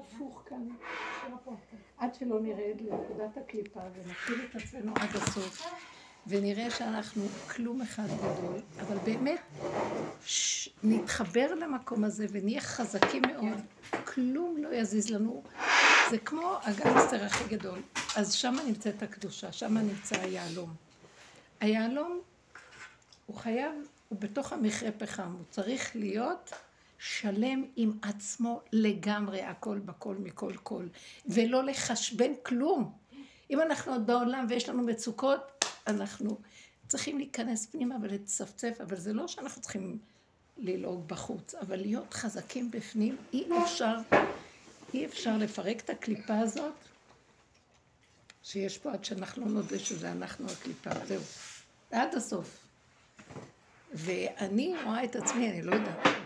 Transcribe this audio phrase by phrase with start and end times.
[0.00, 0.68] הפוך כאן,
[1.98, 5.66] עד שלא נרד לנקודת הקליפה ונפעיל את עצמנו עד הסוף.
[6.26, 9.40] ונראה שאנחנו כלום אחד גדול, אבל באמת
[10.24, 10.68] ש...
[10.82, 13.60] נתחבר למקום הזה ונהיה חזקים מאוד,
[14.04, 15.42] כלום לא יזיז לנו.
[16.10, 17.78] זה כמו הגנגסטר הכי גדול.
[18.16, 20.74] אז שם נמצאת הקדושה, שם נמצא היהלום.
[21.60, 22.20] היהלום,
[23.26, 23.72] הוא חייב,
[24.08, 26.52] הוא בתוך המכרה פחם, הוא צריך להיות
[27.02, 30.86] שלם עם עצמו לגמרי, הכל בכל מכל כל,
[31.26, 32.92] ולא לחשבן כלום.
[33.50, 36.38] אם אנחנו עוד בעולם ויש לנו מצוקות, אנחנו
[36.88, 39.98] צריכים להיכנס פנימה ולצפצף, אבל זה לא שאנחנו צריכים
[40.58, 43.96] ללעוג בחוץ, אבל להיות חזקים בפנים, אי אפשר,
[44.94, 46.74] אי אפשר לפרק את הקליפה הזאת
[48.42, 51.22] שיש פה עד שאנחנו נודה שזה אנחנו הקליפה, זהו,
[51.90, 52.58] עד הסוף.
[53.92, 56.19] ואני רואה את עצמי, אני לא יודעת,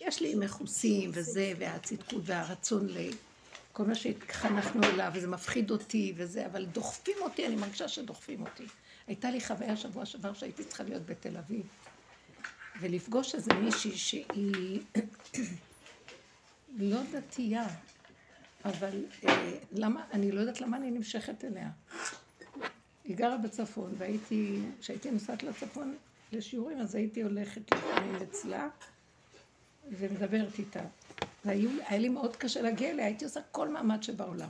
[0.00, 6.64] יש לי מכוסים וזה, והצדקות והרצון לכל מה שהתחנכנו אליו, וזה מפחיד אותי וזה, אבל
[6.66, 8.64] דוחפים אותי, אני מרגישה שדוחפים אותי.
[9.06, 11.66] הייתה לי חוויה שבוע שעבר שהייתי צריכה להיות בתל אביב,
[12.80, 14.80] ולפגוש איזה מישהי שהיא
[16.78, 17.66] לא דתייה,
[18.64, 21.70] אבל אה, למה, אני לא יודעת למה אני נמשכת אליה.
[23.04, 25.96] היא גרה בצפון, והייתי, כשהייתי נוסעת לצפון
[26.32, 28.68] לשיעורים, אז הייתי הולכת לפעמים אצלה
[29.90, 30.80] ומדברת איתה.
[31.44, 34.48] והיה לי מאוד קשה להגיע אליה, הייתי עושה כל מאמץ שבעולם.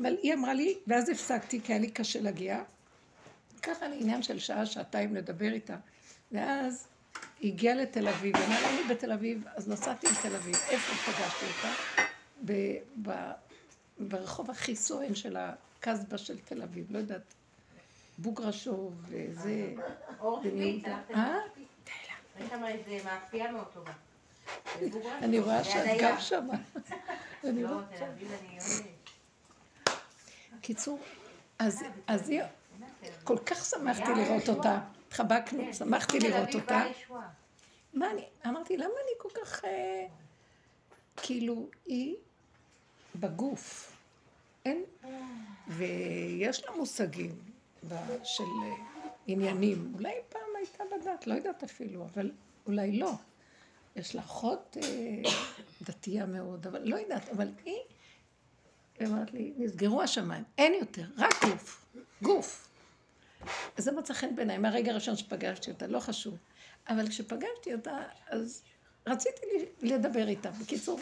[0.00, 2.62] אבל היא אמרה לי, ואז הפסקתי, כי היה לי קשה להגיע.
[3.62, 5.76] ככה לעניין של שעה, שעתיים לדבר איתה.
[6.32, 6.86] ואז
[7.40, 10.54] היא הגיעה לתל אביב, אמרה לה, אני בתל אביב, אז נסעתי לתל אביב.
[10.68, 12.02] איפה פגשתי אותה?
[12.44, 13.32] ב- ב-
[13.98, 17.34] ברחוב הכי סואן של הקסבה של תל אביב, לא יודעת,
[18.18, 19.72] בוגרשוב וזה.
[20.20, 21.00] אור בניהודה.
[21.14, 21.38] אה?
[22.38, 23.92] יש שם איזה מאפייה מאוד טובה.
[25.22, 26.54] אני רואה שאת גם שמה.
[27.44, 27.84] אני לא, רואה.
[28.08, 28.58] אני.
[30.60, 30.98] קיצור,
[31.58, 32.42] אז אז היא,
[33.24, 34.80] כל כך שמחתי לראות אותה.
[35.08, 36.84] התחבקנו, שמחתי לראות אותה.
[37.94, 40.06] מה אני, אמרתי, למה אני כל כך, אה,
[41.16, 42.16] כאילו, היא
[43.14, 43.92] בגוף.
[44.64, 44.84] אין,
[45.68, 47.38] ויש לה מושגים
[48.24, 48.95] של אה,
[49.26, 49.92] עניינים.
[49.94, 52.30] אולי פעם הייתה בדת, לא יודעת אפילו, אבל
[52.66, 53.12] אולי לא.
[53.96, 55.30] יש לה אחות אה,
[55.82, 57.76] דתייה מאוד, אבל לא יודעת, אבל היא,
[58.98, 61.86] היא אמרת לי, נסגרו השמיים, אין יותר, רק גוף,
[62.22, 62.68] גוף.
[63.76, 66.36] אז זה מצא חן בעיניי, מהרגע הראשון שפגשתי אותה, לא חשוב.
[66.88, 67.98] אבל כשפגשתי אותה,
[68.28, 68.62] אז
[69.06, 69.46] רציתי
[69.82, 70.50] לדבר איתה.
[70.50, 71.00] בקיצור,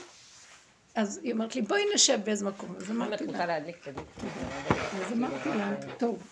[0.95, 2.77] אז היא אמרת לי, בואי נשב באיזה מקום.
[2.77, 3.57] אז אמרתי לה.
[5.07, 6.23] אז אמרתי לה, טוב.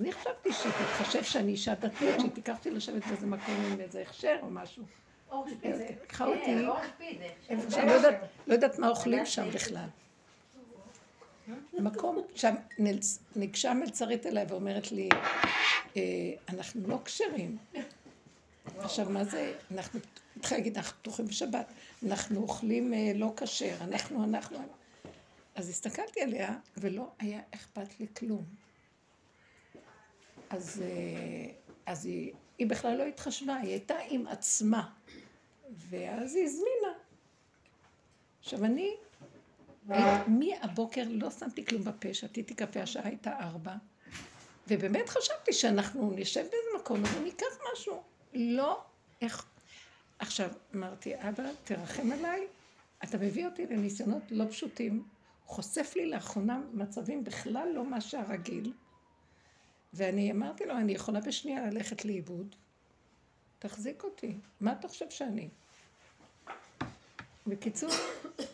[0.00, 4.02] אני חשבתי שהיא תתחשב שאני אישה דתית, שהיא תיקח אותי לשבת באיזה מקום עם איזה
[4.02, 4.82] הכשר או משהו.
[5.30, 5.86] אור שפיצה.
[6.02, 7.24] לקחה אותי כן, אור שפיצה.
[7.48, 8.14] איפה שאני לא יודעת,
[8.46, 9.88] לא יודעת מה אוכלים שם בכלל.
[11.72, 12.54] מקום, שם
[13.36, 15.08] ניגשה מלצרית אליי ואומרת לי,
[15.96, 16.02] "אה,
[16.48, 17.56] אנחנו לא כשרים.
[18.78, 20.00] עכשיו, מה זה, אנחנו,
[20.36, 21.72] התחילה להגיד, אנחנו פתוחים בשבת,
[22.06, 24.58] אנחנו אוכלים אה, לא כשר, אנחנו, אנחנו.
[25.54, 28.67] אז הסתכלתי עליה, ולא היה אכפת לי כלום.
[30.50, 31.52] אז, אה,
[31.86, 34.90] אז היא, היא בכלל לא התחשבה, היא הייתה עם עצמה.
[35.70, 36.98] ואז היא הזמינה.
[38.40, 38.96] עכשיו אני,
[40.26, 43.74] מהבוקר לא שמתי כלום בפה, שתיתי קפה, השעה הייתה ארבע,
[44.68, 48.02] ובאמת חשבתי שאנחנו נשב באיזה מקום, אקח משהו.
[48.34, 48.82] לא,
[49.20, 49.46] איך...
[50.18, 52.46] עכשיו, אמרתי, אבא, תרחם עליי,
[53.04, 55.04] אתה מביא אותי לניסיונות לא פשוטים,
[55.46, 58.72] חושף לי לאחרונה מצבים בכלל לא מה שהרגיל,
[59.92, 62.56] ואני אמרתי לו, אני יכולה בשנייה ללכת לאיבוד,
[63.58, 65.48] תחזיק אותי, מה אתה חושב שאני?
[67.46, 67.90] בקיצור,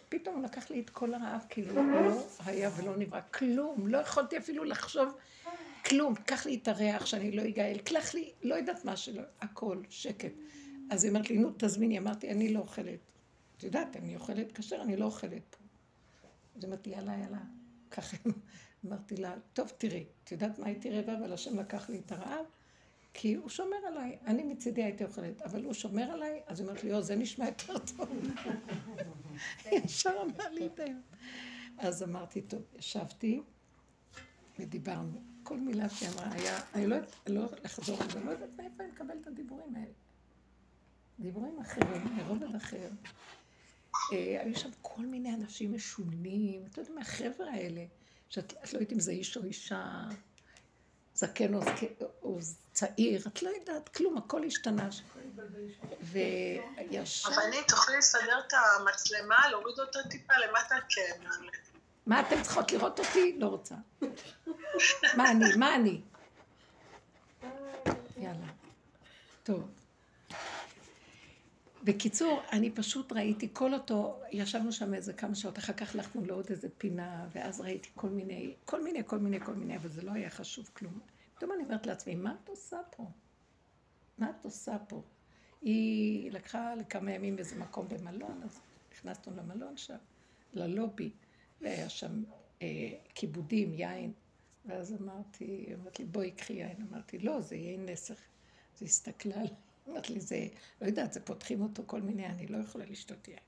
[0.08, 4.38] פתאום הוא לקח לי את כל הרעב, כאילו לא היה ולא נברא, כלום, לא יכולתי
[4.38, 5.14] אפילו לחשוב
[5.84, 9.82] כלום, קח לי את הריח שאני לא אגאל, קלח לי, לא יודעת מה שלא, הכל,
[9.90, 10.32] שקט.
[10.90, 12.98] אז היא אומרת לי, נו, תזמיני, אמרתי, אני לא אוכלת.
[13.56, 15.58] את יודעת, אני אוכלת כשר, אני לא אוכלת פה.
[16.56, 17.38] אז היא אומרת לי, יאללה, יאללה,
[17.90, 18.16] ככה.
[18.86, 22.46] אמרתי לה, טוב, תראי, את יודעת מה הייתי רעבה, אבל השם לקח לי את הרעב?
[23.14, 26.84] כי הוא שומר עליי, אני מצידי הייתי אוכלת, אבל הוא שומר עליי, אז היא אומרת
[26.84, 28.08] לי, או, זה נשמע יותר טוב.
[29.72, 31.02] ישר אמר לי את היום.
[31.78, 33.42] אז אמרתי, טוב, ישבתי
[34.58, 35.22] ודיברנו.
[35.42, 38.82] כל מילה שהיא אמרה היה, אני לא יודעת, לא לחזור על זה, לא יודעת מאיפה
[38.82, 39.92] אני מקבלת את הדיבורים האלה.
[41.18, 42.88] דיבורים אחרים, מרובד אחר.
[44.12, 47.84] אה, היו שם כל מיני אנשים משונים, אתה יודע, מהחבר'ה האלה,
[48.34, 49.84] שאת את לא יודעת אם זה איש או אישה,
[51.14, 51.60] זקן או,
[52.22, 52.38] או
[52.72, 54.88] צעיר, את לא יודעת כלום, הכל השתנה.
[56.02, 57.28] וישר...
[57.28, 61.24] אבל אני, תוכלי לסדר את המצלמה, להוריד אותה טיפה למטה, כן.
[62.06, 63.36] מה אתן צריכות לראות אותי?
[63.38, 63.74] לא רוצה.
[65.16, 65.56] מה אני?
[65.56, 66.00] מה אני?
[68.16, 68.46] יאללה.
[69.42, 69.68] טוב.
[71.84, 76.46] בקיצור, אני פשוט ראיתי כל אותו, ישבנו שם איזה כמה שעות, אחר כך הלכנו לעוד
[76.50, 80.12] איזה פינה, ואז ראיתי כל מיני, כל מיני, כל מיני, כל מיני, אבל זה לא
[80.12, 81.00] היה חשוב כלום.
[81.34, 83.10] פתאום אני אומרת לעצמי, מה את עושה פה?
[84.18, 85.02] מה את עושה פה?
[85.62, 88.60] היא לקחה לכמה ימים איזה מקום במלון, אז
[88.92, 89.96] נכנסנו למלון שם,
[90.52, 91.10] ללובי,
[91.60, 92.22] והיה שם
[92.62, 92.66] אה,
[93.14, 94.12] כיבודים, יין,
[94.66, 96.86] ואז אמרתי, אמרתי בואי קחי יין.
[96.90, 98.18] אמרתי, לא, זה יין נסך.
[98.74, 99.54] אז היא הסתכלה עליי.
[99.88, 100.46] אמרת לי, זה,
[100.80, 103.38] לא יודעת, זה פותחים אותו כל מיני, אני לא יכולה לשתות יין.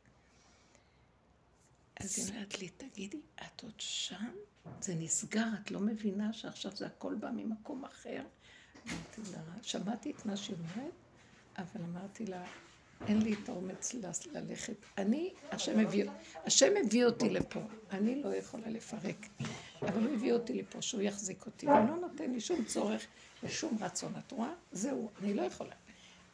[2.01, 4.31] אז היא אומרת לי, תגידי, את עוד שם?
[4.81, 8.23] זה נסגר, את לא מבינה שעכשיו זה הכל בא ממקום אחר?
[8.87, 10.93] אמרתי לה, שמעתי את מה שהיא אומרת,
[11.59, 12.45] אבל אמרתי לה,
[13.07, 13.95] אין לי את האומץ
[14.33, 14.77] ללכת.
[14.99, 16.11] אני, השם הביא,
[16.45, 17.61] השם הביא אותי לפה,
[17.91, 19.27] אני לא יכולה לפרק,
[19.83, 23.07] אבל הוא הביא אותי לפה, שהוא יחזיק אותי, הוא לא נותן לי שום צורך
[23.43, 24.13] ושום רצון.
[24.19, 24.53] את רואה?
[24.73, 25.75] זהו, אני לא יכולה.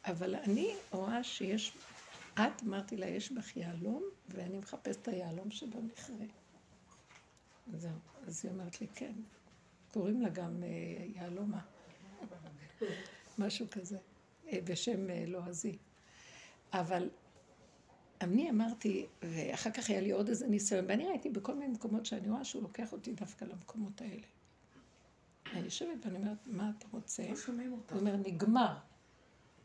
[0.04, 1.72] אבל אני רואה שיש,
[2.34, 6.26] את אמרתי לה, יש בך יהלום, ואני מחפשת את היהלום שבמכרה.
[7.72, 7.92] זהו.
[8.26, 9.12] אז היא אומרת לי, כן.
[9.92, 10.68] קוראים לה גם אה,
[11.14, 11.60] יהלומה.
[13.38, 13.98] משהו כזה,
[14.48, 15.78] אה, בשם אה, לועזי.
[16.72, 17.10] אבל
[18.20, 22.28] אני אמרתי, ואחר כך היה לי עוד איזה ניסיון, ואני ראיתי בכל מיני מקומות שאני
[22.30, 24.26] רואה שהוא לוקח אותי דווקא למקומות האלה.
[25.52, 27.22] אני יושבת ואני אומרת, מה אתה רוצה?
[27.22, 27.34] לא.
[27.90, 28.76] הוא אומר, נגמר.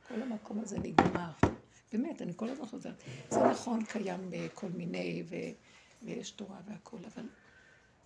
[0.08, 1.32] כל המקום הזה נגמר.
[1.94, 3.04] באמת, אני כל הזמן חוזרת.
[3.30, 5.36] זה נכון, קיים כל מיני, ו...
[6.04, 7.26] ויש תורה והכול, אבל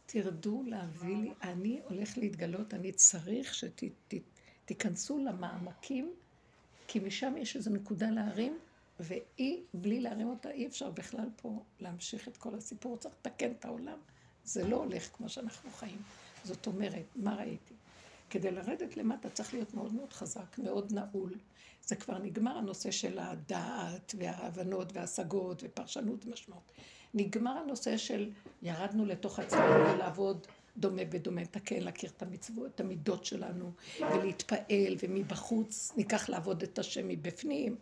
[0.06, 6.13] תרדו להביא לי, אני הולך להתגלות, אני צריך שתיכנסו למעמקים,
[6.88, 8.59] כי משם יש איזו נקודה להרים,
[9.00, 13.65] והיא, בלי להרים אותה, אי אפשר בכלל פה להמשיך את כל הסיפור, צריך לתקן את
[13.65, 13.97] העולם.
[14.44, 16.01] זה לא הולך כמו שאנחנו חיים.
[16.44, 17.74] זאת אומרת, מה ראיתי?
[18.31, 21.33] כדי לרדת למטה צריך להיות מאוד מאוד חזק, מאוד נעול.
[21.86, 26.72] זה כבר נגמר הנושא של הדעת וההבנות וההשגות ופרשנות ומשמעות.
[27.13, 28.31] נגמר הנושא של
[28.62, 30.48] ירדנו לתוך עצמנו לעבוד
[30.78, 37.07] דומה בדומה, לתקן, להכיר את המצוות, את המידות שלנו, ולהתפעל, ומבחוץ ניקח לעבוד את השם
[37.07, 37.75] מבפנים.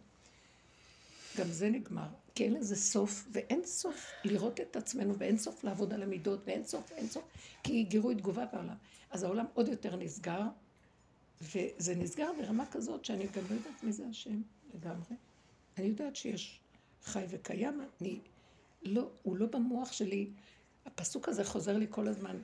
[1.37, 5.93] גם זה נגמר, כי אין לזה סוף, ואין סוף לראות את עצמנו, ואין סוף לעבוד
[5.93, 7.23] על המידות, ואין סוף, אין סוף,
[7.63, 8.75] כי גירוי תגובה בעולם.
[9.11, 10.41] אז העולם עוד יותר נסגר,
[11.41, 14.41] וזה נסגר ברמה כזאת שאני גם לא יודעת מי זה השם
[14.73, 15.15] לגמרי.
[15.77, 16.59] אני יודעת שיש
[17.03, 18.19] חי וקיים, אני
[18.83, 20.29] לא, הוא לא במוח שלי.
[20.85, 22.37] הפסוק הזה חוזר לי כל הזמן,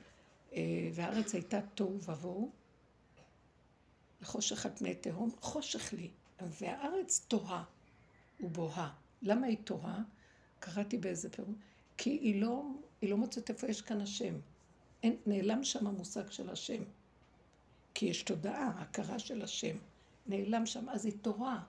[0.52, 2.50] אה, והארץ הייתה תוהו ובוהו,
[4.22, 6.10] וחושך על פני תהום, חושך לי,
[6.40, 7.64] והארץ תוהה
[8.40, 8.92] ובוהה.
[9.26, 10.02] למה היא תוהה?
[10.58, 11.54] קראתי באיזה פירוש,
[11.96, 12.62] כי היא לא,
[13.00, 14.34] היא לא מוצאת איפה יש כאן השם.
[15.02, 16.82] אין, נעלם שם המושג של השם.
[17.94, 19.76] כי יש תודעה, הכרה של השם.
[20.26, 21.62] נעלם שם, אז היא תורה.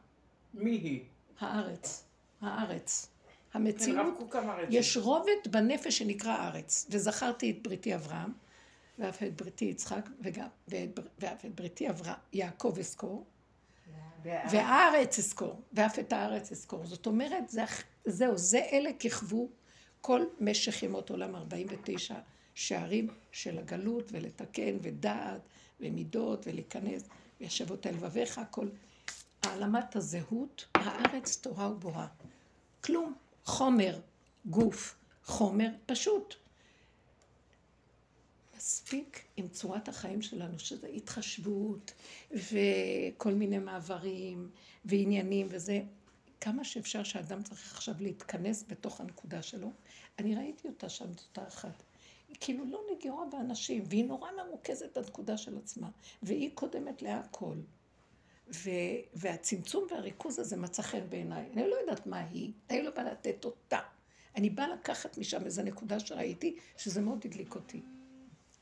[0.54, 1.04] מי היא?
[1.40, 2.06] הארץ.
[2.42, 3.10] הארץ.
[3.54, 4.18] המציאות,
[4.70, 6.88] יש רובד בנפש שנקרא ארץ.
[6.90, 8.34] וזכרתי את בריתי אברהם,
[9.00, 13.26] ואף את בריתי יצחק, וגם, ואת, ואף את בריתי אברהם, יעקב אזכור,
[14.24, 16.86] והארץ אזכור, ואף את הארץ אזכור.
[16.86, 17.64] זאת אומרת, זה,
[18.06, 19.50] זהו, זה אלה כיכבו
[20.02, 22.16] כל משך ימות עולם 49
[22.56, 25.42] שערים של הגלות, ולתקן, ודעת,
[25.80, 27.04] ומידות, ולהיכנס,
[27.42, 28.68] וישבות אל לבביך, כל
[29.44, 32.08] העלמת הזהות, הארץ תורה ובוהה.
[32.84, 33.14] כלום.
[33.46, 34.00] חומר,
[34.46, 36.36] גוף, חומר פשוט.
[38.58, 41.94] מספיק עם צורת החיים שלנו, שזה התחשבות
[42.32, 44.50] וכל מיני מעברים
[44.86, 45.82] ועניינים וזה.
[46.42, 49.72] כמה שאפשר שאדם צריך עכשיו להתכנס בתוך הנקודה שלו.
[50.20, 51.84] אני ראיתי אותה שם, זאת אותה אחת.
[52.28, 55.90] היא כאילו לא נגיעה באנשים, והיא נורא מרוכזת בנקודה של עצמה,
[56.24, 57.56] והיא קודמת להכל.
[58.54, 58.70] ו...
[59.14, 61.50] והצמצום והריכוז הזה מצא חן בעיניי.
[61.54, 63.80] אני לא יודעת מה היא, אני לא באה לתת אותה.
[64.36, 67.82] אני באה לקחת משם איזו נקודה שראיתי, שזה מאוד הדליק אותי.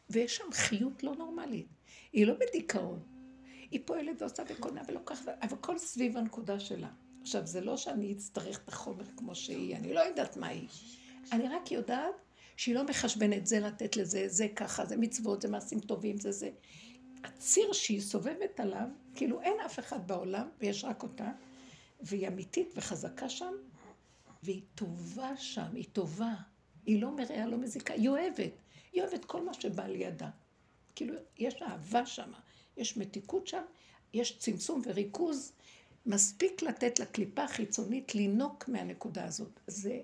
[0.09, 1.67] ויש שם חיות לא נורמלית.
[2.13, 2.99] היא לא בדיכאון.
[3.71, 6.89] היא פועלת ועושה וקונה ולוקחת, אבל הכל סביב הנקודה שלה.
[7.21, 10.67] עכשיו, זה לא שאני אצטרך את החומר כמו שהיא, אני לא יודעת מה היא.
[11.31, 12.15] אני רק יודעת
[12.57, 16.49] שהיא לא מחשבנת זה לתת לזה, זה ככה, זה מצוות, זה מעשים טובים, זה זה.
[17.23, 21.31] הציר שהיא סובבת עליו, כאילו אין אף אחד בעולם, ויש רק אותה,
[22.01, 23.53] והיא אמיתית וחזקה שם,
[24.43, 26.33] והיא טובה שם, היא טובה.
[26.85, 28.51] היא לא מרעה, לא מזיקה, היא אוהבת.
[28.95, 30.29] היא אוהבת כל מה שבא לידה.
[30.95, 32.31] כאילו, יש אהבה שם.
[32.77, 33.61] יש מתיקות שם,
[34.13, 35.51] יש צמצום וריכוז.
[36.05, 39.59] מספיק לתת לקליפה החיצונית לינוק מהנקודה הזאת.
[39.67, 40.01] זה,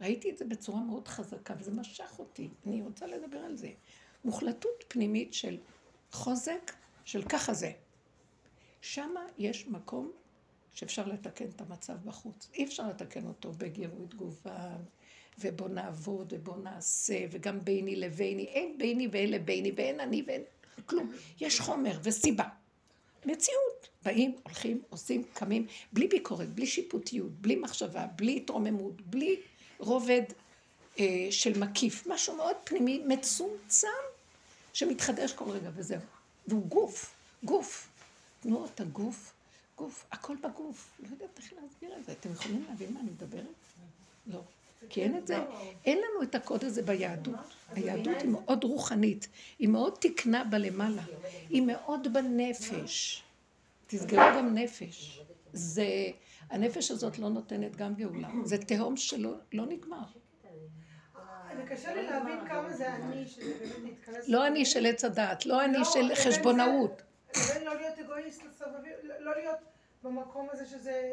[0.00, 2.48] ראיתי את זה בצורה מאוד חזקה, וזה משך אותי.
[2.66, 3.70] אני רוצה לדבר על זה.
[4.24, 5.58] מוחלטות פנימית של
[6.12, 6.72] חוזק,
[7.04, 7.72] של ככה זה.
[8.80, 10.12] שמה יש מקום
[10.72, 12.48] שאפשר לתקן את המצב בחוץ.
[12.54, 14.76] אי אפשר לתקן אותו בגירוי תגובה,
[15.38, 18.44] ובוא נעבוד, ובוא נעשה, וגם ביני לביני.
[18.44, 20.42] אין ביני ואלה ביני, ואין אני ואין
[20.86, 21.12] כלום.
[21.40, 22.44] יש חומר וסיבה.
[23.24, 23.88] מציאות.
[24.04, 29.40] באים, הולכים, עושים, קמים, בלי ביקורת, בלי שיפוטיות, בלי מחשבה, בלי התרוממות, בלי
[29.78, 30.22] רובד
[30.98, 32.06] אה, של מקיף.
[32.06, 33.88] משהו מאוד פנימי, מצומצם,
[34.72, 36.00] שמתחדש כל רגע, וזהו.
[36.46, 37.88] והוא גוף, גוף.
[38.40, 39.32] תנו את הגוף,
[39.76, 40.90] גוף, הכל בגוף.
[41.00, 42.12] לא יודעת איך להסביר את זה.
[42.12, 43.44] אתם יכולים להבין מה אני מדברת?
[44.26, 44.40] לא.
[44.88, 45.36] כי אין את זה,
[45.84, 47.34] אין לנו את הקוד הזה ביהדות.
[47.74, 51.02] היהדות היא מאוד רוחנית, היא מאוד תקנה בלמעלה,
[51.48, 53.22] היא מאוד בנפש.
[53.86, 55.22] תסגרו גם נפש.
[55.52, 55.86] זה,
[56.50, 58.28] הנפש הזאת לא נותנת גם גאולה.
[58.44, 60.04] זה תהום שלא לא נגמר.
[61.56, 64.28] זה קשה לי להבין כמה זה אני, שזה באמת להתכנס...
[64.28, 67.02] לא אני של עץ הדעת, לא אני של חשבונאות.
[67.64, 68.42] לא להיות אגואיסט
[69.20, 69.58] לא להיות
[70.04, 71.10] במקום הזה שזה.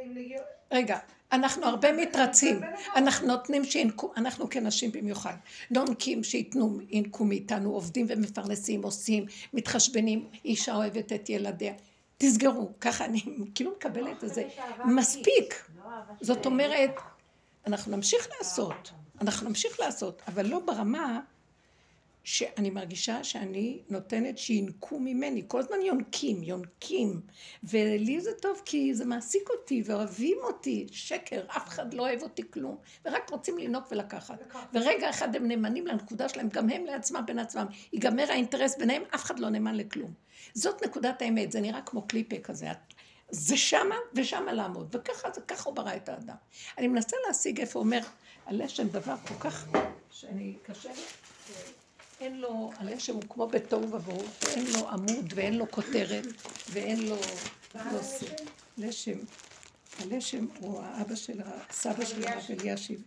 [0.72, 0.98] רגע,
[1.32, 2.62] אנחנו הרבה מתרצים,
[2.96, 5.34] אנחנו נותנים שינקו, אנחנו כנשים במיוחד,
[5.72, 11.74] נונקים שייתנו, ינקו מאיתנו, עובדים ומפרנסים, עושים, מתחשבנים, אישה אוהבת את ילדיה.
[12.18, 13.22] תסגרו, ככה אני
[13.56, 14.48] כאילו מקבלת את זה.
[14.86, 15.70] מספיק.
[16.22, 16.92] זאת אומרת,
[17.68, 18.92] אנחנו נמשיך לעשות,
[19.22, 21.20] אנחנו נמשיך לעשות, אבל לא ברמה
[22.30, 27.22] שאני מרגישה שאני נותנת שינקו ממני, כל הזמן יונקים, יונקים,
[27.64, 32.44] ולי זה טוב כי זה מעסיק אותי ואוהבים אותי, שקר, אף אחד לא אוהב אותי
[32.52, 34.40] כלום, ורק רוצים לנוק ולקחת.
[34.74, 39.24] ורגע אחד הם נאמנים לנקודה שלהם, גם הם לעצמם בין עצמם, ייגמר האינטרס ביניהם, אף
[39.24, 40.14] אחד לא נאמן לכלום.
[40.54, 42.68] זאת נקודת האמת, זה נראה כמו קליפה כזה,
[43.30, 46.36] זה שמה ושמה לעמוד, וככה זה, ככה הוא ברא את האדם.
[46.78, 48.00] אני מנסה להשיג איפה אומר
[48.46, 49.68] הלשם דבר כל כך,
[50.12, 51.02] שאני קשה לי.
[52.20, 56.26] אין לו, הלשם הוא כמו בתוהו ובוהו, ואין לו עמוד ואין לו כותרת
[56.72, 57.18] ואין לו
[57.92, 58.36] נושא.
[58.78, 59.18] לשם,
[60.00, 63.04] הלשם הוא האבא של הסבא של הרב אלישיב.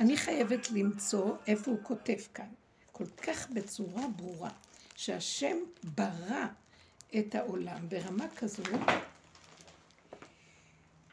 [0.00, 2.48] אני חייבת למצוא איפה הוא כותב כאן,
[2.92, 4.50] כל כך בצורה ברורה,
[4.96, 6.46] שהשם ברא
[7.18, 8.62] את העולם ברמה כזו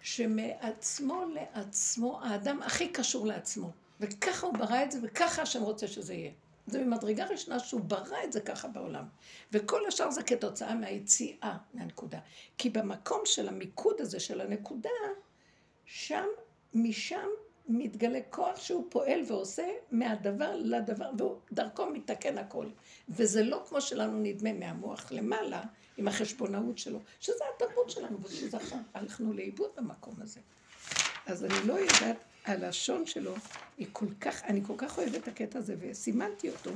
[0.01, 3.71] שמעצמו לעצמו האדם הכי קשור לעצמו.
[3.99, 6.31] וככה הוא ברא את זה, וככה השם רוצה שזה יהיה.
[6.69, 9.05] זה ממדרגה ראשונה שהוא ברא את זה ככה בעולם.
[9.51, 12.19] וכל השאר זה כתוצאה מהיציאה מהנקודה.
[12.57, 14.89] כי במקום של המיקוד הזה של הנקודה,
[15.85, 16.25] שם,
[16.73, 17.27] משם
[17.69, 21.11] מתגלה כוח שהוא פועל ועושה מהדבר לדבר,
[21.51, 22.65] ודרכו מתקן הכל.
[23.09, 25.61] וזה לא כמו שלנו נדמה מהמוח למעלה,
[25.97, 28.57] עם החשבונאות שלו, שזה התרבות שלנו, ושזה
[28.93, 30.39] הלכנו לאיבוד במקום הזה.
[31.29, 33.35] אז אני לא יודעת הלשון שלו
[33.77, 36.71] היא כל כך, אני כל כך אוהבת את הקטע הזה, וסימנתי אותו,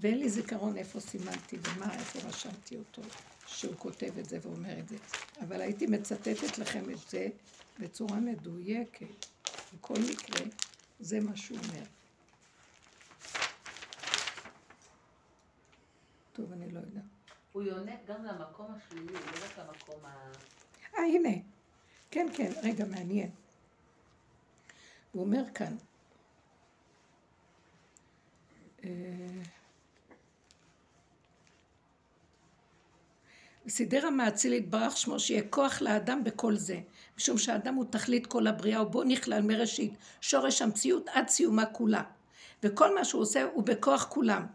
[0.00, 3.02] ואין לי זיכרון איפה סימנתי ומה, איפה רשמתי אותו,
[3.46, 4.96] שהוא כותב את זה ואומר את זה.
[5.40, 7.28] אבל הייתי מצטטת לכם את זה
[7.78, 9.26] בצורה מדויקת.
[9.74, 10.46] בכל מקרה,
[11.00, 11.84] זה מה שהוא אומר.
[16.32, 17.04] טוב, אני לא יודעת.
[17.52, 20.32] הוא יונק גם למקום השלילי, לא רק למקום ה...
[20.98, 21.38] אה, הנה.
[22.10, 23.30] כן, כן, רגע, מעניין.
[25.14, 25.76] הוא אומר כאן,
[28.84, 28.90] אה,
[33.68, 36.80] סידר המאציל יתברך שמו שיהיה כוח לאדם בכל זה
[37.16, 42.02] משום שהאדם הוא תכלית כל הבריאה ובו נכלל מראשית שורש המציאות עד סיומה כולה.
[42.62, 44.46] וכל מה שהוא עושה הוא בכוח כולם.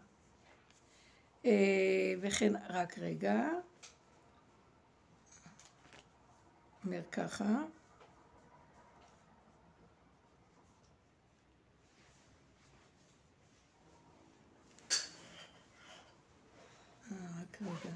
[1.44, 3.48] אה, וכן רק רגע.
[6.84, 7.44] אומר ככה
[17.60, 17.94] רגע.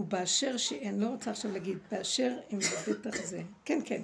[0.00, 0.72] ובאשר ש...
[0.72, 4.02] אני לא רוצה עכשיו להגיד, באשר, אם בטח זה, כן, כן,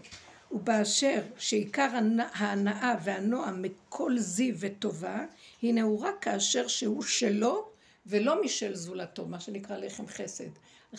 [0.52, 1.88] ובאשר שעיקר
[2.18, 5.24] ההנאה והנועם מכל זיו וטובה,
[5.62, 7.68] הוא רק כאשר שהוא שלו
[8.06, 10.48] ולא משל זולתו, מה שנקרא לחם חסד.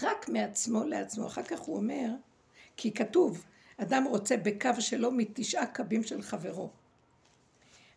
[0.02, 1.28] רק מעצמו לעצמו.
[1.28, 2.10] אחר כך הוא אומר,
[2.78, 3.44] כי כתוב,
[3.78, 6.70] אדם רוצה בקו שלו מתשעה קבים של חברו.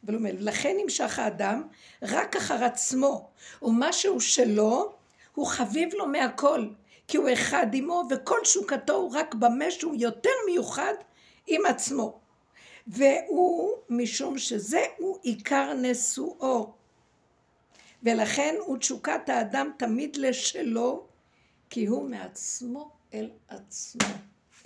[0.04, 1.62] אבל הוא אומר, לכן נמשך האדם
[2.02, 3.30] רק אחר עצמו,
[3.62, 4.92] ומה שהוא שלו,
[5.34, 6.68] הוא חביב לו מהכל,
[7.10, 10.94] כי הוא אחד עמו, וכל שוקתו הוא רק במה שהוא יותר מיוחד
[11.46, 12.20] עם עצמו.
[12.86, 16.72] והוא, משום שזה הוא עיקר נשואו.
[18.02, 21.06] ולכן הוא תשוקת האדם תמיד לשלו,
[21.70, 24.08] כי הוא מעצמו אל עצמו.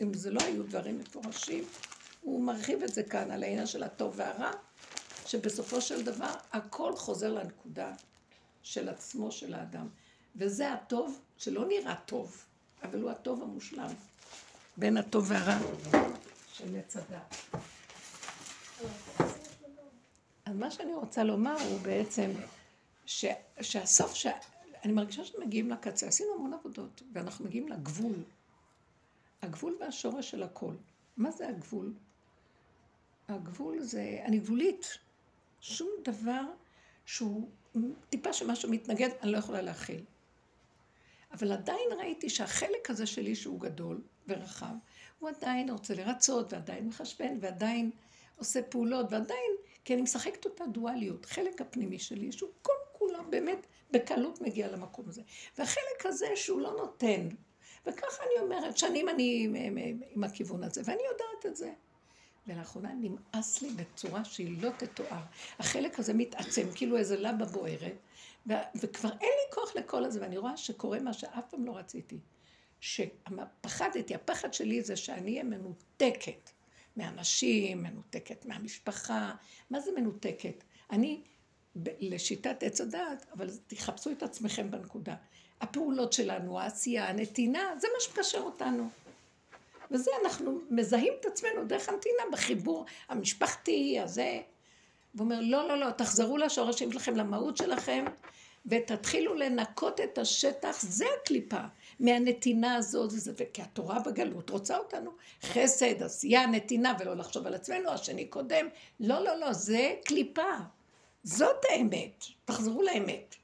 [0.02, 1.64] אם זה לא היו דברים מפורשים,
[2.20, 4.50] הוא מרחיב את זה כאן על העניין של הטוב והרע,
[5.26, 7.92] שבסופו של דבר הכל חוזר לנקודה
[8.62, 9.88] של עצמו של האדם.
[10.36, 12.44] וזה הטוב שלא נראה טוב,
[12.82, 13.90] אבל הוא הטוב המושלם.
[14.76, 15.58] בין הטוב והרע
[16.52, 17.36] של עץ הדת.
[20.44, 22.30] אז מה שאני רוצה לומר הוא בעצם
[23.06, 23.24] ש,
[23.60, 24.26] שהסוף, ש...
[24.84, 28.14] אני מרגישה שמגיעים לקצה, עשינו המון עבודות, ואנחנו מגיעים לגבול.
[29.42, 30.74] הגבול והשורש של הכל.
[31.16, 31.92] מה זה הגבול?
[33.28, 34.98] הגבול זה, אני גבולית.
[35.60, 36.42] שום דבר
[37.06, 37.48] שהוא
[38.10, 40.04] טיפה שמשהו מתנגד, אני לא יכולה להכיל.
[41.34, 44.74] אבל עדיין ראיתי שהחלק הזה שלי שהוא גדול ורחב,
[45.18, 47.90] הוא עדיין רוצה לרצות, ועדיין מחשבן, ועדיין
[48.36, 49.52] עושה פעולות, ועדיין,
[49.84, 51.26] כי אני משחקת אותה דואליות.
[51.26, 55.22] חלק הפנימי שלי, שהוא כל כולו באמת בקלות מגיע למקום הזה.
[55.58, 57.28] והחלק הזה שהוא לא נותן,
[57.86, 61.72] וככה אני אומרת, שנים אני עם, עם, עם, עם הכיוון הזה, ואני יודעת את זה.
[62.46, 65.22] ולאחרונה נמאס לי בצורה שהיא לא תתואר.
[65.58, 67.96] החלק הזה מתעצם, כאילו איזה לבה בוערת,
[68.46, 72.18] ו- וכבר אין לי כוח לכל הזה, ואני רואה שקורה מה שאף פעם לא רציתי.
[72.80, 76.50] שפחדתי, הפחד שלי זה שאני אהיה מנותקת
[76.96, 79.34] מאנשים, מנותקת מהמשפחה.
[79.70, 80.64] מה זה מנותקת?
[80.90, 81.22] אני,
[82.00, 85.14] לשיטת עץ הדעת, אבל תחפשו את עצמכם בנקודה.
[85.60, 88.88] הפעולות שלנו, העשייה, הנתינה, זה מה שקשר אותנו.
[89.94, 94.40] וזה אנחנו מזהים את עצמנו דרך הנתינה בחיבור המשפחתי, הזה.
[95.14, 98.04] והוא אומר, לא, לא, לא, תחזרו לשורשים שלכם, למהות שלכם,
[98.66, 101.60] ותתחילו לנקות את השטח, זה הקליפה,
[102.00, 105.10] מהנתינה הזאת, וזה, וכי התורה בגלות רוצה אותנו
[105.42, 108.68] חסד, עשייה, נתינה, ולא לחשוב על עצמנו, השני קודם.
[109.00, 110.52] לא, לא, לא, זה קליפה.
[111.22, 112.24] זאת האמת.
[112.44, 113.34] תחזרו לאמת.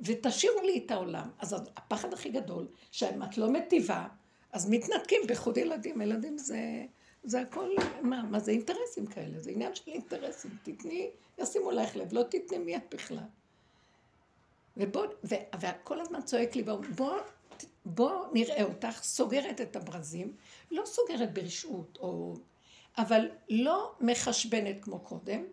[0.00, 1.30] ותשאירו לי את העולם.
[1.38, 4.06] אז הפחד הכי גדול, שאם את לא מטיבה,
[4.52, 6.00] אז מתנתקים בייחוד ילדים.
[6.00, 6.60] ילדים זה,
[7.24, 7.70] זה הכל,
[8.02, 9.40] מה, מה זה אינטרסים כאלה?
[9.40, 10.50] זה עניין של אינטרסים.
[10.62, 13.24] תתני, ישימו לך לב, לא תתני מיד בכלל.
[14.76, 17.18] ובוא, ו, וכל הזמן צועק לי, בוא,
[17.84, 20.36] בוא נראה אותך סוגרת את הברזים,
[20.70, 22.34] לא סוגרת ברשעות, או,
[22.98, 25.44] אבל לא מחשבנת כמו קודם,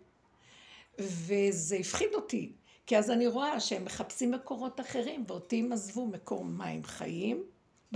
[0.98, 2.52] וזה הפחיד אותי,
[2.86, 7.44] כי אז אני רואה שהם מחפשים מקורות אחרים, ואותי הם עזבו מקור מים חיים,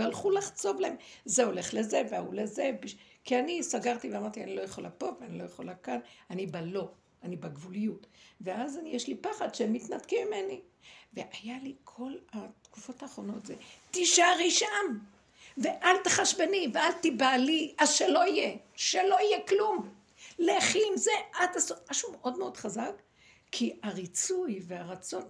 [0.01, 2.71] והלכו לחצוב להם, זה הולך לזה וההוא לזה,
[3.23, 6.89] כי אני סגרתי ואמרתי, אני לא יכולה פה ואני לא יכולה כאן, אני בלא,
[7.23, 8.07] אני בגבוליות.
[8.41, 10.61] ואז אני, יש לי פחד שהם מתנתקים ממני.
[11.13, 13.55] והיה לי כל התקופות האחרונות זה,
[13.91, 14.97] תישארי שם,
[15.57, 19.93] ואל תחשבני, ואל תיבהלי, אז שלא יהיה, שלא יהיה כלום.
[20.39, 21.79] לכי עם זה עד הסוף.
[21.91, 23.01] משהו מאוד מאוד חזק,
[23.51, 25.23] כי הריצוי והרצון,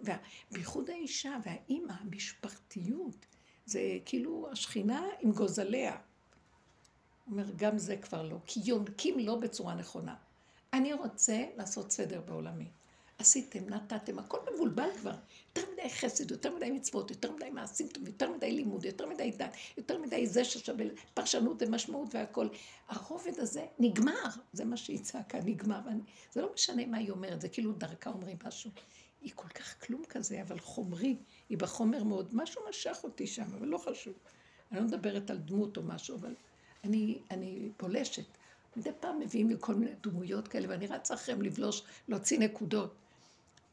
[0.51, 3.25] ובייחוד האישה והאימא, המשפחתיות,
[3.65, 5.97] זה כאילו השכינה עם גוזליה.
[7.31, 10.15] אומר, גם זה כבר לא, כי יונקים לא בצורה נכונה.
[10.73, 12.67] אני רוצה לעשות סדר בעולמי.
[13.21, 15.15] עשיתם, נתתם, הכל מבולבל כבר.
[15.47, 19.31] יותר מדי חסד, יותר מדי מצוות, יותר מדי מעשים טובים, יותר מדי לימוד, יותר מדי
[19.31, 22.47] דת, יותר מדי זה ששווה פרשנות ומשמעות והכל.
[22.87, 25.79] הרובד הזה נגמר, זה מה שהיא צעקה, נגמר.
[25.85, 28.71] ואני, זה לא משנה מה היא אומרת, זה כאילו דרכה אומרים משהו.
[29.21, 31.15] היא כל כך כלום כזה, אבל חומרי,
[31.49, 32.29] היא בחומר מאוד.
[32.33, 34.13] משהו משך אותי שם, אבל לא חשוב.
[34.71, 36.35] אני לא מדברת על דמות או משהו, אבל
[36.83, 38.25] אני, אני פולשת.
[38.75, 42.93] מדי פעם מביאים לי כל מיני דמויות כאלה, ואני רצה אחריהם לבלוש, להוציא נקודות.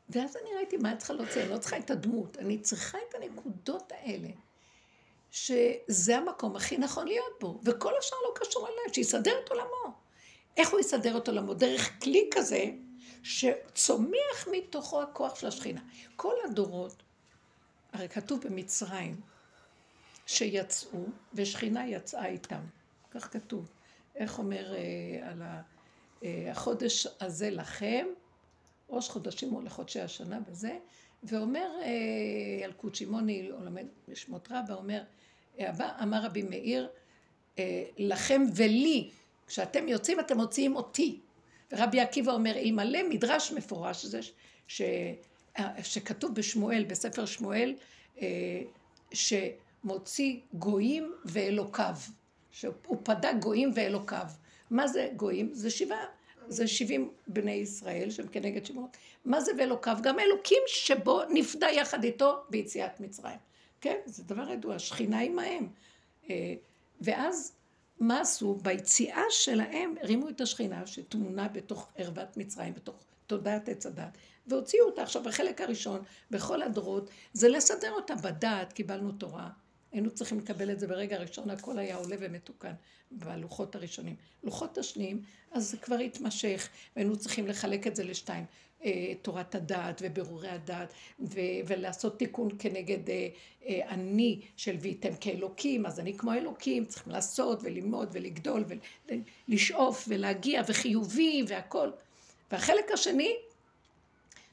[0.09, 3.15] ואז אני ראיתי מה אני צריכה להוציא, אני לא צריכה את הדמות, אני צריכה את
[3.15, 4.29] הנקודות האלה,
[5.31, 9.95] שזה המקום הכי נכון להיות בו, וכל השאר לא קשור אליי, שיסדר את עולמו.
[10.57, 11.55] איך הוא יסדר את עולמו?
[11.55, 12.65] דרך כלי כזה,
[13.23, 15.81] שצומח מתוכו הכוח של השכינה.
[16.17, 17.03] כל הדורות,
[17.93, 19.21] הרי כתוב במצרים,
[20.27, 21.05] שיצאו,
[21.35, 22.61] ושכינה יצאה איתם.
[23.11, 23.71] כך כתוב.
[24.17, 25.43] איך אומר אה, על
[26.23, 28.07] אה, החודש הזה לכם,
[28.91, 30.79] ראש חודשים או לחודשי השנה וזה,
[31.23, 31.89] ואומר אה,
[32.65, 32.99] ילקוט
[33.51, 35.03] או לומד בשמות רבה, אומר,
[35.59, 36.89] הבא, אמר רבי מאיר,
[37.59, 39.11] אה, לכם ולי,
[39.47, 41.21] כשאתם יוצאים אתם מוציאים אותי.
[41.73, 44.21] ורבי עקיבא אומר, אלמלא מדרש מפורש זה
[44.67, 44.83] ש,
[45.59, 47.75] אה, שכתוב בשמואל, בספר שמואל,
[49.13, 51.95] שמוציא גויים ואלוקיו,
[52.51, 54.27] שהוא פדה גויים ואלוקיו.
[54.71, 55.51] מה זה גויים?
[55.53, 56.05] זה שבעה
[56.49, 58.97] זה שבעים בני ישראל שהם כנגד שמות.
[59.25, 59.97] מה זה ואלוקיו?
[60.03, 63.39] גם אלוקים שבו נפדה יחד איתו ביציאת מצרים.
[63.81, 65.69] כן, זה דבר ידוע, שכינה עמהם.
[66.31, 66.55] אה,
[67.01, 67.53] ואז
[68.01, 68.55] מה עשו?
[68.55, 74.19] ביציאה שלהם הרימו את השכינה שטמונה בתוך ערוות מצרים, בתוך תודעת עץ הדעת.
[74.47, 79.51] והוציאו אותה עכשיו בחלק הראשון, בכל הדורות, זה לסדר אותה בדעת, קיבלנו תורה.
[79.93, 82.73] היינו צריכים לקבל את זה ברגע הראשון, הכל היה עולה ומתוקן
[83.11, 84.17] בלוחות הראשונים.
[84.45, 88.45] לוחות השניים, אז זה כבר התמשך, והיינו צריכים לחלק את זה לשתיים.
[88.85, 93.29] אה, תורת הדעת ובירורי הדעת ו- ולעשות תיקון כנגד אה,
[93.67, 98.65] אה, אני של ויתם כאלוקים אז אני כמו אלוקים צריכים לעשות וללמוד ולגדול
[99.49, 101.91] ולשאוף ולהגיע וחיובי והכל.
[102.51, 103.33] והחלק השני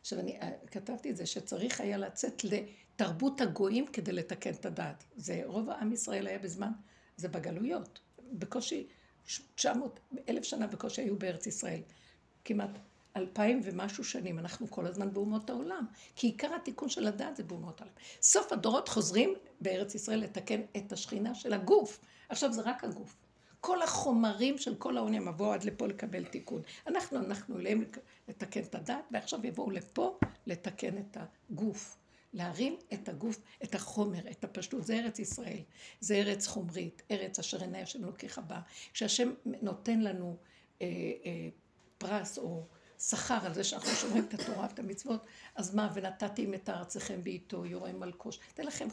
[0.02, 0.40] עכשיו אני
[0.72, 5.94] כתבתי את זה שצריך היה לצאת לתרבות הגויים כדי לתקן את הדעת זה רוב עם
[5.94, 6.72] ישראל היה בזמן
[7.18, 8.00] זה בגלויות.
[8.32, 8.88] בקושי
[9.56, 11.82] 900 אלף שנה בקושי היו בארץ ישראל.
[12.46, 12.70] כמעט
[13.16, 15.86] אלפיים ומשהו שנים, אנחנו כל הזמן באומות העולם.
[16.16, 17.96] כי עיקר התיקון של הדעת זה באומות העולם.
[18.22, 22.00] סוף הדורות חוזרים בארץ ישראל לתקן את השכינה של הגוף.
[22.30, 23.16] עכשיו זה רק הגוף.
[23.60, 26.62] כל החומרים של כל העולם יבואו עד לפה לקבל תיקון.
[26.88, 27.84] אנחנו, אנחנו אליהם
[28.28, 31.98] לתקן את הדעת, ועכשיו יבואו לפה לתקן את הגוף.
[32.34, 34.84] להרים את הגוף, את החומר, את הפשטות.
[34.84, 35.62] זה ארץ ישראל.
[36.00, 38.60] זה ארץ חומרית, ארץ אשר עיני השם לוקחה בה.
[38.94, 40.38] כשהשם נותן לנו
[40.82, 40.88] אה,
[41.26, 41.50] אה,
[41.98, 42.66] פרס או
[43.00, 47.66] שכר על זה שאנחנו שומרים את התורה ואת המצוות, אז מה, ונתתי את ארציכם בעיתו,
[47.66, 48.40] יורה מלקוש.
[48.54, 48.88] אתן לכם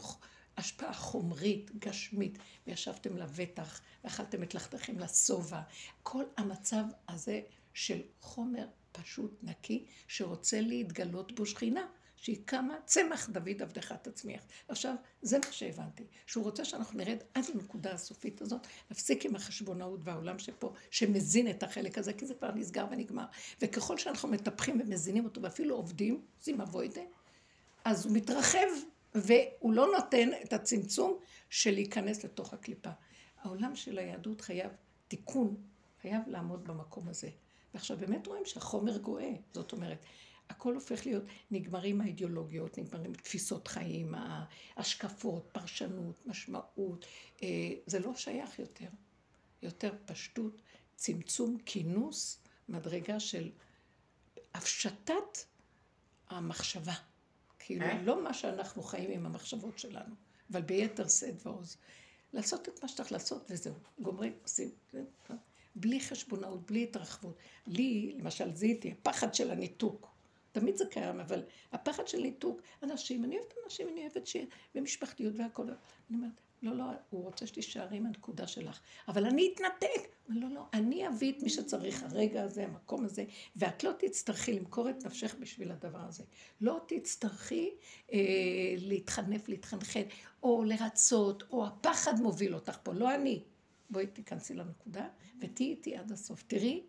[0.57, 2.37] השפעה חומרית, גשמית,
[2.67, 5.61] וישבתם לבטח, ואכלתם את לחתכם לשובע.
[6.03, 7.41] כל המצב הזה
[7.73, 11.85] של חומר פשוט נקי, שרוצה להתגלות בו שכינה.
[12.23, 14.41] שהיא קמה, צמח דוד עבדך תצמיח.
[14.67, 19.99] עכשיו, זה מה שהבנתי, שהוא רוצה שאנחנו נרד עד לנקודה הסופית הזאת, נפסיק עם החשבונאות
[20.03, 23.25] והעולם שפה, שמזין את החלק הזה, כי זה כבר נסגר ונגמר.
[23.61, 27.01] וככל שאנחנו מטפחים ומזינים אותו, ואפילו עובדים, עושים אבוידה,
[27.85, 28.67] אז הוא מתרחב,
[29.15, 31.17] והוא לא נותן את הצמצום
[31.49, 32.91] של להיכנס לתוך הקליפה.
[33.41, 34.71] העולם של היהדות חייב
[35.07, 35.55] תיקון,
[36.01, 37.29] חייב לעמוד במקום הזה.
[37.73, 39.97] ועכשיו באמת רואים שהחומר גואה, זאת אומרת,
[40.53, 44.15] הכל הופך להיות, נגמרים האידיאולוגיות, נגמרים תפיסות חיים,
[44.77, 47.05] השקפות, פרשנות, משמעות,
[47.43, 47.47] אה,
[47.85, 48.89] זה לא שייך יותר.
[49.61, 50.61] יותר פשטות,
[50.95, 52.39] צמצום, כינוס,
[52.69, 53.51] מדרגה של
[54.53, 55.37] הפשטת
[56.29, 56.93] המחשבה.
[57.59, 58.01] כאילו, אה?
[58.01, 60.15] לא מה שאנחנו חיים עם המחשבות שלנו,
[60.51, 61.77] אבל ביתר שאת ועוז.
[62.33, 63.75] לעשות את מה שצריך לעשות וזהו.
[63.99, 64.69] גומרים, עושים.
[65.75, 67.37] בלי חשבונאות, בלי התרחבות.
[67.67, 70.12] לי, למשל, זיהיתי, הפחד של הניתוק.
[70.53, 74.37] תמיד זה קיים, אבל הפחד של ניתוק, אנשים, אני אוהבת אנשים, אני אוהבת ש...
[74.75, 75.63] ומשפחתיות והכל.
[75.63, 78.79] אני אומרת, לא, לא, הוא רוצה שתישארי עם הנקודה שלך.
[79.07, 80.07] אבל אני אתנתק.
[80.29, 84.89] לא, לא, אני אביא את מי שצריך, הרגע הזה, המקום הזה, ואת לא תצטרכי למכור
[84.89, 86.23] את נפשך בשביל הדבר הזה.
[86.61, 87.69] לא תצטרכי
[88.13, 88.19] אה,
[88.77, 90.03] להתחנף, להתחנחן,
[90.43, 93.43] או לרצות, או הפחד מוביל אותך פה, לא אני.
[93.89, 95.07] בואי תיכנסי לנקודה
[95.39, 96.43] ותהיי איתי עד הסוף.
[96.47, 96.83] תראי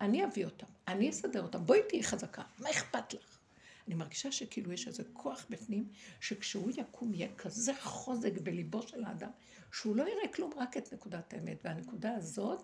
[0.00, 3.38] אני אביא אותם, אני אסדר אותם, בואי תהיי חזקה, מה אכפת לך?
[3.86, 5.88] אני מרגישה שכאילו יש איזה כוח בפנים,
[6.20, 9.30] שכשהוא יקום יהיה כזה חוזק בליבו של האדם,
[9.72, 11.60] שהוא לא יראה כלום, רק את נקודת האמת.
[11.64, 12.62] והנקודה הזאת,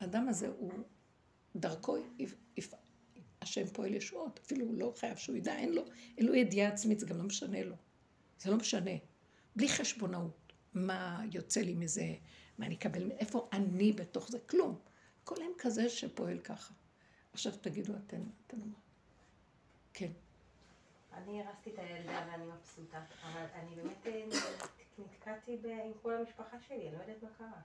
[0.00, 0.72] האדם הזה הוא,
[1.56, 1.96] דרכו
[2.56, 2.74] יפ...
[3.42, 5.84] השם פועל ישועות, אפילו הוא לא חייב שהוא ידע, אין לו,
[6.18, 7.76] אין לו ידיעה עצמית, זה גם לא משנה לו.
[8.38, 8.90] זה לא משנה.
[9.56, 10.52] בלי חשבונאות.
[10.74, 12.14] מה יוצא לי מזה,
[12.58, 14.78] מה אני אקבל, איפה אני בתוך זה, כלום.
[15.26, 16.74] כל הם כזה שפועל ככה.
[17.32, 18.80] עכשיו תגידו אתן, אתן אומרות.
[19.92, 20.10] כן.
[21.12, 24.24] אני הרסתי את הילדה ואני מבסוטה, אבל אני באמת אה,
[24.98, 27.60] נתקעתי עם כל המשפחה שלי, אני לא יודעת מה קרה.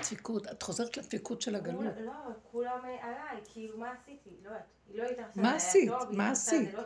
[0.00, 1.84] דפיקות, את חוזרת לדפיקות של הגלות.
[2.00, 2.12] לא,
[2.50, 4.30] כולם אה, עליי, כאילו מה עשיתי?
[4.42, 5.90] לא יודעת, היא לא התארסה, מה עשית?
[6.10, 6.74] מה עשית?
[6.74, 6.82] לא.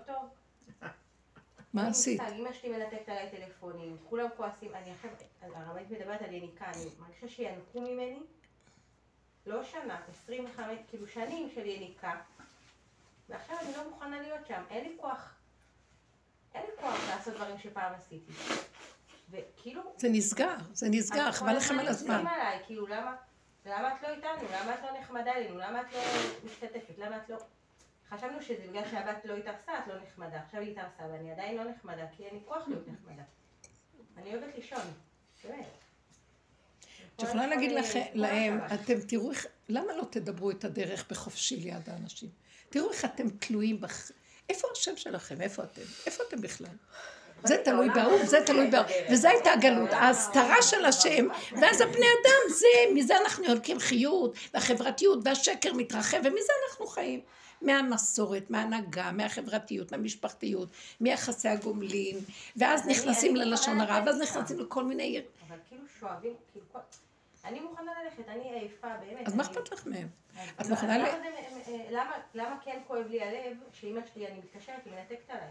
[1.73, 2.21] מה עשית?
[2.21, 5.11] אמא שלי מנתקת עליי טלפונים, כולם כועסים, אני עכשיו,
[5.43, 8.19] הרבנית מדברת על יניקה, אני מרגישה שינקו ממני.
[9.49, 12.21] לא שנה, 25, כאילו שנים של יניקה,
[13.29, 15.35] ועכשיו אני לא מוכנה להיות שם, אין לי כוח.
[16.55, 18.33] אין לי כוח לעשות דברים שפעם עשיתי.
[19.31, 19.83] וכאילו...
[19.97, 22.27] זה נסגר, זה נסגר, חבל לכם על הזמן.
[22.27, 23.17] עליי, כאילו, למה,
[23.67, 24.49] למה את לא איתנו?
[24.53, 25.59] למה את לא נחמדה אלינו?
[25.59, 26.01] למה את לא
[26.45, 26.99] משתתפת?
[26.99, 27.37] למה את לא...
[28.09, 30.41] חשבנו שזה בגלל שהבת לא התארסה, את לא נחמדה.
[30.41, 33.23] עכשיו היא התארסה ואני עדיין לא נחמדה, כי אין לי כוח להיות נחמדה.
[34.17, 34.83] אני אוהבת לישון,
[35.45, 35.88] באמת.
[37.19, 37.73] את יכולה להגיד
[38.15, 42.29] להם, אתם תראו איך, למה לא תדברו את הדרך בחופשי ליד האנשים?
[42.71, 44.11] תראו איך אתם תלויים בח...
[44.49, 45.41] איפה השם שלכם?
[45.41, 45.83] איפה אתם?
[46.07, 46.75] איפה אתם בכלל?
[47.45, 48.87] זה תלוי בהוא, זה תלוי בהוא.
[49.11, 51.29] וזו הייתה הגלות, ההסתרה של השם,
[51.61, 57.21] ואז הבני אדם, זה, מזה אנחנו יונקים חיות, והחברתיות, והשקר מתרחב, ומזה אנחנו חיים.
[57.63, 60.69] מהמסורת, מההנהגה, מהחברתיות, מהמשפחתיות,
[61.01, 62.19] מיחסי הגומלין,
[62.57, 65.23] ואז נכנסים ללשון הרע, ואז נכנסים לכל מיני...
[65.49, 66.67] אבל כאילו שואבים, כאילו...
[67.49, 69.27] אני מוכנה ללכת, אני עייפה, באמת.
[69.27, 70.09] אז מה אכפת לך מהם?
[70.59, 71.03] אז את לא, מוכנה ל-
[71.91, 75.49] למה אה, למה- כן כואב לי הלב, שאימא שלי, אני מתקשרת, היא מנתקת עליי.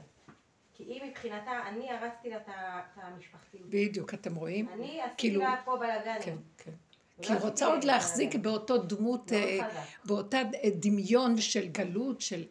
[0.73, 2.49] כי היא מבחינתה, אני הרסתי לה את
[2.95, 3.63] המשפחתיות.
[3.69, 4.69] בדיוק, אתם רואים?
[4.73, 6.21] אני עשיתי כאילו- לה פה בלאגנים.
[6.23, 6.71] כן, כן.
[7.19, 8.35] לא כי היא רוצה עוד לה להחזיק.
[8.35, 9.67] באותו דמות, מאוד אה.
[10.05, 10.43] באותה אה,
[10.75, 12.43] דמיון של גלות, של...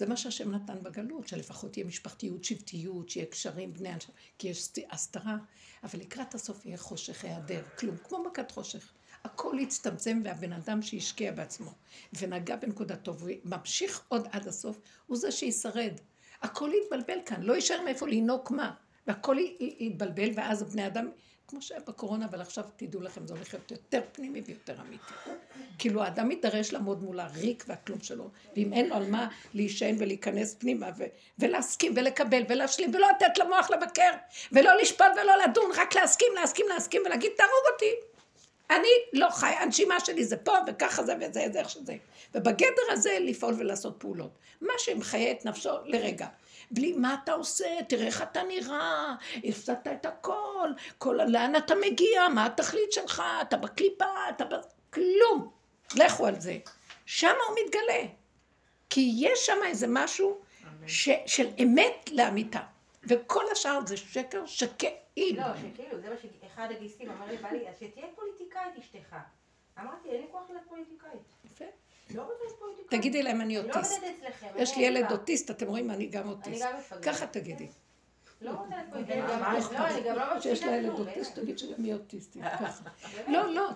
[0.00, 4.68] זה מה שהשם נתן בגלות, שלפחות תהיה משפחתיות, שבטיות, שיהיה קשרים בני אנשים, כי יש
[4.90, 5.36] הסתרה,
[5.82, 8.92] אבל לקראת הסוף יהיה חושך, היעדר, כלום, כמו מכת חושך.
[9.24, 11.70] הכל יצטמצם והבן אדם שהשקיע בעצמו
[12.18, 15.92] ונגע בנקודתו וממשיך עוד עד הסוף, הוא זה שישרד.
[16.42, 18.74] הכל יתבלבל כאן, לא יישאר מאיפה לינוק מה,
[19.06, 21.10] והכל יתבלבל ואז הבני אדם,
[21.50, 25.14] כמו שהיה בקורונה, אבל עכשיו תדעו לכם, זה הולך להיות יותר פנימי ויותר אמיתי.
[25.78, 30.54] כאילו האדם יידרש לעמוד מול הריק והכלום שלו, ואם אין לו על מה להישען ולהיכנס
[30.54, 31.04] פנימה ו-
[31.38, 34.10] ולהסכים ולקבל ולהשלים ולא לתת למוח לבקר
[34.52, 38.19] ולא לשפוט ולא לדון, רק להסכים, להסכים, להסכים ולהגיד תהרוג אותי.
[38.70, 41.94] אני לא חי, הנשימה שלי זה פה וככה זה וזה, זה איך שזה.
[42.34, 44.30] ובגדר הזה לפעול ולעשות פעולות.
[44.60, 46.26] מה שמחיה את נפשו לרגע.
[46.70, 52.28] בלי מה אתה עושה, תראה איך אתה נראה, הפסדת את הכל, כל, לאן אתה מגיע,
[52.28, 54.54] מה התכלית שלך, אתה בקליפה, אתה ב...
[54.90, 55.50] כלום.
[55.96, 56.58] לכו על זה.
[57.06, 58.08] שם הוא מתגלה.
[58.90, 60.38] כי יש שם איזה משהו
[60.86, 62.60] ש, של אמת לאמיתה.
[63.04, 65.42] וכל השאר זה שקר שכאילו.
[65.42, 69.16] לא, שכאילו, זה מה שאחד הגיסטים אמר לי, בא לי, אז שתהיה פוליטיקאית אשתך.
[69.80, 71.20] אמרתי, אין לי כוח להיות פוליטיקאית.
[71.44, 71.64] יפה.
[72.14, 73.00] לא רוצה להיות פוליטיקאית.
[73.00, 74.02] תגידי להם אני לא אוטיסט.
[74.56, 75.12] יש לי ילד.
[75.12, 76.64] אוטיסט, אתם רואים, אני גם אוטיסט.
[77.02, 77.68] ככה תגידי.
[80.40, 81.38] שיש לה ילד אוטיסט.
[81.38, 82.90] תגיד שגם היא אוטיסטית, ככה.
[83.28, 83.70] לא, לא.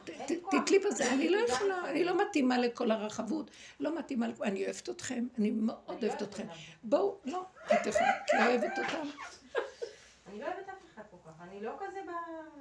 [0.51, 3.51] תתלי בזה, אני לא יכולה, אני לא מתאימה לכל הרחבות,
[3.81, 6.47] לא מתאימה, אני אוהבת אתכם, אני מאוד לא אוהבת אתכם.
[6.83, 9.09] בואו, לא, את לא אוהבת אותם.
[10.27, 11.33] אני לא אוהבת אף אחד כל כך.
[11.41, 12.11] אני לא כזה ב...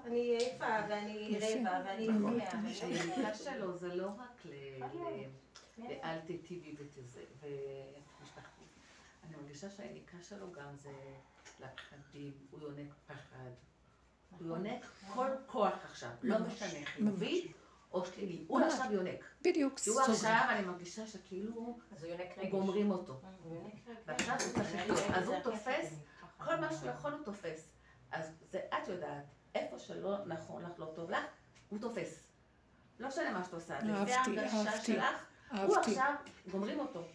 [0.08, 1.38] אני עייפה, ואני.
[1.42, 2.30] רעבה, ואני לא
[2.68, 4.46] השאלה שלו זה לא רק
[5.78, 7.22] לאל תיטיבי ותזה.
[9.24, 10.92] אני מרגישה שהיניקה שלו גם זה
[11.60, 13.50] לפחדים, הוא יונק פחד.
[14.30, 17.52] הוא יונק כל כוח עכשיו, לא משנה חיובי
[17.92, 18.46] או שלילי.
[18.48, 18.62] הוא.
[18.62, 19.26] עכשיו יונק.
[19.42, 20.02] בדיוק, כי הוא.
[20.02, 22.52] עכשיו, אני מרגישה שכאילו אז הוא יונק רגש.
[22.52, 23.22] גומרים אותו.
[24.06, 25.00] ועכשיו הוא צריך לחיות.
[25.14, 25.94] אז הוא תופס.
[26.38, 27.68] כל מה שהוא יכול הוא תופס.
[28.12, 29.24] אז זה, את יודעת,
[29.56, 31.24] איפה שלא נכון לך, לא טוב לך,
[31.70, 32.24] הוא תופס.
[33.00, 35.78] לא משנה מה שאת עושה, לפי אהבתי, ההרגשה אהבתי, שלך, הוא.
[35.78, 36.14] עכשיו,
[36.52, 37.08] גומרים אותו.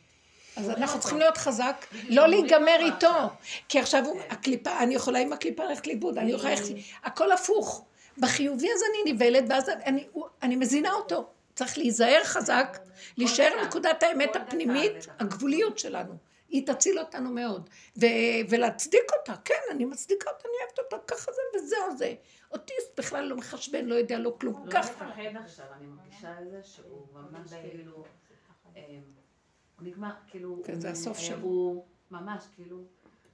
[0.58, 0.98] אז אנחנו אותו.
[1.00, 3.34] צריכים להיות חזק, לא להיגמר אותו איתו.
[3.68, 4.20] כי עכשיו הוא.
[4.30, 7.84] הקליפה, אני יכולה עם הקליפה ללכת לאיבוד, אני יכולה ללכת, הכל הפוך.
[8.18, 9.68] בחיובי הזה אני נבהלת, ואז
[10.42, 11.26] אני, מזינה אותו.
[11.54, 12.78] צריך להיזהר חזק,
[13.16, 13.62] להישאר.
[13.66, 15.06] נקודת האמת הפנימית.
[15.18, 16.14] הגבוליות שלנו.
[16.48, 17.70] היא תציל אותנו מאוד.
[17.96, 18.06] ו-
[18.48, 22.14] ולהצדיק אותה, כן, אני מצדיקה אותה, אני אוהבת אותה, ככה זה וזהו זה.
[22.52, 25.04] אוטיסט בכלל לא מחשבן, לא יודע, לא כלום, לא ככה.
[25.04, 28.04] מפחד עכשיו, אני מרגישה את זה שהוא ממש כאילו,
[28.76, 29.00] אה, הוא
[29.80, 31.38] נגמר, כאילו, כן, זה הוא- הסוף שלו.
[31.38, 32.82] הוא ממש כאילו,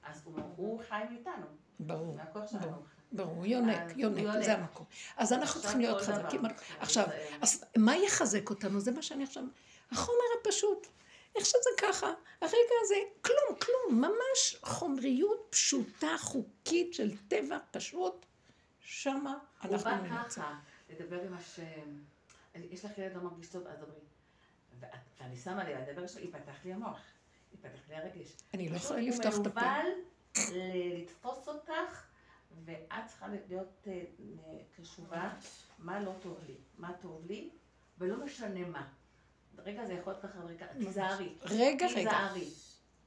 [0.05, 1.47] אז הוא- הוא חי מאיתנו,
[1.81, 2.83] ברור, מהכוח שלנו.
[3.13, 3.35] ברור.
[3.37, 4.45] הוא יונק, יונק.
[4.45, 4.87] זה המקום.
[5.17, 6.43] אז אנחנו צריכים להיות חזקים.
[6.81, 7.07] עכשיו,
[7.43, 8.81] אז מה יחזק אותנו?
[8.81, 9.45] זה מה שאני עכשיו...
[9.91, 10.87] החומר הפשוט.
[11.37, 12.07] איך שזה ככה,
[12.41, 12.55] הרגע
[12.85, 18.27] הזה, כלום, כלום, ממש חומריות פשוטה, חוקית של טבע פשוט,
[18.81, 19.39] שמה הוא
[19.75, 20.41] אנחנו בא נמצא.
[20.41, 20.55] ככה,
[20.91, 22.01] לדבר עם השם.
[22.55, 23.99] יש לך ילד לא מרגיש טוב, אז דברי.
[25.21, 27.01] ואני שמה לב, הדבר שלו, ייפתח לי המוח.
[27.53, 28.37] ייפתח לי הרגש.
[28.55, 29.61] אני לא יכולה לפתוח את הפה.
[29.61, 29.83] הוא
[30.51, 32.05] מנוול לתפוס אותך,
[32.65, 34.03] ואת צריכה להיות אה,
[34.77, 35.35] קשובה,
[35.79, 37.51] מה לא טוב לי, מה טוב לי,
[37.99, 38.89] ולא משנה מה.
[39.59, 41.35] רגע זה יכול להיות ככה, רגע, תיזהרי.
[41.43, 41.95] רגע, רגע.
[41.95, 42.51] תיזהרי.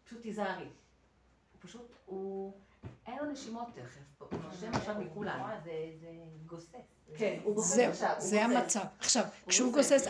[0.04, 0.64] פשוט תיזהרי.
[0.64, 2.60] הוא פשוט, הוא...
[3.08, 4.00] אין לו נשימות תכף.
[4.20, 5.40] הוא נושם עכשיו מכולם.
[5.42, 6.08] וואי, זה- זה
[6.46, 6.68] גוסס.
[7.18, 8.14] כן, הוא גוסס עכשיו.
[8.18, 8.44] זה.
[8.46, 8.80] המצב.
[9.00, 10.08] עכשיו, הוא כשהוא גוסס.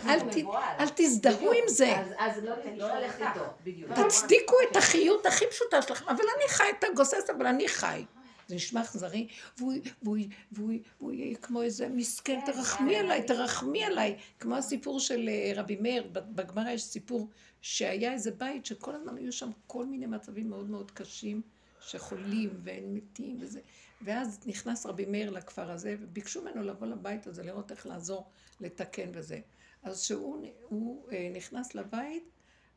[0.79, 1.95] אל תזדהו עם זה.
[2.19, 3.91] אז, לא, לא ללכת איתו, בדיוק.
[4.07, 8.05] תצדיקו את החיות הכי פשוטה שלכם, אבל אני חי את הגוסס, אבל אני חי.
[8.47, 9.27] זה נשמע אכזרי,
[9.57, 10.71] והוא,
[11.11, 13.23] יהיה כמו איזה מסכן, כן, תרחמי זה עליי.
[13.23, 14.17] תרחמי עליי.
[14.39, 17.29] כמו הסיפור של אה, רבי מאיר, בגמרא יש סיפור
[17.61, 21.41] שהיה איזה בית שכל הזמן היו שם כל מיני מצבים מאוד מאוד קשים,
[21.87, 23.59] שחולים והם מתים וזה.
[24.01, 29.09] ואז נכנס רבי מאיר לכפר הזה, וביקשו ממנו לבוא לבית הזה, לראות איך לעזור לתקן
[29.13, 29.39] וזה.
[29.83, 32.23] אז כשהוא הוא, אה, נכנס לבית,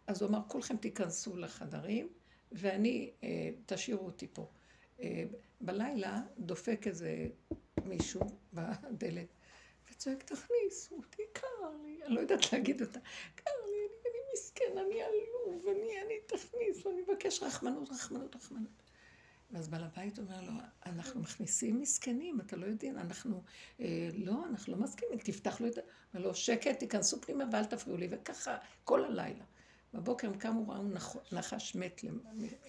[0.07, 2.09] אז הוא אמר, כולכם תיכנסו לחדרים,
[2.53, 4.49] ואני, אה, תשאירו אותי פה.
[5.03, 5.25] אה,
[5.61, 7.27] בלילה דופק איזה
[7.85, 8.21] מישהו
[8.53, 9.29] בדלת,
[9.91, 12.99] וצועק, תכניסו אותי, קר לי, אני לא יודעת להגיד אותה,
[13.35, 18.83] קר לי, אני, אני מסכן, אני עלוב, אני, אני, תכניסו, אני מבקש רחמנות, רחמנות, רחמנות.
[19.53, 20.53] ואז בעל הבית אומר לו,
[20.87, 23.43] אנחנו מכניסים מסכנים, אתה לא יודע, אנחנו,
[23.81, 25.81] אה, לא, אנחנו לא מסכימים, תפתח לו את ה...
[26.15, 29.45] אומר לו, שקט, תיכנסו פנימה ואל תפריעו לי, וככה כל הלילה.
[29.95, 32.01] בבוקר הם קמו, ראו נח- נחש מת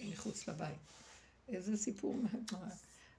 [0.02, 0.78] מחוץ לבית.
[1.48, 2.68] איזה סיפור מהגמרא.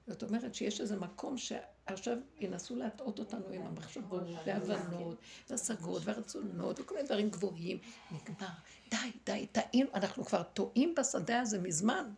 [0.06, 5.18] זאת אומרת שיש איזה מקום שעכשיו ינסו להטעות אותנו עם המחשבות וההבנות
[5.50, 7.78] והשגות והרצונות וכל מיני דברים גבוהים.
[8.10, 8.48] נגמר.
[8.90, 8.96] די,
[9.26, 12.10] די, טעינו, אנחנו כבר טועים בשדה הזה מזמן.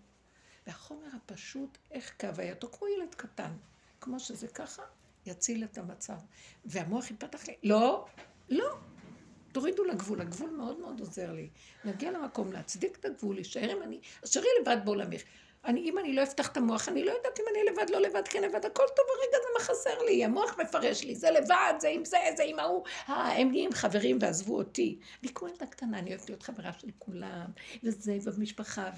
[0.67, 3.53] והחומר הפשוט, איך כהווייתו, כמו ילד קטן,
[4.01, 4.83] כמו שזה ככה,
[5.27, 6.19] יציל את המצב.
[6.65, 8.07] והמוח ייפתח לי, לא,
[8.49, 8.77] לא,
[9.53, 11.49] תורידו לגבול, הגבול מאוד מאוד עוזר לי.
[11.85, 15.23] להגיע למקום, להצדיק את הגבול, להישאר עם אני, אשארי לבד בעולמך.
[15.67, 18.29] אני, אם אני לא אפתח את המוח, אני לא יודעת אם אני לבד, לא לבד,
[18.29, 21.89] כן לבד, הכל טוב, הרגע זה מה חסר לי, המוח מפרש לי, זה לבד, זה
[21.89, 24.99] עם זה, זה עם ההוא, אה, הם נהיים חברים ועזבו אותי.
[25.23, 27.47] אני כמו ילדה קטנה, אני אוהבת להיות חברה של כולם,
[27.83, 28.91] וזה, ובמשפחה,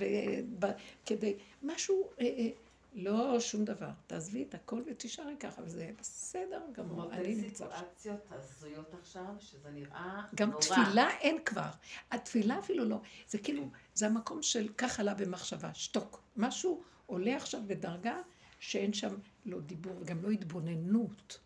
[1.04, 2.48] וכדי, משהו, אה, אה,
[2.94, 3.90] לא שום דבר.
[4.06, 7.70] תעזבי את הכל ותישארי ככה, וזה בסדר גמור, אני נמצא שם.
[7.70, 10.60] סיטואציות הזויות עכשיו, שזה נראה גם נורא.
[10.60, 11.70] תפילה אין כבר.
[12.10, 13.00] התפילה אפילו לא.
[13.28, 16.22] זה כאילו, זה המקום של כך עלה במחשבה, שתוק.
[16.36, 18.16] משהו עולה עכשיו בדרגה
[18.60, 19.14] שאין שם
[19.46, 21.38] לא דיבור וגם לא התבוננות.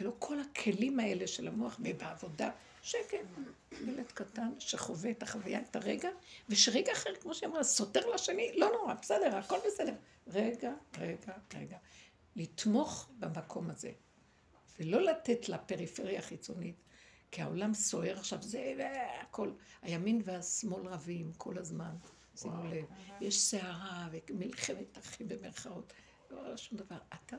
[0.00, 2.50] ולא כל הכלים האלה של המוח ובעבודה.
[2.82, 3.18] שקט.
[3.72, 6.08] ילד קטן שחווה את החוויה, את הרגע,
[6.48, 9.94] ושרגע אחר, כמו שהיא אמרה, סותר לשני, לא נורא, בסדר, הכל בסדר.
[10.26, 11.76] רגע, רגע, רגע.
[12.36, 13.92] לתמוך במקום הזה.
[14.78, 16.76] ולא לתת לפריפריה החיצונית,
[17.30, 18.88] כי העולם סוער עכשיו, זה
[19.20, 19.52] הכל.
[19.82, 21.96] הימין והשמאל רבים כל הזמן,
[22.36, 22.84] שימו לב.
[23.20, 25.92] יש סערה ומלחמת אחים במרכאות.
[26.30, 26.98] לא שום דבר.
[27.08, 27.36] אתה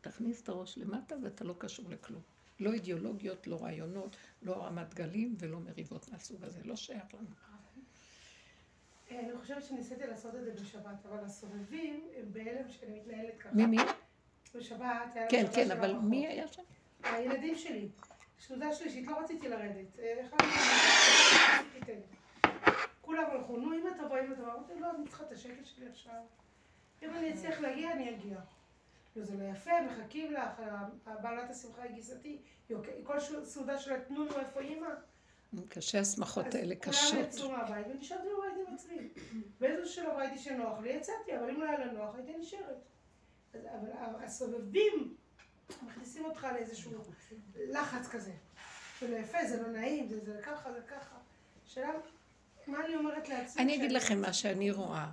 [0.00, 2.22] תכניס את הראש למטה ואתה לא קשור לכלום.
[2.60, 6.60] לא אידיאולוגיות, לא רעיונות, לא רמת גלים ולא מריבות מהסוג הזה.
[6.64, 7.28] לא שייך לנו.
[9.10, 13.54] אה, אני חושבת שניסיתי לעשות את זה בשבת, אבל הסובבים הם בהלם שאני מתנהלת ככה.
[13.54, 13.76] מי מי?
[14.54, 15.92] בשבת היה כן, כן, אבל.
[15.92, 16.62] מי היה שם?
[17.02, 17.88] הילדים שלי.
[18.40, 19.98] סעודה שלישית, לא רציתי לרדת.
[19.98, 22.00] אה, שאני תיתן.
[23.00, 24.52] כולם הלכו, נו, אמא תבוא, אמא תבוא.
[24.52, 26.22] אמרתי, לא, אני צריכה את השקט שלי עכשיו.
[27.02, 28.38] אם אני אצליח להגיע, אני אגיע.
[29.16, 30.62] לא, זה לא יפה, מחכים לך,
[31.22, 32.38] בעלת השמחה היא גיסתי.
[32.74, 34.88] אוקיי, כל סעודה שלה, תנו נו, איפה אמא?
[35.68, 37.18] קשה השמחות האלה כולם קשות.
[37.18, 39.08] יצאו מהבית ונשארתי בבית עם עצמי.
[39.60, 42.76] באיזשהו שלב ראיתי שנוח לי, יצאתי, אבל אם לא היה לה נוח, הייתי נשארת.
[43.54, 45.16] אבל הסובבים
[45.82, 46.92] מכניסים אותך לאיזשהו
[47.56, 48.32] לחץ כזה.
[49.00, 51.16] זה לא יפה, זה לא נעים, זה, זה ככה, זה ככה.
[51.64, 51.92] שאלה,
[52.66, 53.62] מה אני אומרת לעצמי?
[53.62, 55.10] אני אגיד לכם מה שאני רואה.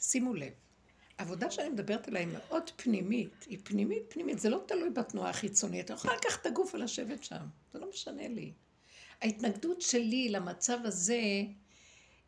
[0.00, 0.52] שימו לב,
[1.20, 3.46] העבודה שאני מדברת עליה היא מאוד פנימית.
[3.48, 4.38] היא פנימית, פנימית.
[4.38, 5.90] זה לא תלוי בתנועה החיצונית.
[5.90, 7.46] אני יכולה לקחת את הגוף ולשבת שם.
[7.72, 8.52] זה לא משנה לי.
[9.22, 11.20] ההתנגדות שלי למצב הזה,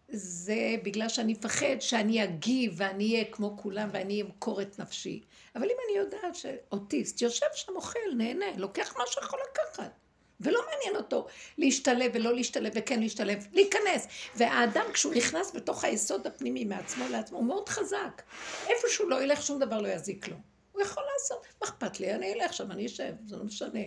[0.09, 5.21] זה בגלל שאני מפחד שאני אגיב ואני אהיה כמו כולם ואני אמכור את נפשי.
[5.57, 10.02] אבל אם אני יודעת שאוטיסט יושב שם, אוכל, נהנה, לוקח מה שיכול לקחת.
[10.43, 11.27] ולא מעניין אותו
[11.59, 14.07] להשתלב ולא להשתלב וכן להשתלב, להיכנס.
[14.37, 18.23] והאדם כשהוא נכנס בתוך היסוד הפנימי מעצמו לעצמו, הוא מאוד חזק.
[18.69, 20.37] איפה שהוא לא ילך, שום דבר לא יזיק לו.
[20.73, 22.15] הוא יכול לעשות, מה אכפת לי?
[22.15, 23.81] אני אלך שם, אני אשב, זה לא משנה.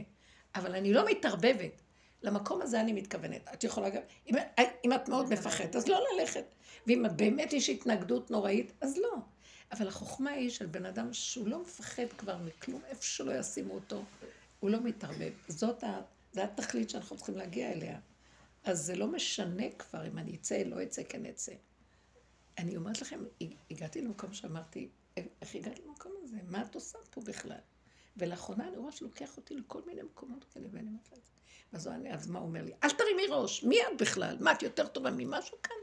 [0.55, 1.81] אבל אני לא מתערבבת.
[2.23, 3.49] למקום הזה אני מתכוונת.
[3.53, 4.35] את יכולה גם, אם,
[4.85, 6.45] אם את מאוד מפחדת, אז לא ללכת.
[6.87, 9.13] ואם באמת יש התנגדות נוראית, אז לא.
[9.71, 14.03] אבל החוכמה היא של בן אדם שהוא לא מפחד כבר מכלום, איפה שלא ישימו אותו,
[14.59, 15.31] הוא לא מתערבב.
[15.47, 15.83] זאת.
[16.35, 17.99] זה התכלית שאנחנו צריכים להגיע אליה.
[18.63, 21.53] אז זה לא משנה כבר אם אני אצא, לא אצא, כן אצא.
[22.57, 23.23] אני אומרת לכם,
[23.71, 26.37] הגעתי למקום שאמרתי, איך הגעת למקום הזה?
[26.47, 27.57] מה את עושה פה בכלל?
[28.17, 32.47] ולאחרונה אני רואה שלוקח אותי לכל מיני מקומות כאלה, ואני אומרת לה, אז, מה הוא
[32.47, 32.71] אומר לי?
[32.83, 34.37] אל תרימי ראש, מי את בכלל?
[34.39, 35.75] מה, את יותר טובה ממשהו כאן?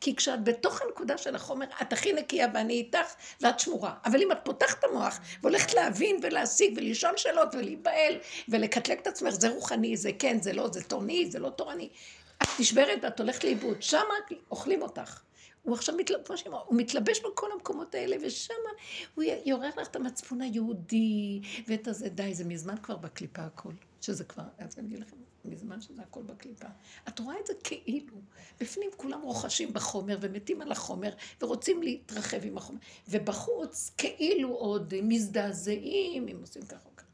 [0.00, 3.94] כי כשאת בתוך הנקודה של החומר, את הכי נקייה ואני איתך, ואת שמורה.
[4.04, 9.30] אבל אם את פותחת את המוח והולכת להבין ולהשיג ולשאול שאלות ולהיבהל ולקטלג את עצמך,
[9.30, 11.88] זה רוחני, זה כן, זה לא, זה תורני, זה לא תורני.
[12.42, 14.14] את נשברת ואת הולכת לאיבוד, שמה
[14.50, 15.20] אוכלים אותך.
[15.62, 18.54] הוא עכשיו, מתלבש, הוא מתלבש בכל המקומות האלה, ושם
[19.14, 23.72] הוא יעורר לך את המצפון היהודי, ואת הזה, די, זה מזמן כבר בקליפה הכל.
[24.00, 26.66] שזה כבר, אז אני אגיד לכם, מזמן שזה הכל בקליפה.
[27.08, 28.16] את רואה את זה כאילו,
[28.60, 36.28] בפנים כולם רוכשים בחומר ומתים על החומר ורוצים להתרחב עם החומר, ובחוץ כאילו עוד מזדעזעים
[36.28, 37.06] אם עושים ככה או ככה.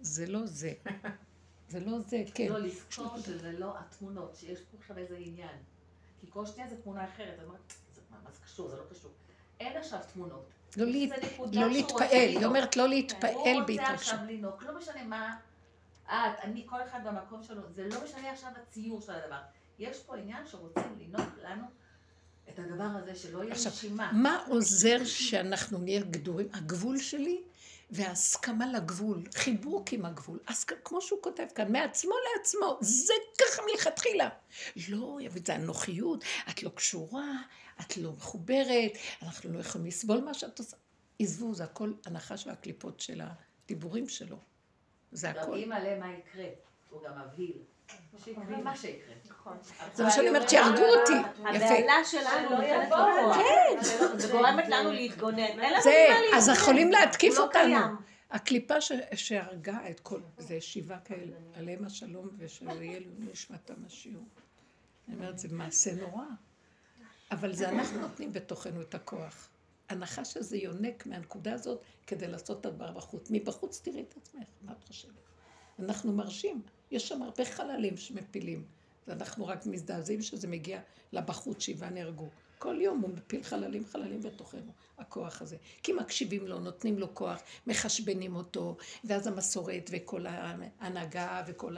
[0.00, 0.72] זה לא זה.
[1.68, 2.46] זה לא זה, כן.
[2.48, 5.56] לא, לזכור שזה לא התמונות, שיש פה עכשיו איזה עניין.
[6.20, 9.10] כי כל שנייה זה תמונה אחרת, אני אומרת, "זה- מה זה קשור, זה לא קשור.
[9.60, 10.46] אין עכשיו תמונות.
[10.76, 10.90] לא לא
[11.70, 12.44] להתפעל, רוצה היא.
[12.46, 13.94] אומרת לא הוא להתפעל רוצה בהתרגשות.
[13.94, 15.36] עכשיו לנהוג, לא משנה מה
[16.10, 19.40] את, אני, כל אחד במקום שלו, זה לא משנה עכשיו הציור של הדבר.
[19.78, 21.64] יש פה עניין שרוצים לנהוג לנו
[22.48, 24.12] את הדבר הזה שלא יהיה עכשיו, נשימה.
[24.12, 26.48] מה עוזר שאנחנו נהיה גדורים?
[26.52, 27.42] הגבול שלי
[27.90, 30.38] וההסכמה לגבול, חיבוק עם הגבול.
[30.46, 34.28] אז כמו שהוא כותב כאן, מעצמו לעצמו, זה ככה מלכתחילה.
[34.88, 37.32] לא, זה אנוכיות, את לא קשורה,
[37.80, 38.92] את לא מחוברת,
[39.22, 40.76] אנחנו לא יכולים לסבול מה שאת עושה.
[41.18, 43.20] עזבו, זה הכל הנחש והקליפות של
[43.64, 44.49] הדיבורים שלו.
[45.12, 45.54] זה הכל.
[45.56, 46.44] אם מלא מה יקרה,
[46.90, 47.56] הוא גם מבהיל.
[48.24, 49.14] שיקרה מה שיקרה.
[49.30, 49.56] נכון.
[49.94, 51.12] זה מה שאני אומרת, שיהרגו אותי.
[51.12, 51.48] יפה.
[51.48, 53.32] הבהלה שלנו, שלא נותנת יבואו.
[53.34, 53.82] כן.
[54.18, 55.38] זה- גורמת לנו להתגונן.
[55.38, 56.06] אין לנו זה,
[56.36, 56.62] אז להתגונן.
[56.62, 57.62] יכולים להתקיף לא אותנו.
[57.62, 57.96] קיים.
[58.30, 58.74] הקליפה
[59.14, 64.24] שהרגה את כל, זה שבעה כאלה, עליהם השלום ושיהיה לנו נשמתם השיעור.
[65.08, 66.24] אני אומרת, זה מעשה נורא.
[67.30, 69.48] אבל זה אנחנו נותנים בתוכנו את הכוח.
[69.90, 73.28] הנחש הזה יונק מהנקודה הזאת כדי לעשות את הדבר בחוץ.
[73.30, 75.12] מבחוץ תראי את עצמך, מה את חושבת?
[75.78, 78.64] אנחנו מרשים, יש שם הרבה חללים שמפילים.
[79.08, 80.80] ואנחנו רק מזדעזעים שזה מגיע
[81.12, 82.28] לבחוץ, שבעה נהרגו.
[82.58, 85.56] כל יום הוא מפיל חללים חללים בתוכנו, הכוח הזה.
[85.82, 91.76] כי מקשיבים לו, נותנים לו כוח, מחשבנים אותו, ואז המסורת וכל ההנהגה וכל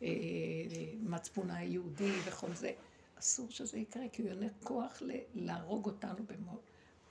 [0.00, 2.72] המצפון היהודי וכל זה.
[3.18, 5.02] אסור שזה יקרה, כי הוא יונק כוח
[5.34, 6.58] להרוג אותנו במו...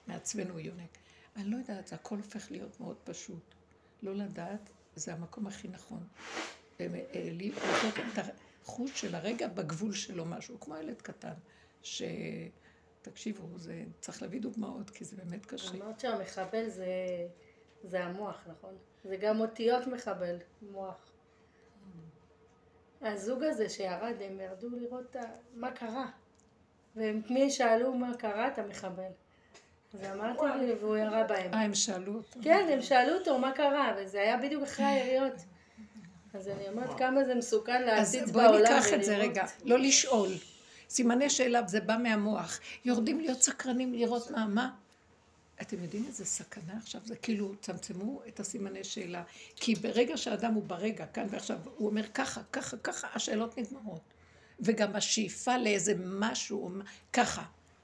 [0.07, 0.97] מעצמנו הוא יונק.
[1.35, 3.55] אני לא יודעת, זה הכל הופך להיות מאוד פשוט.
[4.03, 6.07] לא לדעת, זה המקום הכי נכון.
[6.79, 8.25] אה, אה, לתת את
[8.63, 11.33] החוש של הרגע בגבול שלו משהו, כמו ילד קטן,
[11.81, 12.03] ש...
[13.01, 15.71] תקשיבו, זה, צריך להביא דוגמאות, כי זה באמת קשה.
[15.71, 16.87] אמרת שהמחבל זה,
[17.83, 18.77] זה המוח, נכון?
[19.03, 21.11] זה גם אותיות מחבל, מוח.
[23.01, 25.21] הזוג הזה שירד, הם ירדו לראות ה-
[25.55, 26.11] מה קרה.
[26.95, 29.11] ומי שאלו מה קרה, אתה מחבל.
[29.93, 31.53] אז אמרתי לי, והוא ירה בהם.
[31.53, 32.39] אה, הם שאלו אותו.
[32.43, 35.33] כן, הם שאלו אותו מה קרה, וזה היה בדיוק אחרי היריות.
[36.33, 39.17] אז אני אומרת כמה זה מסוכן אז להציץ בואי בעולם ניקח את זה.
[39.17, 40.29] רגע, לא לשאול.
[40.89, 42.59] סימני שאלה, זה בא מהמוח.
[42.85, 44.69] יורדים להיות סקרנים, לראות מה, מה.
[45.61, 47.01] אתם יודעים איזה סכנה עכשיו?
[47.05, 49.23] זה כאילו, צמצמו את הסימני שאלה.
[49.55, 54.01] כי ברגע שאדם הוא ברגע, כאן ועכשיו, הוא אומר ככה, ככה, ככה, השאלות נגמרות.
[54.59, 56.71] וגם השאיפה לאיזה משהו,
[57.13, 57.43] ככה,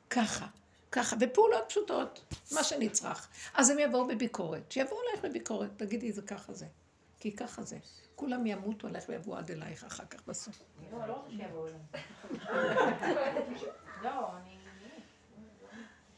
[0.10, 0.48] ככה,
[0.92, 3.28] ככה, ופעולות פשוטות, מה שנצרך.
[3.54, 4.72] אז הם יבואו בביקורת.
[4.72, 6.66] שיבואו אלייך בביקורת, תגידי, זה ככה זה.
[7.20, 7.78] כי ככה זה.
[8.16, 10.62] כולם ימותו עלייך ויבואו עד אלייך אחר כך בסוף.
[10.92, 11.80] לא, לא רוצה שיבואו אליי.
[14.04, 14.49] לא, אני...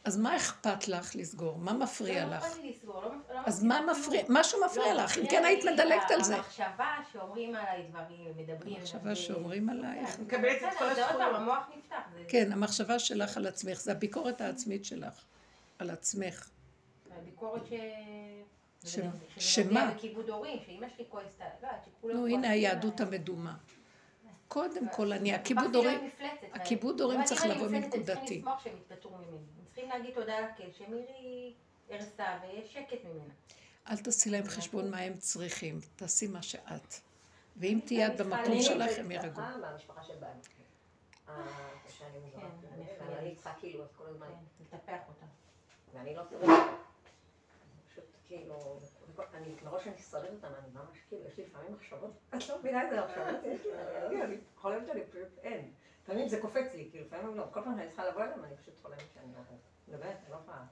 [0.03, 1.57] אז מה אכפת לך לסגור?
[1.57, 2.43] מה מפריע לא לך?
[2.43, 3.81] אכפת לי לסגור, לא- לא אז מה.
[3.91, 4.23] מפריע?
[4.29, 6.35] משהו מפריע לא, לך, אם כן היית מדלגת על זה.
[6.35, 8.75] המחשבה שאומרים עליי דברים ומדברים.
[8.75, 10.09] המחשבה שאומרים עלייך.
[10.15, 11.35] כן, מקבלת את כל הזכויות.
[11.35, 11.95] המוח נפתח.
[12.27, 15.23] כן, המחשבה שלך על עצמך, זה הביקורת העצמית שלך.
[15.79, 16.49] על עצמך.
[17.17, 17.73] הביקורת ש...
[18.85, 18.99] ש-
[19.37, 19.91] שמה?
[19.95, 23.01] בכיבוד הורים, שאימא שלי כועסת, עליי, לא יודעת, שכולם נו, הנה היהדות.
[23.01, 23.53] המדומה.
[24.47, 26.09] קודם כל, אני, הכיבוד הורים,
[26.53, 28.43] הכיבוד הורים צריך לבוא מנקודתי.
[29.71, 31.53] צריכים להגיד תודה לקל, שמירי
[31.89, 33.33] הרסה ויש שקט ממנה.
[33.89, 36.93] אל תעשי להם חשבון מה הם צריכים, תעשי מה שאת.
[37.57, 39.43] ואם תהיה את במקום שלך, הם ירגעו.
[39.43, 40.39] אה, מהמשפחה של בעלי.
[41.29, 41.45] אה.
[41.99, 42.05] כן,
[43.17, 45.25] אני צריכה כאילו את כל הזמן, כן, לטפח אותה.
[45.93, 46.63] ואני לא שורדת.
[47.91, 48.79] פשוט כאילו,
[49.33, 52.81] אני מראש אני שורדת אותם, אני ממש כאילו, יש לי לפעמים מחשבות, את לא מבינה
[52.83, 53.71] איזה מחשבות יש לי,
[54.07, 55.71] אני- אני חולמת שאני פשוט אין.
[56.11, 58.79] לפעמים זה קופץ לי, כאילו, לפעמים לא, כל פעם שאני צריכה לבוא אליהם, אני פשוט
[58.81, 59.39] חולמת שאני לא,
[59.97, 60.63] באמת, אני לא יכולה.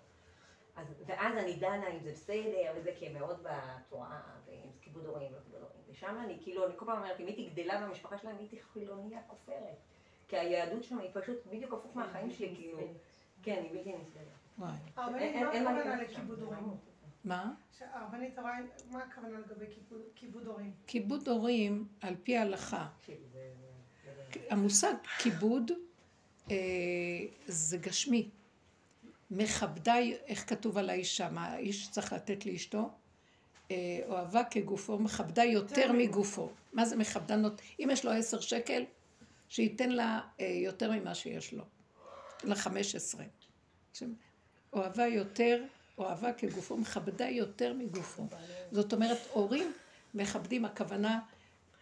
[0.76, 5.32] אז, ואז אני דנה אם זה בסדר וזה, כי הם מאוד בתורה, ועם כיבוד הורים
[5.40, 5.78] וכיבוד הורים.
[5.90, 9.78] ושם אני כאילו, אני כל פעם אומרת, אם הייתי גדלה במשפחה שלהם, הייתי חילוניה כופרת.
[10.28, 12.80] כי היהדות שם היא פשוט בדיוק הפוך מהחיים שלי, כאילו,
[13.44, 14.24] כן, היא בלתי נסבלת.
[14.58, 14.72] וואי.
[14.96, 16.02] הרבנית, אין- מה הכוונה.
[16.04, 16.60] לכיבוד הורים?
[17.24, 17.54] מה?
[17.94, 18.38] הרבנית,
[18.92, 19.66] מה הכוונה לגבי
[20.16, 20.74] כיבוד- הורים?
[20.88, 23.14] כיבוד הורים, על פי ההלכה, זה...
[23.32, 23.54] זה-
[24.50, 25.72] המושג כיבוד
[26.52, 26.56] אה,
[27.48, 28.30] זה גשמי.
[29.32, 32.90] מכבדי, איך כתוב על האישה, מה האיש צריך לתת לאשתו?
[33.72, 33.76] אה,
[34.08, 36.50] אוהבה כגופו, מכבדה יותר מגופו.
[36.74, 37.36] מה זה מכבדה?
[37.36, 38.84] נות- אם יש לו עשר שקל,
[39.50, 41.64] שייתן לה אה, יותר ממה שיש לו.
[42.36, 43.26] ייתן לה חמש עשרה.
[44.74, 45.64] אוהבה יותר,
[45.98, 48.28] אוהבה כגופו, מכבדה יותר מגופו.
[48.72, 49.74] זאת אומרת, הורים
[50.14, 51.20] מכבדים, הכוונה,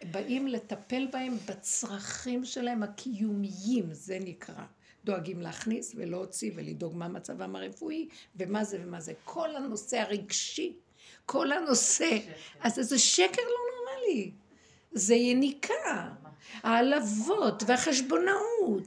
[0.04, 4.64] באים לטפל בהם בצרכים שלהם הקיומיים, זה נקרא.
[5.04, 9.14] דואגים להכניס ולהוציא ולדאוג מה מצבם הרפואי ומה זה ומה זה.
[9.24, 10.74] כל הנושא הרגשי,
[11.26, 12.20] כל הנושא,
[12.60, 14.32] אז זה שקר לא נורמלי.
[14.92, 16.14] זה יניקה,
[16.64, 18.84] העלבות והחשבונאות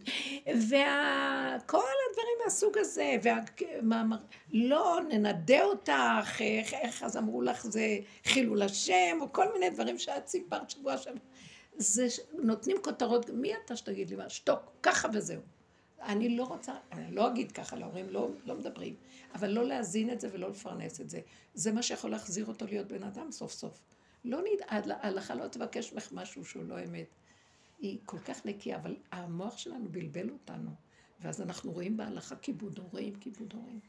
[0.46, 1.78] וכל
[2.10, 4.16] הדברים מהסוג הזה, והמאמר,
[4.52, 9.98] לא ננדה אותך, איך, איך אז אמרו לך זה חילול השם, או כל מיני דברים
[9.98, 11.14] שאת סיפרת שבוע שם.
[11.76, 14.28] זה ש- נותנים כותרות, מי אתה שתגיד לי מה?
[14.30, 15.40] שתוק, ככה וזהו.
[16.02, 18.94] אני לא רוצה, אני לא אגיד ככה, להורים לא, לא מדברים,
[19.34, 21.20] אבל לא להזין את זה ולא לפרנס את זה.
[21.54, 23.80] זה מה שיכול להחזיר אותו להיות בן אדם סוף סוף.
[24.24, 27.06] לא נדאג, ההלכה לא תבקש ממך משהו שהוא לא אמת.
[27.80, 30.70] היא כל כך נקייה, אבל המוח שלנו בלבל אותנו.
[31.20, 33.80] ואז אנחנו רואים בהלכה כיבוד הורים, כיבוד הורים.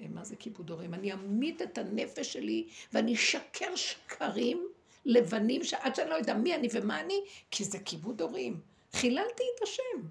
[0.00, 0.94] אה, מה זה כיבוד הורים?
[0.94, 4.68] אני אמית את הנפש שלי ואני אשקר שקרים
[5.04, 7.20] לבנים שעד שאני לא יודע מי אני ומה אני,
[7.50, 8.60] כי זה כיבוד הורים.
[8.92, 10.08] חיללתי את השם.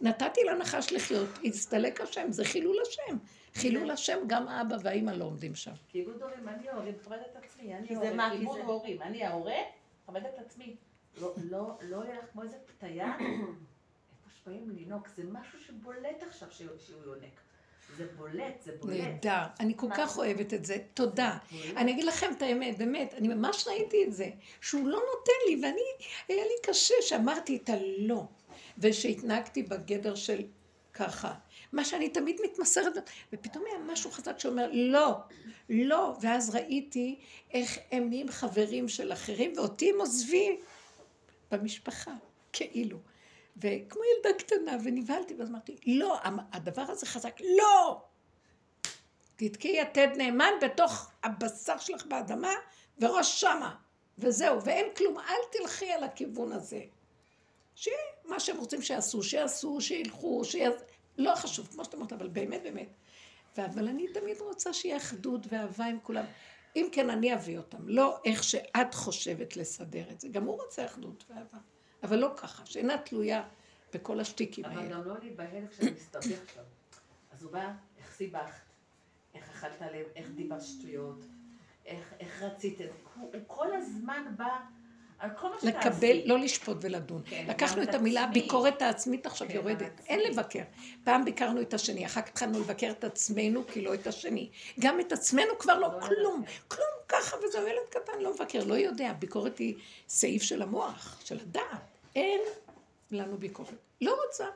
[0.00, 3.16] נתתי לנחש לחיות, הצטלק השם, זה חילול השם.
[3.54, 5.72] חילול השם, גם האבא והאימא לא עומדים שם.
[5.88, 9.54] כיבוד הורים, אני ההורים, מכבד את עצמי, אני כי זה ההורה, כיבוד הורים, אני ההורה,
[10.04, 10.76] מכבד את עצמי.
[11.20, 16.48] לא, לא, לא יהיה לך כמו איזה פתיה, איפה שבאים לינוק, זה משהו שבולט עכשיו
[16.50, 17.40] שהוא יונק.
[17.96, 19.00] זה בולט, זה בולט.
[19.00, 19.42] נהדר.
[19.60, 20.76] אני כל כך אוהבת את זה.
[20.94, 21.38] תודה.
[21.76, 24.30] אני אגיד לכם את האמת, באמת, אני ממש ראיתי את זה,
[24.60, 25.80] שהוא לא נותן לי, ואני,
[26.28, 28.24] היה לי קשה שאמרתי את הלא,
[28.78, 30.42] ושהתנהגתי בגדר של
[30.94, 31.34] ככה.
[31.72, 32.92] מה שאני תמיד מתמסרת,
[33.32, 35.14] ופתאום היה משהו חזק שאומר, לא,
[35.68, 37.18] לא, ואז ראיתי
[37.52, 40.56] איך הם נהיים חברים של אחרים, ואותי הם עוזבים
[41.50, 42.12] במשפחה,
[42.52, 42.98] כאילו.
[43.56, 46.18] וכמו ילדה קטנה, ונבהלתי, ואז אמרתי, לא,
[46.52, 48.02] הדבר הזה חזק, לא!
[49.36, 52.52] תתקעי יתד נאמן בתוך הבשר שלך באדמה,
[52.98, 53.74] וראש שמה,
[54.18, 56.80] וזהו, ואין כלום, אל תלכי על הכיוון הזה.
[57.74, 60.84] שיהיה מה שהם רוצים שיעשו, שיעשו, שילכו, שיעשו,
[61.18, 62.88] לא חשוב, כמו שאתה אומרת, אבל באמת, באמת.
[63.58, 66.24] אבל אני תמיד רוצה שיהיה אחדות ואהבה עם כולם.
[66.76, 70.28] אם כן, אני אביא אותם, לא איך שאת חושבת לסדר את זה.
[70.28, 71.58] גם הוא רוצה אחדות ואהבה,
[72.02, 73.48] אבל לא ככה, שאינה תלויה
[73.94, 74.94] בכל השטיקים אבל האלה.
[74.94, 76.62] גם לא להיבהל כשאני מסתבך שם.
[77.32, 78.62] אז הוא בא, איך סיבכת,
[79.34, 81.24] איך אכלת לב, איך דיברת שטויות,
[81.86, 82.84] איך, איך רציתם.
[83.14, 84.58] הוא, הוא כל הזמן בא
[85.20, 85.76] על כל מה שתעשי.
[85.78, 87.22] לקבל, לא לשפוט ולדון.
[87.26, 88.24] כן, לקחנו את המילה.
[88.24, 90.00] הביקורת העצמית עכשיו כן, יורדת.
[90.06, 90.62] אין לבקר.
[91.04, 94.48] פעם ביקרנו את השני, אחר כך התחלנו לבקר את עצמנו, כי לא את השני.
[94.80, 96.44] גם את עצמנו כבר לא לא כלום.
[96.68, 99.12] כלום ככה, וזהו ילד קטן, לא מבקר, לא יודע.
[99.12, 99.74] ביקורת היא
[100.08, 101.80] סעיף של המוח, של הדעת.
[102.16, 102.40] אין
[103.10, 103.74] לנו ביקורת.
[104.00, 104.46] לא רוצה.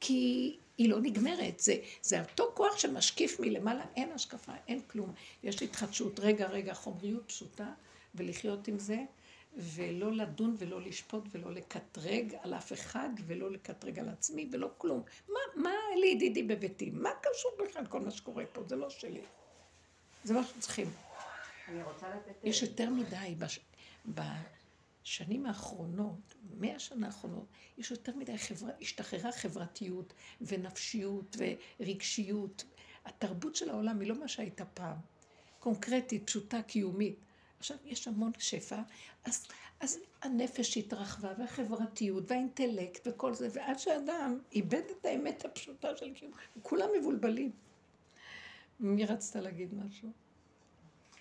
[0.00, 5.12] כי היא לא נגמרת, זה, זה אותו כוח שמשקיף מלמעלה, אין השקפה, אין כלום.
[5.42, 7.66] יש התחדשות, רגע, רגע, חומריות פשוטה,
[8.14, 8.98] ולחיות עם זה,
[9.58, 15.02] ולא לדון ולא לשפוט ולא לקטרג על אף אחד, ולא לקטרג על עצמי ולא כלום.
[15.28, 16.90] מה, מה לידידי בביתי?
[16.90, 18.62] מה קשור בכלל כל מה שקורה פה?
[18.68, 19.20] זה לא שלי.
[20.24, 20.90] זה מה שצריכים.
[22.44, 23.60] יש יותר מדי בש...
[24.08, 27.46] בשנים האחרונות, מאה שנה האחרונות,
[27.78, 31.36] יש יותר מדי חברה, השתחררה חברתיות ונפשיות
[31.80, 32.64] ורגשיות.
[33.04, 34.96] התרבות של העולם היא לא מה שהייתה פעם.
[35.58, 37.18] קונקרטית, פשוטה, קיומית.
[37.58, 38.80] עכשיו יש המון שפע,
[39.24, 39.46] אז,
[39.80, 46.32] אז הנפש התרחבה והחברתיות והאינטלקט וכל זה, ועד שאדם איבד את האמת הפשוטה של קיום,
[46.62, 47.52] כולם מבולבלים.
[48.80, 50.08] מי רצת להגיד משהו?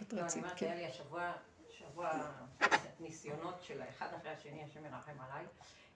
[0.02, 0.66] את לא, אני רצית, כן.
[0.66, 1.34] היה לי השבוע,
[1.78, 2.32] שבוע
[3.00, 5.46] ניסיונות של האחד אחרי השני, השם ירחם עליי.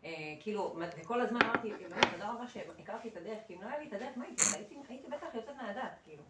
[0.03, 1.71] אה, כאילו, וכל הזמן אמרתי,
[2.11, 4.25] תודה רבה שהכרתי את הדרך, כי אם לא היה לי את הדרך, מה?
[4.55, 6.23] הייתי הייתי בטח יוצאת מהדעת, כאילו.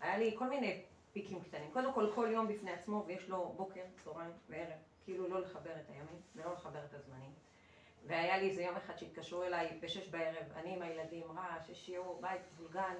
[0.00, 0.82] היה לי כל מיני
[1.12, 1.70] פיקים קטנים.
[1.72, 4.78] קודם כל, כל יום בפני עצמו, ויש לו בוקר, צהריים וערב.
[5.04, 7.32] כאילו, לא לחבר את הימים, ולא לחבר את הזמנים.
[8.06, 12.20] והיה לי איזה יום אחד שהתקשרו אליי בשש בערב, אני עם הילדים, רעש, יש שיעור,
[12.22, 12.94] בית, מבולגן.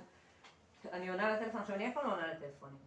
[0.93, 2.79] אני עונה לטלפון, עכשיו אני אף פעם לא עונה לטלפונים.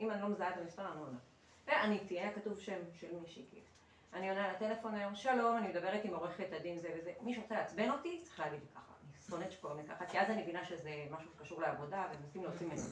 [0.00, 1.18] אם אני לא מזהה את המספר, אני לא עונה.
[1.66, 3.66] ועניתי, היה כתוב שם של מישהי כאילו.
[4.12, 7.12] אני עונה לטלפון היום, שלום, אני מדברת עם עורכת הדין זה וזה.
[7.20, 8.92] מי שרוצה לעצבן אותי, צריך להגיד ככה.
[9.02, 12.66] אני שונאת שקוראים לי ככה, כי אז אני מבינה שזה משהו שקשור לעבודה, ומנסים להוציא
[12.66, 12.82] ממנו.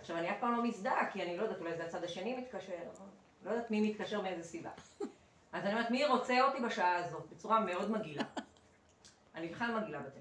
[0.00, 2.72] עכשיו, אני אף פעם לא מזדהה, כי אני לא יודעת, אולי זה הצד השני מתקשר,
[3.44, 4.70] לא יודעת מי מתקשר מאיזה סיבה.
[5.52, 7.26] אז אני אומרת, מי רוצה אותי בשעה הזאת?
[7.30, 8.22] בצורה מאוד מגעילה.
[9.34, 10.20] אני בכלל מגעילה בטלפון.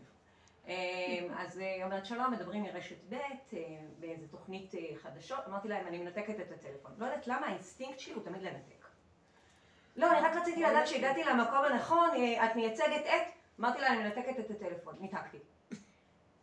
[0.68, 3.60] אמ, אז היא אומרת, שלום, מדברים מרשת ב', אה,
[4.00, 5.40] באיזה תוכנית אה, חדשות.
[5.48, 6.92] אמרתי להם, אני מנתקת את הטלפון.
[6.98, 8.88] לא יודעת למה, האינסטינקט שלי הוא תמיד לנתק.
[9.96, 13.34] לא, אני רק רציתי לדעת שהגעתי למקום הנכון, אה, את מייצגת את...
[13.60, 14.96] אמרתי לה, אני מנתקת את הטלפון.
[15.00, 15.38] ניתקתי.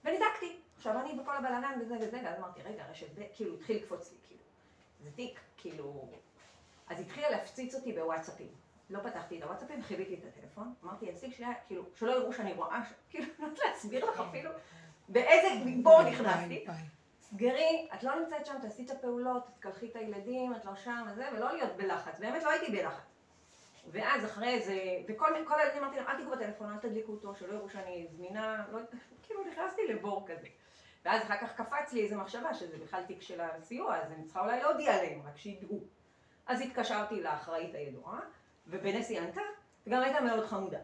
[0.05, 0.57] וניתקתי.
[0.87, 4.19] עכשיו אני בכל הבלאגן וזה וזה, ואז אמרתי, רגע, רשת ב', כאילו, התחיל לקפוץ לי,
[4.23, 4.41] כאילו.
[5.01, 6.09] זה תיק, כאילו...
[6.89, 8.49] אז התחילה להפציץ אותי בוואטסאפים.
[8.91, 10.75] לא פתחתי את הוואטסאפים, כיביתי את הטלפון.
[10.85, 14.11] אמרתי, הנציג שלי היה, כאילו, שלא יראו שאני רואה, ש- כאילו, אני לא יודעת להסביר
[14.11, 14.51] לך אפילו
[15.09, 15.49] באיזה
[15.83, 16.65] בור נכנסתי.
[17.21, 21.29] סגרי, את לא נמצאת שם, תעשי את הפעולות, תקלחי את הילדים, את לא שם וזה,
[21.33, 22.19] ולא להיות בלחץ.
[22.19, 23.03] באמת לא הייתי בלחץ.
[23.91, 24.79] ואז אחרי זה,
[25.09, 28.65] וכל כל הילדים אמרתי להם, אל תיגעו בטלפון, אל תדליקו אותו, שלא יראו שאני זמינה,
[28.73, 28.79] לא,
[29.23, 30.47] כאילו נכנסתי לבור כזה.
[31.07, 34.41] ואז אחר כך קפץ לי איזו מחשבה שזה בכלל תיק של הסיוע, אז אני צריכה
[34.41, 35.81] אולי להודיע להם, רק שידעו.
[36.47, 38.21] אז התקשרתי לאחראית הידועה,
[38.67, 39.41] ובנס היא ענתה,
[39.87, 40.79] וגם הייתה מאוד חמודה.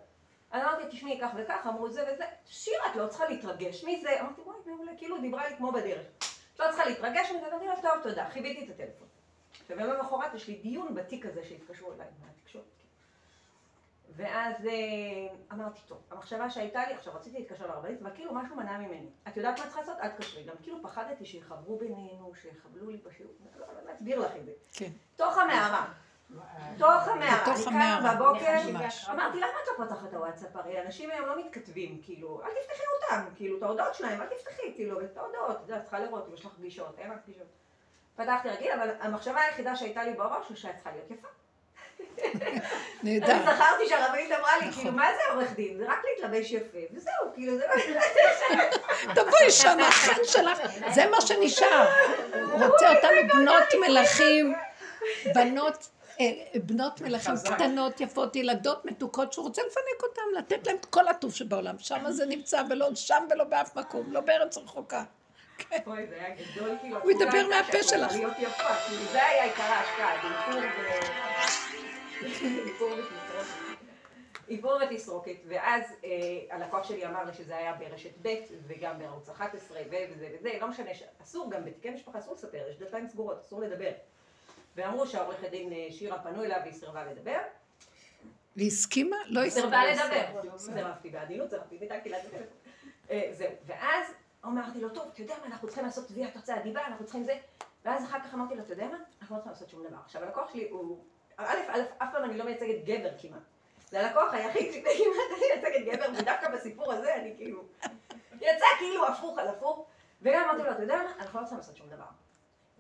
[0.50, 4.20] אז אמרתי, תשמעי, כך וכך, אמרו זה וזה, שירה, את לא צריכה להתרגש מזה.
[4.20, 6.06] אמרתי, וואי, מעולה, כאילו דיברה לי כמו בדרך.
[6.54, 9.08] את לא צריכה להתרגש מזה, ואמרתי לה, טוב, תודה, חיביתי את הטלפון.
[9.70, 12.64] למחרת יש לי דיון בתיק הזה שהתקשרו אליי מהתקשורת.
[14.16, 14.72] ואז אה,
[15.52, 19.10] אמרתי, טוב, המחשבה שהייתה לי, עכשיו רציתי להתקשר לרבנית, אבל כאילו משהו מנע ממני.
[19.28, 19.96] את יודעת מה צריכה לעשות?
[20.00, 20.42] אל תקשרי.
[20.44, 23.32] גם כאילו פחדתי שיחברו בינינו, שיחבלו לי בשיעור.
[23.58, 24.52] לא, לא, אסביר לך את זה.
[24.72, 24.90] כן.
[25.16, 25.92] תוך המערה.
[26.78, 27.42] תוך המערה.
[27.42, 28.56] בתוך אני קמה המערה, בבוקר.
[29.10, 30.56] אמרתי, למה את לא פותחת את הוואטסאפ?
[30.56, 34.74] הרי אנשים היום לא מתכתבים, כאילו, אל תפתחי אותם, כאילו, את ההודעות שלהם, אל תפתחי,
[34.74, 37.46] כאילו, את ההודעות, את צריכה לראות אם יש לך פגישות, אין לך פגישות.
[38.16, 41.28] פתחתי רגיל, אבל המחשבה היחידה שהייתה לי בראש, הוא שאת צריכה להיות יפה.
[43.02, 43.38] אני נהדר.
[43.42, 44.82] זכרתי שהרבנית אמרה לי, נכון.
[44.82, 45.78] כאילו, מה זה עורך דין?
[45.78, 47.74] זה רק להתלבש יפה, וזהו, כאילו, זה לא...
[49.22, 50.58] תבואי שנה, חן שלך,
[50.94, 51.88] זה מה שנשאר.
[52.52, 54.54] רוצה אותנו בנות מלכים,
[55.34, 55.88] בנות,
[56.20, 61.08] אה, בנות מלכים קטנות, יפות, ילדות מתוקות, שהוא רוצה לפנק אותן, לתת להן את כל
[61.08, 61.78] הטוב שבעולם.
[61.78, 65.02] שם זה נמצא, ולא שם ולא באף מקום, לא בארץ רחוקה.
[65.86, 66.98] אוי, זה היה גדול, כאילו.
[67.02, 68.12] הוא ידבר מהפה שלך.
[68.12, 70.12] להיות יפה, כאילו, זה היה עיקר ההשקעה.
[74.48, 75.36] איפור ותסרוקת.
[75.48, 76.10] ואז אה,
[76.56, 78.34] הלקוח שלי אמר לי שזה היה ברשת ב'
[78.66, 80.90] וגם בערוץ 11 ו- וזה וזה, לא משנה,
[81.22, 83.90] אסור גם בתיקי משפחה, אסור לספר, יש דלתיים סגורות, אסור לדבר.
[84.76, 87.38] ואמרו שהעורכת דין אה, שירה פנו אליו והיא סירבה לדבר.
[88.56, 89.16] והסכימה?
[89.26, 90.22] לא סירבה הסכימה.
[90.34, 90.58] לדבר.
[90.58, 92.56] סירבתי בעדינות, סירבתי, ניתקתי לה את הטלפון.
[93.10, 94.06] אה, זהו, ואז
[94.44, 97.38] אמרתי לו, טוב, אתה יודע מה, אנחנו צריכים לעשות תביעת הוצאת דיבה, אנחנו צריכים זה.
[97.84, 99.98] ואז אחר כך אמרתי לו, אתה יודע מה, אנחנו לא צריכים לעשות שום דבר.
[100.04, 101.04] עכשיו, הלקוח שלי הוא,
[101.46, 103.40] א', אף פעם אני לא מייצגת גבר כמעט.
[103.90, 107.64] זה הלקוח היחיד שכמעט אני מייצגת גבר, ודווקא בסיפור הזה אני כאילו,
[108.34, 109.86] יצא כאילו הפוך על הפוך.
[110.22, 112.04] וגם אמרתי לו, אתה יודע מה, אנחנו לא צריכים לעשות שום דבר.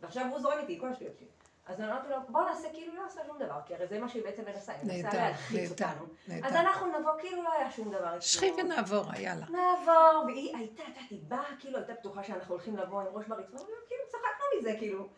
[0.00, 1.26] ועכשיו הוא זורם איתי, כל השטויות שלי.
[1.66, 4.08] אז אני אמרתי לו, בוא נעשה כאילו לא עשה שום דבר, כי הרי זה מה
[4.08, 6.06] שהיא בעצם מנסה, היא מנסה להלחיץ אותנו.
[6.44, 6.54] אז.
[6.54, 8.20] אנחנו נבוא כאילו לא היה שום דבר.
[8.20, 8.52] שכי.
[8.58, 9.46] ונעבור, יאללה.
[9.46, 13.26] נעבור, והיא הייתה, את יודעת, היא באה, כאילו הייתה בטוחה שאנחנו הולכים לבוא עם ראש
[13.26, 13.58] ברצפה,
[13.88, 15.08] כאילו צחקנו מזה, כאילו.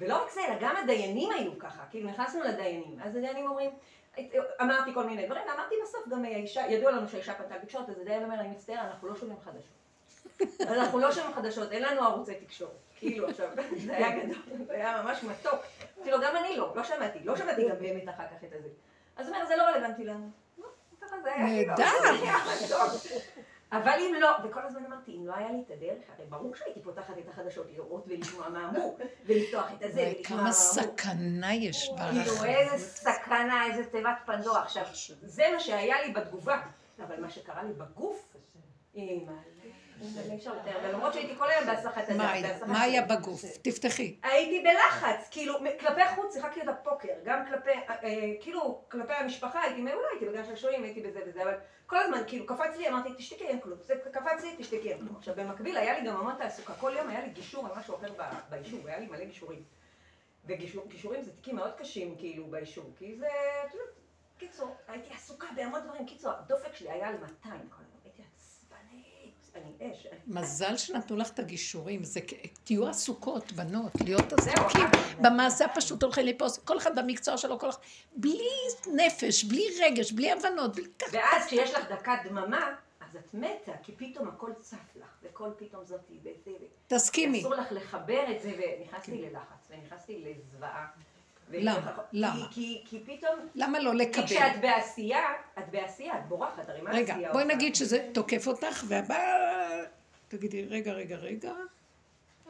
[0.00, 3.70] ולא רק זה, אלא גם הדיינים היו ככה, כאילו נכנסנו לדיינים, אז הדיינים אומרים,
[4.62, 8.24] אמרתי כל מיני דברים, ואמרתי בסוף גם האישה, ידוע לנו שהאישה פנתה לתקשורת, אז הדיין
[8.24, 9.80] אומר, אני מצטער, אנחנו לא שומעים חדשות.
[10.60, 12.70] אנחנו לא שומעים חדשות, אין לנו ערוצי תקשורת.
[12.96, 13.48] כאילו עכשיו,
[13.86, 15.60] זה היה גדול, זה היה ממש מתוק.
[15.96, 18.68] אמרתי לו, גם אני לא, לא שמעתי, לא שמעתי גם באמת אחר כך את הזה.
[19.16, 20.30] אז הוא אומר, זה לא רלוונטי לנו.
[20.56, 21.84] כאילו, נהדר.
[23.72, 26.82] אבל אם לא, וכל הזמן אמרתי, אם לא היה לי את הדרך, הרי ברור שהייתי
[26.82, 28.96] פותחת את החדשות לראות ולשמוע מה אמרו,
[29.26, 30.52] ולפתוח את הזה, ולשמוע כמה מה אמרו.
[30.52, 32.46] סכנה יש כאילו, ברחבות.
[32.46, 34.62] איזה סכנה, איזה תיבת פנדורה.
[34.62, 34.84] עכשיו,
[35.22, 36.60] זה מה שהיה לי בתגובה,
[37.06, 38.36] אבל מה שקרה לי בגוף,
[38.94, 39.49] אימא, לתאר,
[40.82, 43.02] ולמרות שהייתי כל היום בהסחת הדעת, מה היה?
[43.02, 43.44] בגוף?
[43.62, 44.16] תפתחי.
[44.22, 49.62] הייתי בלחץ, כאילו, כלפי חוץ שיחקתי אותה פוקר, גם כלפי, אה, אה, כאילו, כלפי המשפחה
[49.62, 51.54] הייתי מעולה, הייתי בגלל שעשועים, הייתי בזה וזה, אבל
[51.86, 55.16] כל הזמן, כאילו, קפץ לי, אמרתי, תשתקי, אין כלום, זה קפץ לי, תשתקי, אין כלום.
[55.16, 58.12] עכשיו, במקביל היה לי גם המון תעסוקה, כל יום היה לי גישור על משהו אחר
[58.18, 59.62] ב- באישור, היה לי מלא גישורים.
[60.46, 63.26] וגישורים זה תיקים מאוד קשים, כאילו, באישור, כי זה,
[63.66, 63.70] את
[64.38, 67.82] קיצור, הייתי עסוקה בהמון דברים, קיצור, הדופק שלי היה על 200 כל
[69.54, 70.06] אני אש.
[70.26, 72.20] מזל שנתנו לך את הגישורים, זה
[72.64, 74.86] תהיו עסוקות, בנות, להיות עסוקים.
[75.20, 77.78] במעשה הפשוט הולכים לפה, כל אחד במקצוע שלו, כל אחד,
[78.16, 78.50] בלי
[78.96, 81.10] נפש, בלי רגש, בלי הבנות, בלי ככה.
[81.12, 85.84] ואז כשיש לך דקת דממה, אז את מתה, כי פתאום הכל צף לך, וכל פתאום
[85.84, 86.66] זאתי, וזה.
[86.86, 87.40] תסכימי.
[87.40, 90.86] אסור לך לחבר את זה, ונכנסתי ללחץ, ונכנסתי לזוועה.
[91.52, 91.92] למה?
[91.96, 92.46] כי- למה?
[92.50, 94.26] כי, כי פתאום, למה לא כי לקבל?
[94.26, 95.24] כשאת בעשייה,
[95.58, 97.54] את בעשייה, את בורחת, הרי מה רגע, עשייה בואי עושה?
[97.56, 99.16] נגיד שזה תוקף אותך, והבא...
[100.28, 101.52] תגידי, רגע, רגע, רגע,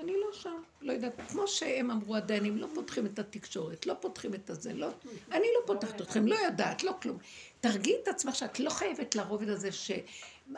[0.00, 1.12] אני לא שם, לא יודעת.
[1.28, 4.88] כמו שהם אמרו הדיינים, לא פותחים את התקשורת, לא פותחים את הזה, לא...
[5.32, 7.18] אני לא פותחת אתכם, לא יודעת, לא כלום.
[7.60, 9.90] תרגיעי את עצמך שאת לא חייבת לרובד הזה ש...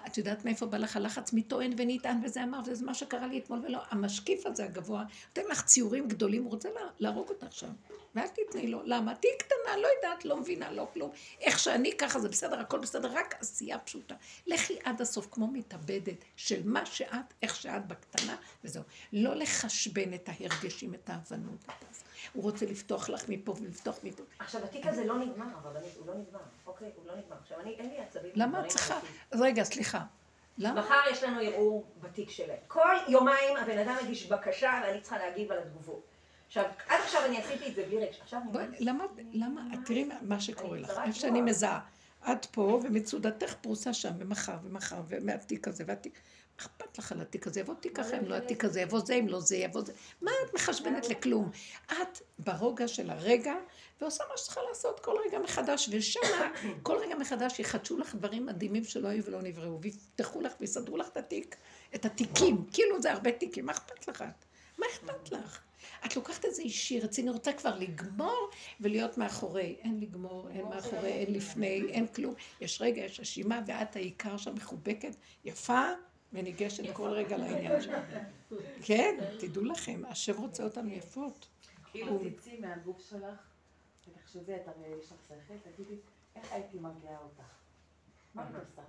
[0.07, 1.33] את יודעת מאיפה בא לך הלחץ?
[1.33, 3.79] מי טוען ונטען וזה אמר, וזה מה שקרה לי אתמול ולא.
[3.91, 7.73] המשקיף הזה הגבוה, נותן לך ציורים גדולים, הוא רוצה לה- להרוג אותך שם.
[8.15, 8.81] ואל תתני לו.
[8.85, 9.15] למה?
[9.15, 11.11] תהיי קטנה, לא יודעת, לא מבינה, לא כלום.
[11.41, 14.15] איך שאני ככה זה בסדר, הכל בסדר, רק עשייה פשוטה.
[14.47, 18.83] לכי עד הסוף כמו מתאבדת של מה שאת, איך שאת בקטנה, וזהו.
[19.13, 21.65] לא לחשבן את ההרגשים, את ההבנות.
[21.65, 22.01] את הזה.
[22.33, 24.23] הוא רוצה לפתוח לך מפה ולפתוח מפה.
[24.39, 26.91] עכשיו, התיק הזה לא נגמר, הרבנית, הוא לא נגמר, אוקיי?
[26.97, 27.37] הוא לא נגמר.
[27.43, 28.31] עכשיו, אני, אין לי עצבים.
[28.35, 28.99] למה את צריכה?
[29.33, 30.05] רגע, סליחה.
[30.59, 30.81] למה?
[30.81, 32.59] מחר יש לנו ערעור בתיק שלהם.
[32.69, 36.03] כל יומיים הבן אדם מגיש בקשה ואני צריכה להגיב על התגובות.
[36.47, 38.21] עכשיו, עד עכשיו אני עשיתי את זה בלי רגש.
[38.21, 38.77] עכשיו אני...
[38.81, 41.41] למה, למה, תראי מה- שקורה לך, איפה שאני.
[41.41, 41.81] מזהה.
[42.33, 46.21] את פה, ומצודתך פרוסה שם, ומחר, ומחר, ומהתיק הזה, והתיק...
[46.61, 47.61] אכפת לך על התיק הזה?
[47.61, 49.93] יבוא תיק אחר, אם לא התיק הזה, יבוא זה, אם לא זה, יבוא זה.
[50.23, 51.51] מה את מחשבנת לכלום?
[51.87, 53.55] את ברוגע של הרגע,
[54.01, 56.21] ועושה מה שצריכה לעשות כל רגע מחדש, ושם
[56.83, 61.09] כל רגע מחדש יחדשו לך דברים מדהימים שלא היו ולא נבראו, ויפתחו לך ויסדרו לך
[61.09, 61.57] את התיק,
[61.95, 64.25] את התיקים, כאילו זה הרבה תיקים, מה אכפת לך?
[64.79, 65.61] מה אכפת לך?
[66.07, 68.51] את לוקחת את זה אישי, רציני, רוצה כבר לגמור
[68.81, 69.77] ולהיות מאחורי.
[69.83, 72.35] אין לגמור, אין מאחורי, אין לפני, אין כלום.
[72.61, 75.89] יש רגע, יש רשימה, ואת העיקר שם מחובקת, יפה,
[76.33, 78.05] וניגשת כל רגע לעניין שלך.
[78.83, 81.47] כן, תדעו לכם, השם רוצה אותנו יפות.
[81.91, 83.39] כאילו תצאי מהגוף שלך,
[84.09, 85.95] ותחשבי, את הרי יש לך שכל, תגידי,
[86.37, 87.45] איך הייתי מרגיעה אותך?
[88.35, 88.83] מה את עושה?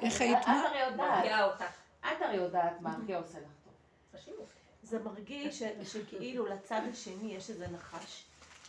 [0.00, 0.46] איך היית את?
[0.46, 1.72] הרי יודעת, מרגיעה אותך.
[2.00, 4.46] את הרי יודעת מה הכי עושה לך טוב.
[4.82, 8.24] זה מרגיש שכאילו לצד השני יש איזה נחש,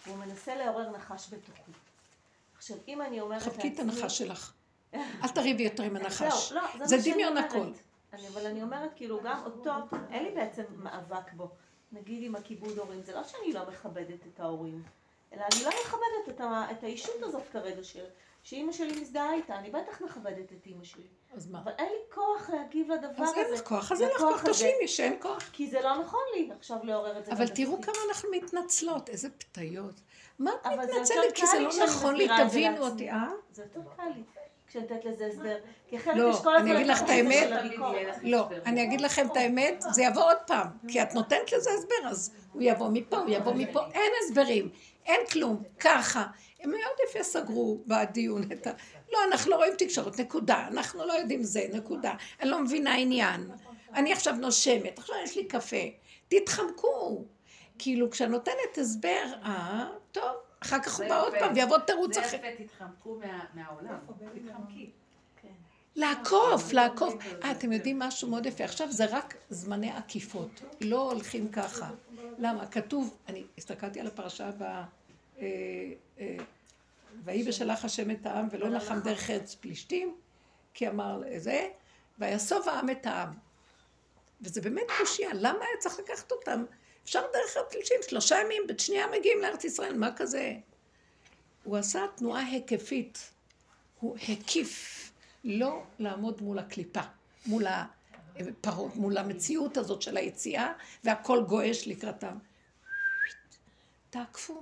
[0.08, 1.72] והוא מנסה לעורר נחש בתוכי.
[2.58, 4.54] עכשיו, אם אני אומרת חבקי את הנחש שלך.
[4.94, 6.52] אל תריבי יותר עם הנחש.
[6.52, 7.38] לא, לא, זה דמיון.
[7.38, 7.72] הכל.
[8.14, 9.72] אני, אבל אני אומרת, כאילו, גם אותו,
[10.12, 11.50] אין לי בעצם מאבק בו.
[11.92, 14.84] נגיד עם הכיבוד הורים, זה לא שאני לא מכבדת את ההורים,
[15.34, 18.06] אלא אני לא מכבדת את, ה, את האישות הזאת כרגע של,
[18.44, 21.08] שאימא שלי מזדהה איתה, אני בטח מכבדת את אימא שלי.
[21.34, 21.60] אז מה?
[21.64, 23.42] אבל אין לי כוח להגיב לדבר אז הזה.
[23.42, 24.44] אין לך כוח, אז אין לך כוח.
[24.50, 25.50] תשלימי שאין כוח.
[25.54, 27.32] כי זה לא נכון לי עכשיו לעורר את זה.
[27.32, 27.82] אבל תראו.
[27.82, 29.96] כמה אנחנו מתנצלות, איזה פתיות.
[30.40, 31.34] מה את מתנצלת?
[31.36, 32.88] כי זה לא נכון לי, תבינו.
[32.88, 33.30] אותי, אה?
[33.52, 34.24] זה יותר קל לי.
[34.70, 35.56] כשאני נותנת לזה הסבר.
[35.88, 36.70] כי אחרת לא, יש כל הזמן...
[36.72, 37.50] אני אגיד לך את האמת.
[38.24, 42.10] לא, אני אגיד לכם את האמת, זה יבוא עוד פעם, כי את נותנת לזה הסבר,
[42.10, 44.70] אז הוא יבוא מפה, הוא יבוא מפה, אין הסברים,
[45.06, 46.26] אין כלום, ככה.
[46.60, 48.72] הם מאוד יפה סגרו בדיון את ה...
[49.12, 52.14] לא, אנחנו לא רואים תקשורת, נקודה, אנחנו לא יודעים זה, נקודה.
[52.42, 53.50] אני לא מבינה עניין.
[53.94, 55.86] אני עכשיו נושמת, עכשיו יש לי קפה.
[56.28, 57.26] תתחמקו.
[57.80, 61.34] כאילו, כשאת נותנת הסבר, אה, טוב, אחר כך הוא זה בא עוד.
[61.40, 62.38] פעם ויבוא תירוץ זה אחר.
[62.38, 63.98] יפה, תתחמקו מה- מהעולם.
[64.46, 64.90] תתחמקי.
[65.96, 67.14] לעקוף, לעקוף.
[67.44, 68.64] אה, אתם יודעים משהו מאוד יפה.
[68.64, 70.62] עכשיו זה רק זמני עקיפות.
[70.82, 71.90] לא הולכים ככה.
[72.38, 72.68] למה?
[72.68, 74.62] כתוב, אני הסתכלתי על הפרשה ב...
[74.64, 74.84] אה,
[76.20, 76.38] אה,
[77.24, 80.16] ויהי בשלח השם את העם ולא נחם דרך ארץ פלישתים,
[80.74, 81.68] כי אמר זה,
[82.20, 83.30] ויסוב העם את העם.
[84.42, 86.64] וזה באמת קושייה, למה היה צריך לקחת אותם?
[87.10, 90.54] אפשר דרך ארץ פלישתים, שלושה ימים, בשנייה מגיעים לארץ ישראל, מה כזה?
[91.64, 93.32] הוא עשה תנועה היקפית.
[94.00, 95.12] הוא הקיף
[95.44, 97.02] לא לעמוד מול הקליפה,
[97.46, 102.38] מול הפרות, מול המציאות הזאת של היציאה, והכל גועש לקראתם.
[104.10, 104.62] תעקפו.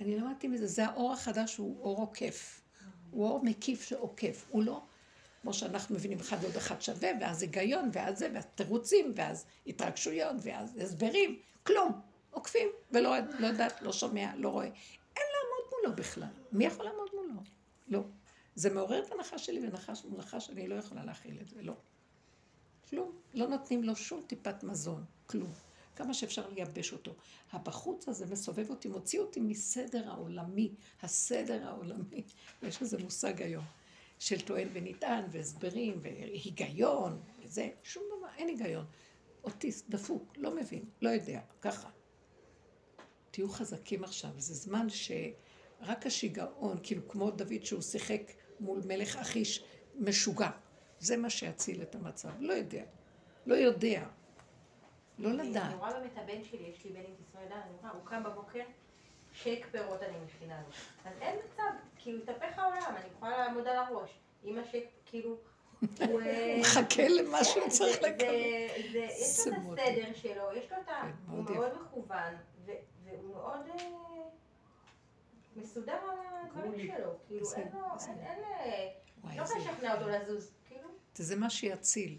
[0.00, 2.60] אני למדתי מזה, זה האור החדש, הוא אור עוקף.
[3.10, 4.44] הוא אור מקיף שעוקף.
[4.48, 4.82] הוא לא,
[5.42, 10.36] כמו שאנחנו מבינים, אחד ועוד אחד שווה, ואז היגיון, ואז זה, ואז תירוצים, ואז התרגשויות,
[10.42, 12.00] ואז הסברים, כלום.
[12.30, 14.66] עוקפים, ולא לא יודעת, לא שומע, לא רואה.
[15.16, 16.28] אין לעמוד מולו בכלל.
[16.52, 17.40] מי יכול לעמוד מולו?
[17.88, 18.00] לא.
[18.54, 21.74] זה מעורר את הנחש שלי, ונחש מול נחש, אני לא יכולה להכיל את זה, לא.
[22.88, 23.12] כלום.
[23.34, 25.52] לא נותנים לו שום טיפת מזון, כלום.
[25.96, 27.14] כמה שאפשר לייבש אותו.
[27.52, 32.22] הבחוץ הזה מסובב אותי, מוציא אותי מסדר העולמי, הסדר העולמי.
[32.62, 33.64] יש איזה מושג היום
[34.18, 38.84] של טוען ונטען, והסברים, והיגיון, וזה, שום דבר, אין היגיון.
[39.44, 41.88] אוטיסט, דפוק, לא מבין, לא יודע, ככה.
[43.30, 48.20] תהיו חזקים עכשיו, זה זמן שרק השיגעון, כאילו כמו דוד שהוא שיחק
[48.60, 49.64] מול מלך אחיש
[49.94, 50.50] משוגע,
[50.98, 52.30] זה מה שיציל את המצב.
[52.38, 52.84] לא יודע,
[53.46, 54.06] לא יודע.
[55.18, 55.66] לא לדעת.
[55.66, 58.64] אני רואה באמת הבן שלי, יש לי בן עם דן, אני רואה, הוא קם בבוקר,
[59.32, 60.68] שייק פירות אני מכינה לו.
[61.10, 61.62] אז אין מצב,
[61.96, 64.10] כאילו, התהפך העולם, אני יכולה לעמוד על הראש.
[64.42, 65.36] עם השייק, כאילו,
[66.60, 68.34] מחכה למה שהוא צריך זה- לקבל.
[68.34, 70.92] יש לו את הסדר שלו, יש לו את ה...
[71.02, 72.34] כן, הוא מאוד מכוון,
[72.66, 73.84] והוא מאוד אה,
[75.56, 77.10] מסודר על הדברים שלו.
[77.28, 77.78] כאילו, אין לו...
[78.60, 78.88] אה,
[79.36, 82.18] לא יכולה לשכנע אותו לזוז, כאילו, זה מה שיציל.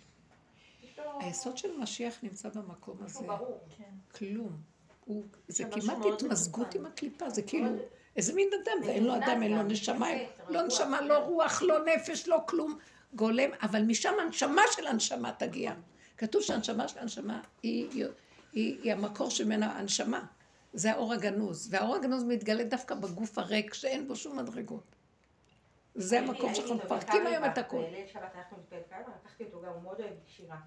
[1.19, 3.27] היסוד של המשיח נמצא במקום הזה.
[3.27, 3.59] ברור.
[4.15, 4.57] כלום.
[5.05, 6.75] הוא, זה כמעט התמזגות.
[6.75, 7.69] עם הקליפה, זה כאילו,
[8.15, 10.07] איזה מין אדם, זה אין לו אדם, אין לו נשמה,
[10.49, 10.61] לא.
[10.61, 12.77] נשמה, לא רוח, לא נפש, לא כלום,
[13.15, 15.73] גולם, אבל משם הנשמה של הנשמה תגיע.
[16.17, 18.05] כתוב שהנשמה של הנשמה היא, היא,
[18.53, 20.25] היא, היא המקור שממנה הנשמה.
[20.73, 24.95] זה האור הגנוז, והאור הגנוז מתגלה דווקא בגוף הריק, שאין בו שום מדרגות.
[25.95, 27.77] זה המקום שאנחנו מפרקים היום את הכל.
[27.77, 30.57] בליל שבת להתפלל קלווה, לקחתי אותו גם, הוא מאוד אוהב שירה.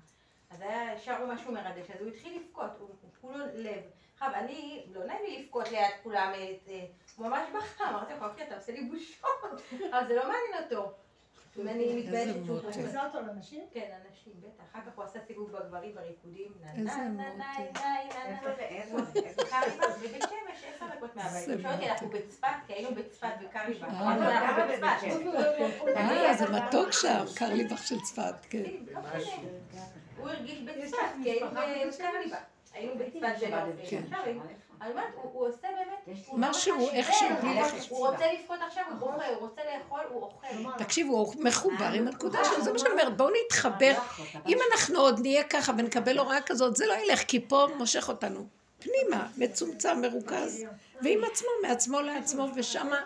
[0.50, 2.88] אז היה, שרו משהו מרדש, אז הוא התחיל לבכות, הוא
[3.20, 3.82] כולו לב.
[4.14, 6.86] עכשיו, אני, לא נעים לי לבכות ליד כולם, אה, אה,
[7.16, 9.28] הוא ממש בכה, אמרתי לו, אחי, אתה עושה לי בושות,
[9.92, 10.92] אבל זה לא מעניין אותו.
[11.56, 12.58] אם אני מתביישת שהוא.
[12.66, 13.64] עושה אותו לאנשים?
[13.72, 14.64] כן, אנשים, בטח.
[14.72, 16.52] אחר כך הוא עשה סיבוב בגברים בריקודים.
[16.76, 16.92] איזה
[18.94, 19.18] מותק.
[23.40, 23.82] בקריבק.
[23.82, 24.00] אה.
[24.00, 24.86] אמרנו, אנחנו בצפת.
[25.96, 28.62] אה, זה מתוק שם, קרליבך של צפת, כן.
[28.92, 29.32] לא משנה.
[30.18, 31.50] הוא הרגיש בצפת, כי היינו
[32.74, 33.90] היינו בצפת בנופש.
[33.90, 34.02] כן.
[34.04, 34.20] עכשיו,
[34.80, 37.28] אני אומרת, הוא עושה באמת, הוא משהו, איכשהו,
[37.88, 40.78] הוא רוצה לבכות עכשיו, הוא הוא רוצה לאכול, הוא אוכל.
[40.78, 43.92] תקשיבו, הוא מחובר עם הנקודה שלו, זה מה שאני אומרת, בואו נתחבר.
[44.46, 48.46] אם אנחנו עוד נהיה ככה ונקבל הוראה כזאת, זה לא ילך, כי פה מושך אותנו.
[48.78, 50.64] פנימה, מצומצם, מרוכז,
[51.02, 53.00] ועם עצמו, מעצמו לעצמו, ושמה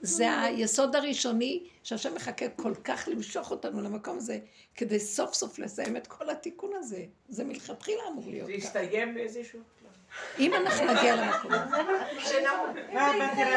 [0.00, 4.38] זה היסוד הראשוני, שהשם מחכה כל כך למשוך אותנו למקום הזה,
[4.74, 7.04] כדי סוף סוף לסיים את כל התיקון הזה.
[7.28, 8.66] זה מלכתחילה אמור להיות זה ככה.
[8.66, 9.60] יסתיים באיזשהו...
[10.38, 12.42] אם אנחנו נגיע למקום הזה.
[12.42, 12.52] לא,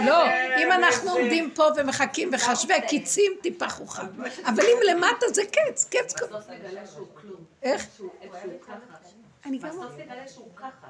[0.05, 0.25] לא,
[0.57, 4.07] אם אנחנו עומדים פה ומחכים וחשבי קיצים, טיפה חוכם.
[4.45, 6.13] אבל אם למטה זה קץ, קץ.
[6.13, 7.43] בסוף נגלה שהוא כלום.
[7.63, 7.87] איך?
[7.97, 8.09] שהוא
[8.41, 8.73] שהוא ככה.
[9.45, 9.69] אני גם...
[9.69, 10.87] בסוף נגלה שהוא ככה.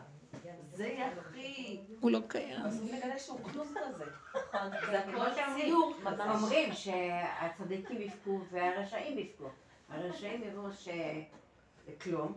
[0.73, 1.79] זה יהיה הכי...
[1.99, 2.55] הוא לא קיים.
[2.65, 4.05] בסוף נגלה שהוא כלום כזה.
[4.91, 5.93] זה כמו הכל ציור.
[6.29, 9.47] אומרים שהצדיקים יבכו והרשעים יבכו.
[9.89, 12.33] הרשעים יבואו שכלום,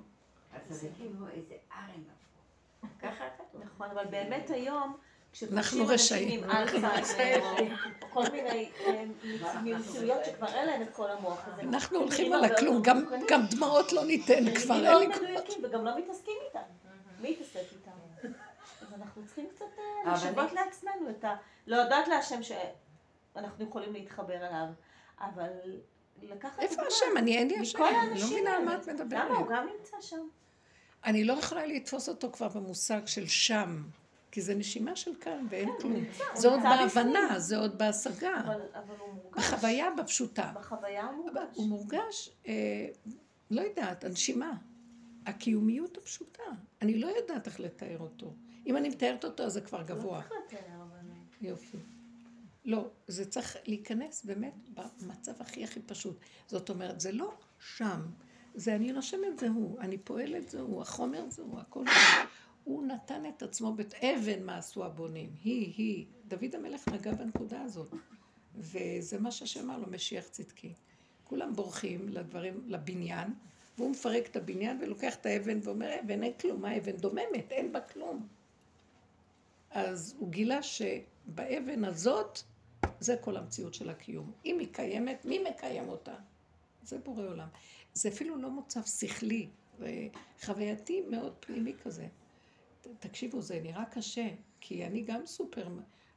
[0.55, 2.89] הצדיקים יבואו איזה ארן יבכו.
[3.03, 3.63] ככה כתוב.
[3.65, 4.97] נכון, אבל באמת היום,
[5.53, 6.41] אנחנו רשעים.
[8.11, 9.05] כל מיני אה,
[9.63, 11.63] מיצויות שכבר אין להם את כל המוח הזה.
[11.63, 12.91] אנחנו הולכים על הכלום, יותר
[13.29, 15.33] גם- דמעות לא ניתן כבר, נראים אין לי.
[15.33, 16.61] מדויקים וגם לא מתעסקים איתם.
[17.21, 17.91] מי יתעסק איתם?
[18.83, 21.37] אז אנחנו צריכים קצת אה, אבל לשוות לעצמנו את ה...
[21.67, 24.67] להודות להשם שאנחנו יכולים להתחבר אליו,
[25.21, 25.51] אבל
[26.23, 26.59] לקחת...
[26.59, 27.17] איפה השם?
[27.17, 28.77] אני אין לי השם, מכל אני לא האנשים מבינה על מה.
[28.77, 29.25] את מדברת.
[29.25, 29.39] למה?
[29.39, 30.29] הוא גם נמצא שם.
[31.05, 33.83] אני לא יכולה לתפוס אותו כבר במושג של שם,
[34.31, 35.93] כי זה נשימה של כאן ואין כלום.
[35.93, 37.39] נמצא, הוא זה עוד בהבנה.
[37.39, 38.41] זה עוד בהשגה.
[38.75, 39.53] אבל הוא מורגש.
[39.53, 40.53] בחוויה בפשוטה.
[40.55, 41.57] בחוויה הוא מורגש.
[41.57, 42.53] הוא מורגש, אה,
[43.51, 44.53] לא יודעת, הנשימה.
[45.27, 46.43] הקיומיות הפשוטה.
[46.83, 48.35] אני לא יודעת איך לתאר אותו.
[48.67, 50.23] אם אני מתארת אותו, אז זה כבר לא גבוה.
[50.23, 51.03] צריך לתאר, אבל...
[51.41, 51.77] יופי.
[52.65, 56.17] לא, זה צריך להיכנס באמת במצב הכי הכי פשוט.
[56.47, 58.01] זאת אומרת, זה לא שם,
[58.55, 62.29] זה אני נושמת זה הוא, אני פועלת זה הוא, החומר זה הוא, הכל זה הוא.
[62.65, 66.07] הוא נתן את עצמו, בית אבן מה עשו הבונים, היא, היא.
[66.29, 67.95] דוד המלך נגע בנקודה הזאת.
[68.55, 70.75] וזה מה שהשם אמר לו, משיח צדקי.
[71.25, 73.35] כולם בורחים לדברים, לבניין,
[73.79, 77.81] והוא מפרק את הבניין ולוקח את האבן ואומר, אבן, אין כלום, האבן דוממת, אין בה
[77.81, 78.27] כלום.
[79.73, 82.39] אז הוא גילה שבאבן הזאת,
[83.01, 84.33] זה כל המציאות של הקיום.
[84.45, 86.15] אם היא קיימת, מי מקיים אותה?
[86.83, 87.49] זה בורא עולם.
[87.95, 89.49] זה אפילו לא מוצב שכלי,
[89.79, 92.07] וחווייתי מאוד פנימי כזה.
[92.99, 94.29] תקשיבו, זה נראה קשה,
[94.61, 95.69] כי אני גם סופר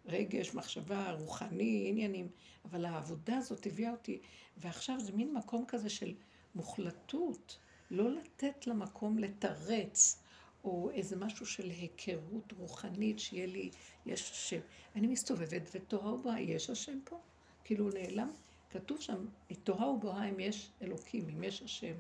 [0.06, 2.28] רגש, מחשבה, רוחני, עניינים,
[2.66, 4.20] אבל העבודה הזאת הביאה אותי,
[4.58, 6.14] ועכשיו זה מין מקום כזה של
[6.56, 7.58] מוחלטות,
[7.92, 10.24] לא לתת למקום לתרץ,
[10.66, 13.70] או איזה משהו של היכרות רוחנית, שיהיה לי,
[14.06, 14.60] יש השם.
[14.96, 17.20] אני מסתובבת ותוהה ובוהה, יש השם פה?
[17.64, 18.32] כאילו נעלם?
[18.70, 19.26] כתוב שם,
[19.64, 21.94] תוהה ובוהה אם יש אלוקים, אם יש השם.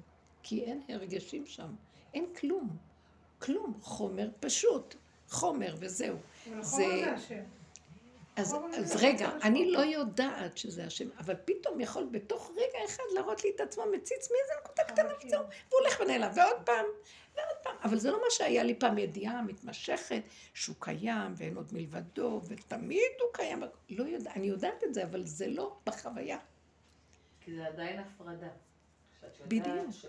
[0.43, 1.75] כי אין הרגשים שם,
[2.13, 2.77] אין כלום.
[3.39, 4.95] כלום, חומר פשוט,
[5.29, 6.17] חומר וזהו.
[6.53, 7.43] אבל זה- החומר זה השם.
[8.35, 9.71] אז, אז רגע, אני.
[9.71, 14.31] לא יודעת שזה השם, אבל פתאום יכול בתוך רגע אחד להראות לי את עצמו מציץ
[14.31, 16.85] מאיזה נקודה קטנה וזהו, והוא הולך ונעלם, ועוד פעם,
[17.35, 17.75] ועוד פעם.
[17.83, 20.21] אבל זה לא מה שהיה לי פעם ידיעה מתמשכת,
[20.53, 23.63] שהוא קיים ואין עוד מלבדו, ותמיד הוא קיים.
[23.89, 26.37] לא יודע, אני יודעת את זה, אבל זה לא בחוויה.
[27.41, 28.47] כי זה עדיין הפרדה.
[29.47, 30.05] בדיוק.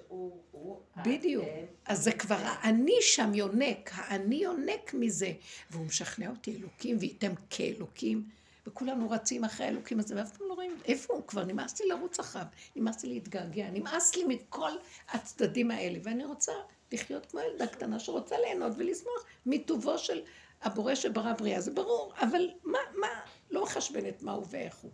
[1.04, 1.44] בדיוק.
[1.86, 5.32] אז זה כבר האני שם יונק, האני יונק מזה.
[5.70, 8.28] והוא משכנע אותי אלוקים, וייתם כאלוקים.
[8.66, 12.20] וכולנו רצים אחרי האלוקים הזה, ואף פעם לא רואים איפה הוא כבר, נמאס לי לרוץ
[12.20, 12.46] אחריו,
[12.76, 14.70] נמאס לי להתגעגע, נמאס לי מכל
[15.08, 16.52] הצדדים האלה, ואני רוצה
[16.92, 20.20] לחיות כמו ילדה קטנה שרוצה ליהנות ולשמוח מטובו של
[20.62, 23.08] הבורא שברא בריאה, זה ברור, אבל מה, מה,
[23.50, 24.90] לא מחשבנת מה הוא ואיך הוא.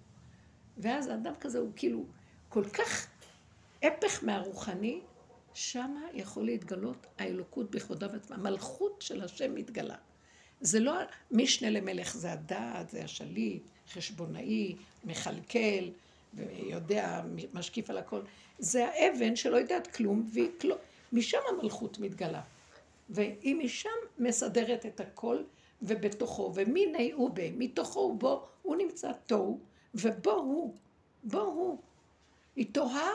[0.78, 2.04] ואז האדם כזה הוא כאילו
[2.48, 3.06] כל כך
[3.82, 5.00] הפך מהרוחני,
[5.54, 9.96] שמה יכול להתגלות האלוקות בכבודה ועצמה, מלכות של השם מתגלה.
[10.60, 10.92] זה לא
[11.30, 13.62] משנה למלך, זה הדעת, זה השליט,
[13.92, 15.88] חשבונאי, מכלכל,
[16.34, 17.22] ויודע,
[17.52, 18.20] משקיף על הכל.
[18.58, 20.30] זה האבן שלא יודעת כלום,
[20.60, 20.78] כלום.
[21.12, 22.42] משם המלכות מתגלה.
[23.10, 25.42] והיא משם מסדרת את הכל,
[25.82, 29.60] ובתוכו, ומיני הוא בה, מתוכו ובו, הוא נמצא תוהו,
[29.94, 30.74] ובו הוא,
[31.24, 31.78] בו הוא.
[32.56, 33.10] היא תוהה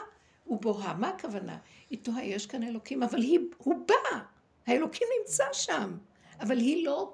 [0.50, 0.94] ובוהה.
[0.94, 1.58] מה הכוונה?
[1.90, 4.20] היא תוהה, יש כאן אלוקים, אבל היא, הוא בא.
[4.68, 5.98] האלוקים נמצא שם.
[6.40, 7.14] אבל היא לא,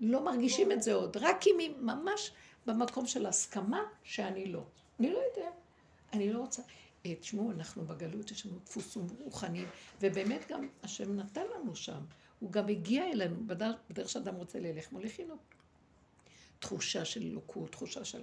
[0.00, 1.16] לא מרגישים את זה עוד.
[1.16, 2.32] רק אם היא ממש
[2.66, 4.62] במקום של הסכמה שאני לא.
[5.00, 5.50] אני לא יודע.
[6.12, 6.62] אני לא רוצה.
[7.06, 9.68] אה, תשמעו, אנחנו בגלות, יש לנו דפוסים רוחניים,
[10.00, 12.00] ובאמת גם השם נתן לנו שם.
[12.38, 15.36] הוא גם הגיע אלינו בדרך, בדרך שאדם רוצה ללך, מוליכים לו.
[16.58, 18.22] תחושה של אלוקות, תחושה של...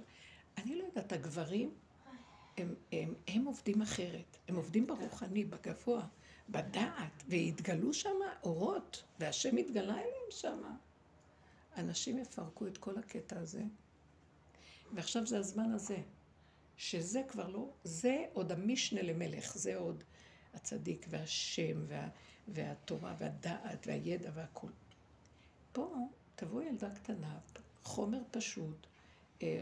[0.58, 1.70] אני לא יודעת, הגברים,
[2.56, 4.36] הם, הם, הם עובדים אחרת.
[4.48, 6.06] הם עובדים ברוחני, בגבוה,
[6.48, 10.62] בדעת, והתגלו שם אורות, והשם התגלה אליהם שם.
[11.76, 13.62] אנשים יפרקו את כל הקטע הזה.
[14.94, 15.98] ועכשיו זה הזמן הזה,
[16.76, 20.04] שזה כבר לא, זה עוד המשנה למלך, זה עוד
[20.54, 22.08] הצדיק והשם וה,
[22.48, 24.72] והתורה והדעת והידע והכול.
[25.72, 25.94] פה
[26.36, 27.38] תבוא ילדה קטנה,
[27.82, 28.86] חומר פשוט,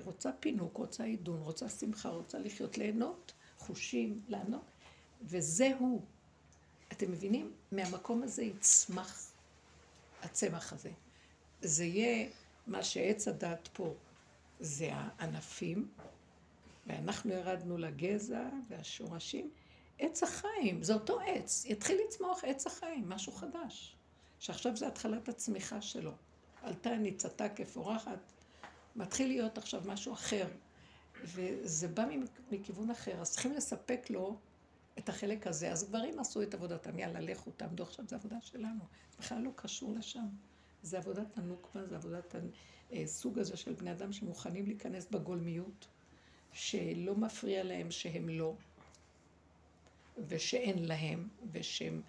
[0.04, 4.70] רוצה פינוק, רוצה עידון, רוצה שמחה, רוצה לחיות, ליהנות, חושים, לענות,
[5.22, 6.02] וזה הוא.
[6.92, 7.52] אתם מבינים?
[7.72, 9.34] מהמקום הזה יצמח
[10.24, 10.90] הצמח הזה.
[11.62, 12.28] זה יהיה
[12.66, 13.94] מה שעץ הדת פה,
[14.60, 15.88] זה הענפים,
[16.86, 19.50] ואנחנו ירדנו לגזע והשורשים.
[19.98, 23.96] עץ החיים, זה אותו עץ, יתחיל לצמוח עץ החיים, משהו חדש,
[24.38, 26.12] שעכשיו זה התחלת הצמיחה שלו.
[26.62, 28.32] עלתה ניצתה כפורחת,
[28.96, 30.48] מתחיל להיות עכשיו משהו אחר,
[31.24, 32.04] וזה בא
[32.50, 34.38] מכיוון אחר, אז צריכים לספק לו
[34.98, 35.72] את החלק הזה.
[35.72, 38.84] אז גברים עשו את עבודתם, יאללה, לכו, תעמדו עכשיו, זו עבודה שלנו.
[39.18, 40.26] בכלל לא קשור לשם.
[40.82, 42.34] זה עבודת הנוקבה, זה עבודת
[42.92, 45.86] הסוג הזה של בני אדם שמוכנים להיכנס בגולמיות,
[46.52, 48.54] שלא מפריע להם שהם לא,
[50.28, 52.02] ושאין להם, ושהם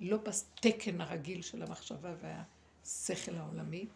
[0.00, 3.86] לא בתקן הרגיל של המחשבה והשכל העולמי.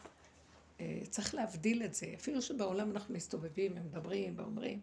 [0.81, 2.07] אה, צריך להבדיל את זה.
[2.14, 4.81] אפילו שבעולם אנחנו מסתובבים, הם מדברים ואומרים,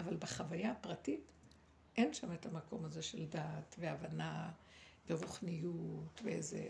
[0.00, 1.20] אבל בחוויה הפרטית
[1.96, 4.50] אין שם את המקום הזה של דעת והבנה
[5.08, 6.66] ורוחניות ואיזה...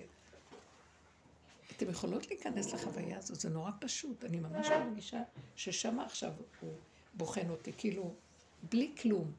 [1.76, 4.24] אתם יכולות להיכנס לחוויה הזאת, זה נורא פשוט.
[4.24, 5.22] אני ממש מרגישה
[5.56, 6.72] ששם עכשיו הוא
[7.14, 8.14] בוחן אותי, כאילו,
[8.70, 9.32] בלי כלום.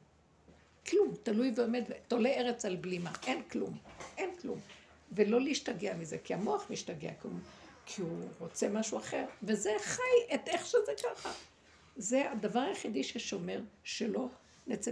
[0.90, 3.78] כלום, תלוי ועומד, תולה ארץ על בלימה, אין כלום,
[4.18, 4.60] אין כלום.
[5.12, 7.32] ולא להשתגע מזה, כי המוח משתגע, הוא,
[7.86, 11.32] כי הוא רוצה משהו אחר, וזה חי את איך שזה ככה.
[11.96, 14.28] זה הדבר היחידי ששומר, שלא
[14.68, 14.92] נצא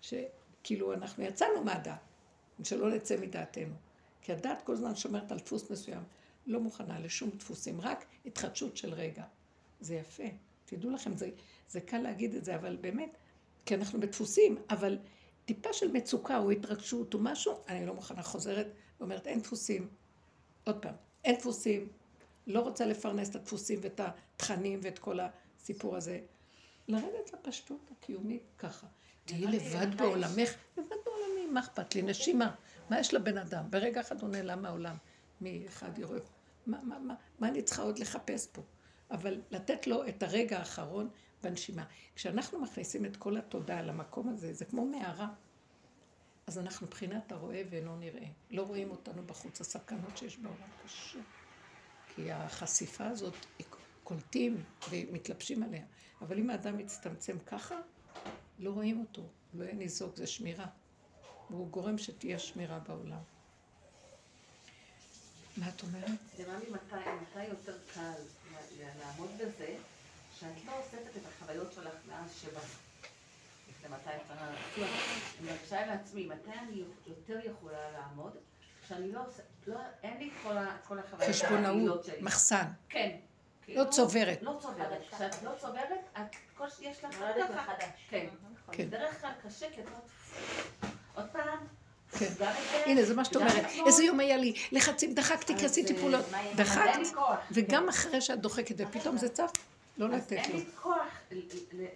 [0.00, 1.98] שכאילו אנחנו יצאנו מהדעת,
[2.64, 3.74] שלא נצא מדעתנו.
[4.22, 6.02] כי הדעת כל הזמן שומרת על דפוס מסוים,
[6.46, 9.24] לא מוכנה לשום דפוסים, רק התחדשות של רגע.
[9.80, 10.22] זה יפה.
[10.64, 11.30] תדעו לכם, זה,
[11.68, 13.16] זה קל להגיד את זה, אבל באמת,
[13.66, 14.98] כי אנחנו בדפוסים, אבל
[15.44, 18.66] טיפה של מצוקה או התרגשות או משהו, אני לא מוכנה, חוזרת
[19.00, 19.88] ואומרת, אין דפוסים.
[20.64, 21.88] עוד פעם, אין דפוסים,
[22.46, 26.20] לא רוצה לפרנס את הדפוסים ואת התכנים ואת כל הסיפור הזה.
[26.88, 28.86] לרדת לפשטות הקיומית ככה.
[29.24, 32.02] תהיי לבד בעולמך, לבד בעולמי, מה אכפת לי?
[32.02, 32.54] נשימה.
[32.90, 33.64] מה יש לבן אדם?
[33.70, 34.96] ברגע אחד הוא נעלם מהעולם.
[35.40, 36.22] מי אחד יורד.
[36.66, 38.62] מה, מה, מה, מה אני צריכה עוד לחפש פה?
[39.10, 41.08] אבל לתת לו את הרגע האחרון
[41.42, 41.84] בנשימה.
[42.14, 45.28] כשאנחנו מכניסים את כל התודה למקום הזה, זה כמו מערה.
[46.46, 48.26] אז אנחנו מבחינת הרואה ואינו נראה.
[48.50, 51.18] לא רואים אותנו בחוץ, הסכנות שיש בעולם קשה.
[52.14, 53.34] כי החשיפה הזאת,
[54.04, 55.84] קולטים ומתלבשים עליה.
[56.20, 57.74] אבל אם האדם מצטמצם ככה,
[58.58, 59.22] לא רואים אותו,
[59.54, 60.66] לא יהיה ניזוק, זה שמירה.
[61.50, 63.22] והוא גורם שתהיה שמירה בעולם.
[65.56, 66.10] מה את אומרת?
[66.38, 68.12] נראה לי מתי יותר קל
[68.98, 69.76] לעמוד בזה,
[70.40, 72.60] שאת לא אוספת את החוויות שלך מאז שבא.
[73.70, 74.54] לפני 200 שנה.
[74.78, 78.32] אני מרגישה לעצמי, מתי אני יותר יכולה לעמוד,
[78.88, 80.30] שאני לא עושה, לא, אין לי
[80.88, 82.66] כל החוויות חשבונאות, מחסן.
[82.88, 83.16] כן.
[83.68, 84.38] לא צוברת.
[84.42, 85.00] לא צוברת.
[85.10, 87.14] כשאת לא צוברת, את, כל שיש לך
[87.54, 87.72] ככה.
[88.08, 88.26] כן.
[88.72, 88.86] כן.
[88.86, 89.86] בדרך כלל קשה, כי את
[91.14, 91.58] עוד פעם.
[92.18, 92.32] כן.
[92.86, 93.64] הנה, זה מה שאת אומרת.
[93.86, 96.24] איזה יום היה לי לחצים, דחקתי כי עשיתי פעולות.
[96.56, 97.00] דחקת,
[97.52, 99.52] וגם אחרי שאת דוחקת, ופתאום זה צף,
[99.98, 100.38] לא לתת לו.
[100.38, 101.20] אז אין לי כוח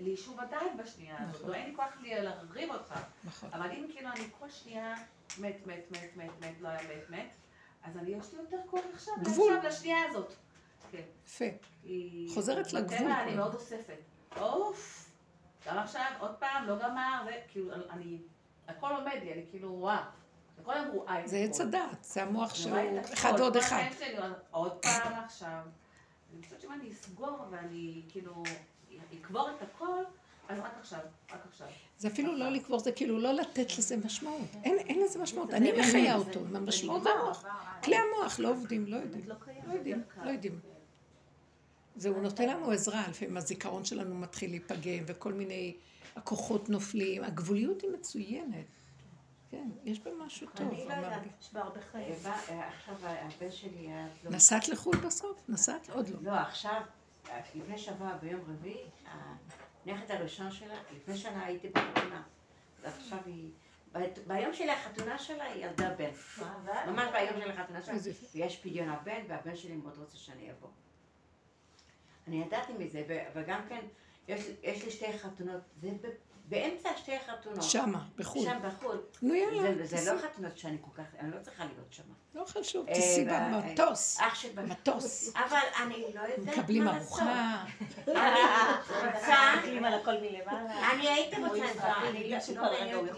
[0.00, 1.50] ליישוב הדעת בשנייה הזאת, נכון.
[1.50, 2.94] לא אין לי כוח להרחיב אותך.
[3.24, 3.50] נכון.
[3.52, 4.94] אבל אם כאילו אני כל שנייה
[5.38, 7.34] מת, מת, מת, מת, מת, לא היה מת, מת,
[7.82, 9.56] אז אני, יש לי יותר כוח עכשיו, גבול.
[9.56, 10.32] עכשיו לשנייה הזאת.
[10.90, 11.02] כן.
[11.26, 11.44] יפה.
[11.84, 13.34] היא- חוזרת לגבול אני.
[13.36, 13.98] מאוד אוספת.
[14.40, 15.10] אוף,
[15.66, 18.18] גם עכשיו, עוד פעם, לא גמר, וכאילו, אני,
[18.68, 20.04] הכל עומד לי, אני כאילו רואה.
[21.24, 21.68] זה עץ הכל.
[21.68, 22.76] הדעת, זה המוח שהוא
[23.12, 23.82] אחד ועוד כל אחד.
[24.50, 25.60] עוד פעם עכשיו.
[26.34, 28.42] אני חושבת שאם אני אסגור ואני כאילו
[29.20, 30.04] אקבור את הכל,
[30.48, 30.98] אז רק עכשיו,
[31.32, 31.66] רק עכשיו.
[31.98, 34.40] זה אפילו לא לקבור, זה כאילו לא לתת לזה משמעות.
[34.64, 35.54] אין אין לזה משמעות.
[35.54, 37.44] אני מחיה אותו עם המשמעות והמוח.
[37.84, 39.28] כלי המוח לא עובדים, לא יודעים.
[39.66, 40.60] לא יודעים, לא יודעים.
[41.96, 45.76] זה, הוא נותן לנו עזרה, לפעמים הזיכרון שלנו מתחיל להיפגם, וכל מיני
[46.16, 47.24] הכוחות נופלים.
[47.24, 48.64] הגבוליות היא מצוינת.
[49.50, 50.68] כן, יש בה משהו טוב.
[50.68, 51.22] אני לא יודעת.
[51.40, 52.14] יש בה הרבה חיים.
[52.26, 54.06] אה, עכשיו הבן שלי היה...
[54.24, 55.44] לא- נסעת לחו"ל בסוף?
[55.48, 55.90] נסעת?
[55.90, 56.18] עוד לא.
[56.22, 56.80] לא, עכשיו,
[57.30, 58.84] אה, לפני שבוע ביום רביעי,
[59.86, 62.22] הנכד הראשון שלה, לפני שנה הייתי בחתונה.
[62.82, 63.50] ועכשיו היא
[64.26, 66.10] ביום של החתונה שלה היא ילדה בן.
[66.86, 67.94] ממש ביום של החתונה שלה.
[68.34, 70.68] ויש פדיון הבן, והבן שלי מאוד רוצה שאני אבוא.
[72.28, 73.80] אני ידעתי מזה, וגם כן,
[74.28, 77.62] יש, יש לי שתי חתונות, זה ב- באמצע שתי חתונות.
[77.62, 78.44] שמה, בחו"ל.
[78.44, 79.00] שם בחו"ל.
[79.22, 79.86] נו יאללה.
[79.86, 80.12] זה, זה.
[80.12, 82.02] לא חתונות שאני כל כך, אני לא צריכה להיות שם.
[82.34, 84.20] לא חשוב, אה, תיסעי ו- במטוס.
[84.20, 84.60] אח של...
[84.66, 85.32] מטוס.
[85.34, 87.20] אבל אני לא יודעת מקבלים מה לעשות.
[87.20, 87.64] ארוחה.
[88.06, 88.14] אני
[89.14, 89.52] רוצה...
[89.54, 90.92] מסתכלים על הכל מלמעלה.
[90.92, 92.38] אני הייתי רוצה סרטים, אני לא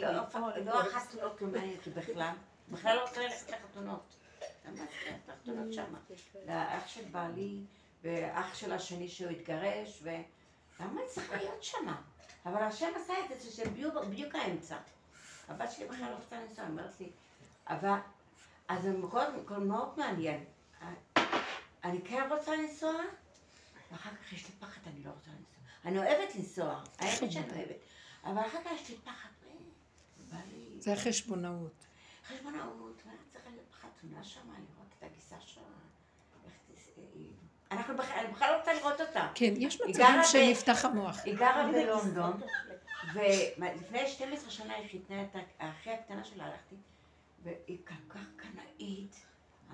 [0.01, 2.33] לא לא לא החתונות לא מעניין אותי בכלל.
[2.69, 4.15] בכלל לא רוצה ללכת לחתונות.
[4.69, 5.99] ממש כן, לחתונות שמה.
[6.47, 7.61] לאח של בעלי,
[8.03, 10.03] ואח של השני שהוא התגרש,
[10.81, 12.01] ולמה אני צריכה להיות שמה?
[12.47, 14.77] אבל השם עשה את זה, שזה בדיוק- האמצע.
[15.49, 17.11] הבת שלי בכלל לא רוצה לנסוע, היא אומרת לי,
[17.67, 17.99] אבל...
[18.69, 20.45] אז זה מאוד מאוד מעניין.
[21.85, 22.93] אני כן רוצה לנסוע,
[23.93, 25.45] ואחר כך יש לי פחד, אני לא רוצה לנסוע.
[25.85, 27.77] אני אוהבת לנסוע, האמת שאני אוהבת.
[28.25, 29.29] אבל אחר כך יש לי פחד,
[30.33, 30.39] אה,
[30.79, 31.73] זה החשבונאות.
[32.29, 35.63] חשבונאות, ואני צריכה להיות בחתונה שם, לראות את הגיסה שלה.
[37.71, 39.29] אנחנו בכלל, אני בכלל לא רוצה לראות אותה.
[39.35, 41.19] כן, יש מצבים שנפתח המוח.
[41.25, 42.41] היא גרה בלונדון,
[43.15, 46.77] ולפני 12 שנה היא חיתנה את האחי הקטנה שלה, הלכתי,
[47.43, 49.25] והיא כל כך קנאית.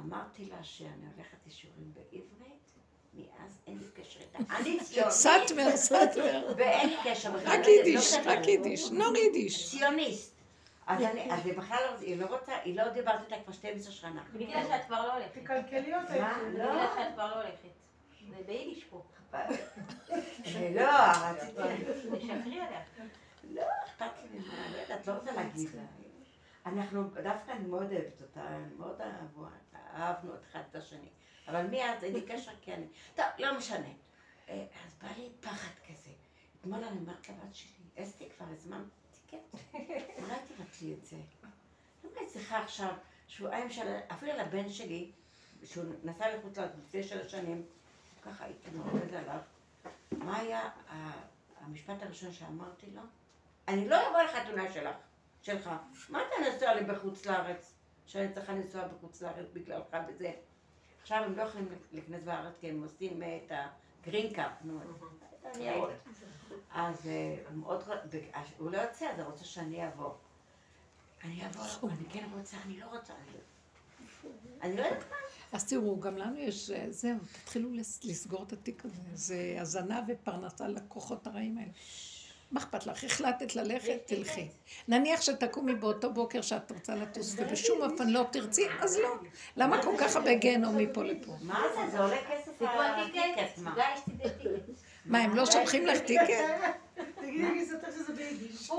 [0.01, 2.71] אמרתי לה שאני הולכת לשיעורים בעברית,
[3.15, 4.39] מאז אין לי קשר איתה.
[4.57, 6.47] אני ציונית, סאטמר, סאטמר.
[6.57, 7.33] ואין לי קשר.
[7.45, 8.91] רק לא יידיש, רק יידיש.
[8.91, 9.71] נור יידיש.
[9.71, 10.35] ציוניסט.
[10.87, 13.93] אז אני, אז היא בכלל לא, היא לא רוצה, היא לא דיברת איתה כבר 12
[13.93, 14.23] שנה.
[14.33, 15.47] בגלל שאת כבר לא הולכת.
[15.47, 16.15] כלכליות מה?
[16.15, 16.65] האלה.
[16.65, 16.71] לא.
[16.71, 17.84] בגלל שאת כבר לא הולכת.
[18.29, 19.03] זה ביידיש פה.
[20.75, 20.91] לא,
[21.31, 21.63] רציתי...
[21.95, 22.83] תשקרי עליה.
[23.51, 25.83] לא, אכפת לי ממנה, לא יודעת, לא רוצה להגיד לה.
[26.67, 29.01] אנחנו, דווקא אני מאוד אוהבת אותה, מאוד
[29.95, 31.09] אהבנו אחד את השני.
[31.49, 32.87] אבל מאז אין לי קשר כי אני...
[33.15, 33.89] טוב, לא משנה.
[34.49, 36.11] אה, אז בא לי פחד כזה.
[36.61, 38.85] אתמול אני אומרת לבת שלי, אסתי כבר הזמן
[39.31, 39.65] טיקט,
[40.19, 41.17] אולי תבטלי את זה.
[42.05, 42.93] למה אני צריכה עכשיו
[43.29, 43.97] שבועיים של...
[44.13, 45.11] אפילו לבן שלי,
[45.65, 47.67] שהוא נסע לחוץ לארץ לפני שלוש שנים,
[48.25, 49.39] ככה הייתי מרומז עליו.
[50.13, 50.71] מה היה
[51.61, 53.03] המשפט הראשון שאמרתי לו?
[53.69, 54.97] אני לא אבוא לחתונה שלך,
[55.43, 55.71] שלך.
[56.09, 57.75] מה אתה נוסע לי בחוץ לארץ?
[58.07, 60.33] שאני צריכה לנסוע בחוץ לארץ בגללך וזה.
[61.03, 63.53] עכשיו הם לא יכולים להיכנס בארץ כי הם עושים את
[64.03, 64.81] הגרין קאפ, נו.
[66.73, 67.37] אז אה,
[68.59, 70.13] הוא לא יוצא, אז הוא רוצה שאני אבוא.
[71.25, 73.13] אני אבוא, אני כן רוצה, אני לא רוצה.
[73.15, 73.39] אני
[74.63, 75.17] אני לא יודעת מה.
[75.55, 78.95] אז תראו, גם לנו יש, אה, זהו, תתחילו לס- לסגור את התיק הזה.
[79.15, 81.71] זה הזנה ופרנסה לכוחות הרעים האלה.
[82.53, 83.05] מה אכפת לך?
[83.05, 84.49] החלטת ללכת, תלכי.
[84.89, 89.09] נניח שתקומי באותו בוקר שאת רוצה לטוס, ובשום אופן לא תרצי, אז לא.
[89.57, 91.33] למה כל כך הרבה גיהנום מפה לפה?
[91.43, 91.91] מה זה?
[91.91, 93.59] זה עולה כסף תקראו הטיקט, טיקט,
[95.07, 95.19] מה?
[95.19, 96.25] הם לא שולחים לך טיקט?
[97.21, 98.71] תגידי לי, סותר שזה ביידיש.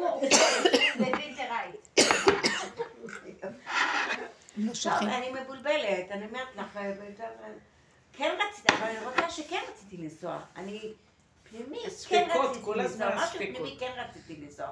[4.58, 5.08] זה לא טוב, שולחים.
[5.10, 6.80] אני מבולבלת, אני אומרת לך,
[8.14, 10.40] כן רציתי, אבל אני רוצה שכן רציתי לנסוע.
[10.56, 10.94] אני
[11.50, 13.24] פנימית, כן רציתי כל הזמן לנסוע.
[13.26, 13.38] משהו.
[13.40, 14.68] פנימי כן רציתי לנסוע.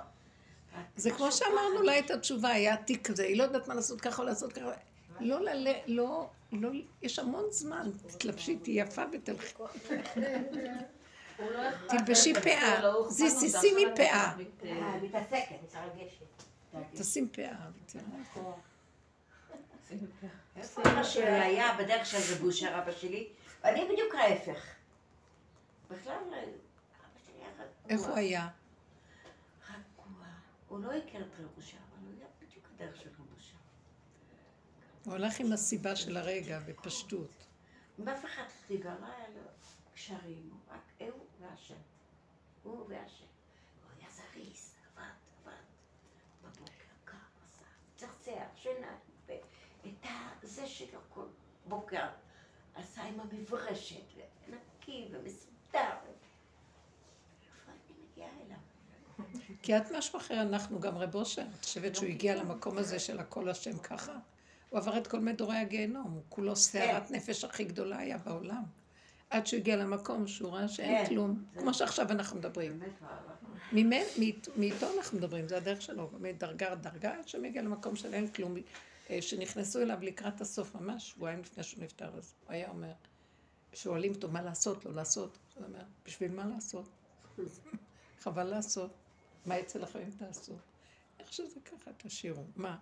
[0.96, 4.22] זה כמו שאמרנו לה את התשובה, היה תיק כזה, היא לא יודעת מה לעשות ככה
[4.22, 4.72] או לעשות ככה.
[5.20, 5.68] לא לל...
[5.88, 6.30] לא...
[6.52, 6.70] לא...
[7.02, 9.54] יש המון זמן, תתלבשי, תהיי יפה ותלכי.
[11.88, 14.34] תלבשי פאה, זיסי, שימי פאה.
[14.66, 15.56] אה, מתעסקת.
[15.64, 16.44] מתרגשת.
[16.94, 17.56] תשים פאה
[17.86, 18.04] ותראה.
[20.56, 23.30] איפה אבא שלי היה בדרך של רב אושר, אבא שלי,
[23.64, 24.76] ואני בדיוק ההפך.
[25.92, 27.90] בכלל, אה, אבא שלי היה רגוע.
[27.90, 28.50] איך הוא היה?
[29.70, 30.26] רגוע.
[30.68, 33.58] הוא לא הכיר את רב אושר, אבל הוא היה בדיוק הדרך של רב אושר.
[35.06, 37.46] הוא הלך עם הסיבה של הרגע, בפשטות.
[37.98, 39.42] עם אף אחד לא דיבר, לא היה לו
[39.94, 41.74] קשרים, רק הוא והשם.
[42.64, 43.26] הוא והשם.
[43.84, 45.04] הוא היה זריז, עבד,
[45.42, 45.54] עבד.
[46.44, 47.66] בבוקר קם, עשה,
[47.96, 48.96] צחצח, שינה,
[50.54, 51.26] ואת הזה שלו כל
[51.66, 52.06] בוקר
[52.76, 54.02] עשה עם המברשת,
[54.48, 55.90] נקי ומסודר.
[59.62, 61.42] כי את משהו אחר, אנחנו גם רב אושר.
[61.60, 64.14] את חושבת שהוא הגיע למקום הזה של הכל השם ככה?
[64.70, 68.64] הוא עבר את כל מדורי הגיהנום, הוא כולו סערת נפש הכי גדולה היה בעולם.
[69.30, 71.10] עד שהוא הגיע למקום שהוא ראה שאין כן.
[71.10, 72.80] כלום, כמו שעכשיו אנחנו מדברים.
[74.58, 78.56] מאיתו אנחנו מדברים, זה הדרך שלו, מדרגה לדרגה, עד שהוא מגיע למקום של אין כלום,
[79.22, 82.92] שנכנסו אליו לקראת הסוף, ממש שבועיים לפני שהוא נפטר, אז הוא היה אומר,
[83.74, 86.90] שואלים אותו מה לעשות, לא לעשות, הוא אומר, בשביל מה לעשות?
[88.24, 88.92] חבל לעשות.
[89.46, 90.54] מה יצא לכם אם תעשו?
[91.20, 92.44] איך שזה ככה, תשאירו.
[92.56, 92.78] מה?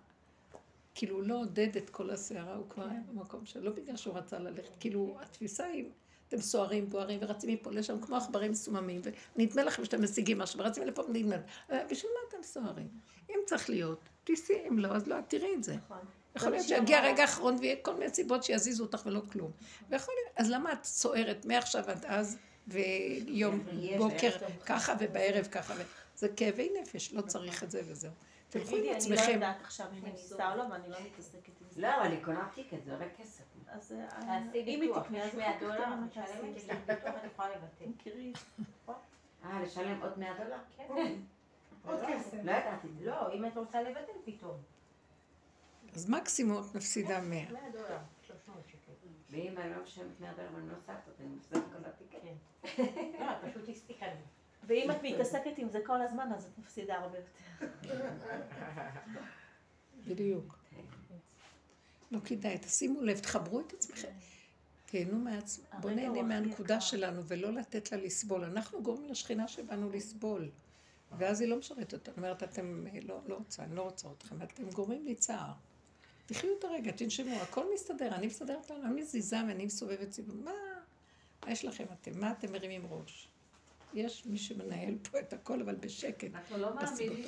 [0.94, 4.18] כאילו הוא לא עודד את כל הסערה, הוא כבר היה במקום שלו, לא בגלל שהוא
[4.18, 5.84] רצה ללכת, כאילו התפיסה היא,
[6.28, 9.00] אתם סוערים, בוערים ורצים מפה לשם כמו עכברים מסוממים,
[9.36, 11.36] ונדמה לכם שאתם משיגים משהו, ורצים לפה ונדמה,
[11.70, 12.88] אה, בשביל מה אתם סוערים?
[13.30, 15.76] אם צריך להיות, תיסעי, אם לא, אז לא, את תראי את זה.
[15.76, 15.98] נכון.
[16.36, 19.50] יכול להיות שיגיע רגע האחרון ויהיה כל מיני סיבות שיזיזו אותך ולא כלום.
[19.90, 22.38] ויכול להיות, אז למה את סוערת מעכשיו עד אז,
[22.68, 24.30] ויום יש, בוקר.
[24.66, 25.74] ככה ובערב ככה,
[26.16, 28.12] זה כאבי נפש, לא צריך את זה וזהו.
[28.48, 29.32] תלכו עם אני לא עצמכם.
[29.32, 31.80] יודעת עכשיו אם אני אסע או לא, ואני לא מתעסקת עם זה.
[31.80, 33.42] לא, אבל אני קונה טיקט, זה עולה כסף.
[33.68, 36.90] אז אה, אם היא תקנה, אז יש 100 אחר כך דולר, מה משלמת
[37.20, 38.04] אני יכולה לבטל.
[38.04, 38.32] תראי.
[39.44, 40.56] אה, לשלם עוד 100 דולר?
[40.76, 41.14] כן.
[41.86, 42.34] עוד כסף.
[42.44, 42.52] לא.
[42.52, 43.04] את זה.
[43.04, 44.56] לא, אם את רוצה לבטל פתאום.
[45.94, 47.52] אז מקסימום את מפסידה 100.
[47.52, 48.92] 100 דולר, 300 שקל.
[49.30, 52.12] ואם אני לא משלמת 100 דולר ואני לא נוסעת, אני מפסידה כל הטיקט.
[52.22, 52.84] כן.
[53.20, 54.20] לא, את פשוט הספיקה לי.
[54.66, 58.06] ואם את מתעסקת עם זה כל הזמן, אז את מפסידה הרבה יותר.
[60.06, 60.58] בדיוק.
[62.10, 64.08] לא כדאי, תשימו לב, תחברו את עצמכם.
[64.86, 66.80] תהנו מעצמם, בואו נהנה מהנקודה.
[66.80, 68.44] שלנו ולא לתת לה לסבול.
[68.44, 70.50] אנחנו גורמים לשכינה שבאנו לסבול.
[71.18, 72.14] ואז היא לא משרתת אותנו.
[72.16, 75.52] אומרת, אתם, לא, לא רוצה, אני לא רוצה אתכם, אתם גורמים לי צער.
[76.26, 80.36] תחיו את הרגע, תנשמו, הכל מסתדר, אני מסתדרת לנו, אני מזיזה ואני מסובבת סיבוב.
[80.44, 80.50] מה,
[81.44, 82.20] מה יש לכם אתם?
[82.20, 83.28] מה אתם מרימים ראש?
[83.94, 86.34] יש מי שמנהל פה את הכל, אבל בשקט.
[86.34, 87.24] אנחנו לא מאמינים.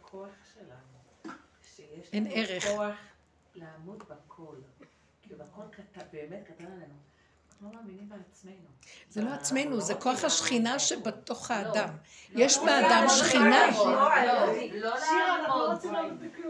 [0.00, 1.34] בכוח שלנו.
[1.74, 2.64] שיש אין לנו ערך.
[2.64, 2.96] כוח
[3.54, 4.56] לעמוד בכל.
[5.22, 6.94] כאילו, הכל קטן, באמת קטן עלינו.
[7.64, 8.68] אנחנו לא מאמינים בעצמנו.
[9.10, 10.78] זה לא עצמנו, לא זה כוח השכינה.
[10.78, 11.56] שבתוך לא.
[11.56, 11.88] האדם.
[12.30, 13.66] לא, יש לא באדם שכינה.
[13.70, 15.84] לא, לא, לא לא לעמוד.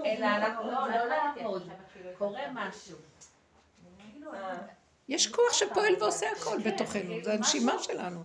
[0.07, 1.69] אלא לא לא לעמוד.
[2.05, 2.41] לא קורה.
[2.53, 2.99] משהו.
[4.13, 4.31] כאילו,
[5.09, 8.25] יש כוח שפועל ועושה הכל בתוכנו, זה הנשימה שלנו.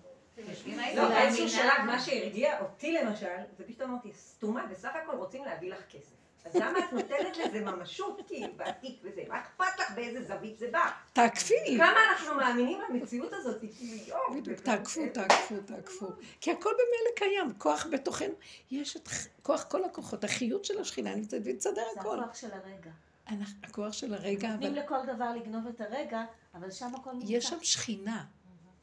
[0.95, 5.71] לא, באיזשהו שלב מה שהרגיע אותי למשל, זה פתאום אמרתי, סתומה, בסך הכל רוצים להביא
[5.71, 6.18] לך כסף.
[6.45, 9.21] אז למה את נותנת לזה ממשות, כאילו, בעתיק וזה?
[9.27, 10.79] מה אכפת לך באיזה זווית זה בא?
[11.13, 11.77] תעקפי.
[11.77, 14.33] כמה אנחנו מאמינים למציאות הזאת, כאילו, יואו.
[14.33, 16.07] בדיוק, זה- תעקפו, תעקפו, תעקפו.
[16.41, 18.33] כי הכל במילא קיים, כוח בתוכנו.
[18.71, 19.09] יש את
[19.43, 22.19] כוח כל הכוחות, החיות של השכינה נמצאת ויסדר זה הכל.
[22.19, 22.91] הכוח של הרגע.
[23.29, 26.23] אנחנו- הכוח של הרגע, נותנים אבל לכל דבר לגנוב את הרגע,
[26.55, 27.31] אבל שם הכל נמצא.
[27.31, 28.23] יש שם שכינה.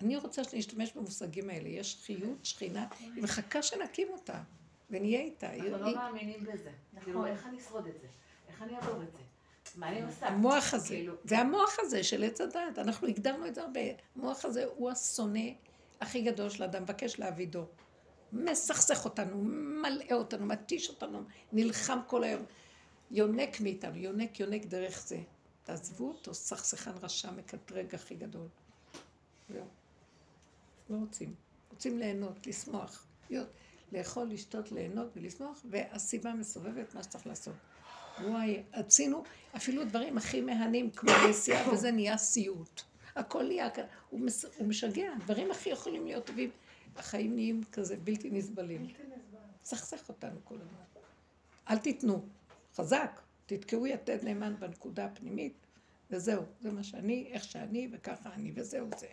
[0.03, 1.69] אני רוצה שנשתמש במושגים האלה.
[1.69, 4.39] יש חיות, שכינה, היא מחכה שנקים אותה,
[4.91, 5.55] ונהיה איתה.
[5.55, 6.71] אנחנו לא מאמינים בזה.
[7.05, 8.07] כאילו, איך אני אשרוד את זה?
[8.49, 9.19] איך אני אעבור את זה?
[9.77, 10.27] מה אני עושה?
[10.27, 13.81] המוח הזה, כאילו, זה המוח הזה של עץ הדת, אנחנו הגדרנו את זה הרבה.
[14.17, 15.49] המוח הזה הוא השונא
[16.01, 17.65] הכי גדול של האדם, מבקש להעבידו.
[18.33, 19.37] מסכסך אותנו,
[19.83, 21.23] מלאה אותנו, מתיש אותנו,
[21.53, 22.43] נלחם כל היום.
[23.11, 25.19] יונק מאיתנו, יונק, יונק דרך זה.
[25.65, 28.49] תעזבו אותו, סכסכן רשע, מקטרג הכי גדול.
[29.49, 29.65] זהו.
[30.91, 31.35] לא רוצים.
[31.71, 33.07] רוצים ליהנות, לשמוח.
[33.31, 33.49] להיות,
[33.93, 37.55] לאכול, לשתות, ליהנות ולשמוח, והסיבה מסובבת מה שצריך לעשות.
[38.25, 39.23] וואי, עשינו
[39.57, 42.83] אפילו דברים הכי מהנים, כמו נסיעה, וזה נהיה סיוט.
[43.17, 43.79] הכל נהיה כ...
[44.11, 44.45] הוא, מס...
[44.45, 46.51] הוא משגע, דברים הכי יכולים להיות טובים.
[46.97, 48.87] החיים נהיים כזה בלתי נסבלים.
[49.65, 51.01] סכסך אותנו כל הזמן.
[51.71, 52.27] אל תיתנו.
[52.75, 53.21] חזק.
[53.47, 55.67] תתקעו יתד נאמן בנקודה הפנימית,
[56.11, 56.43] וזהו.
[56.61, 59.07] זה מה שאני, איך שאני, וככה אני, וזהו זה.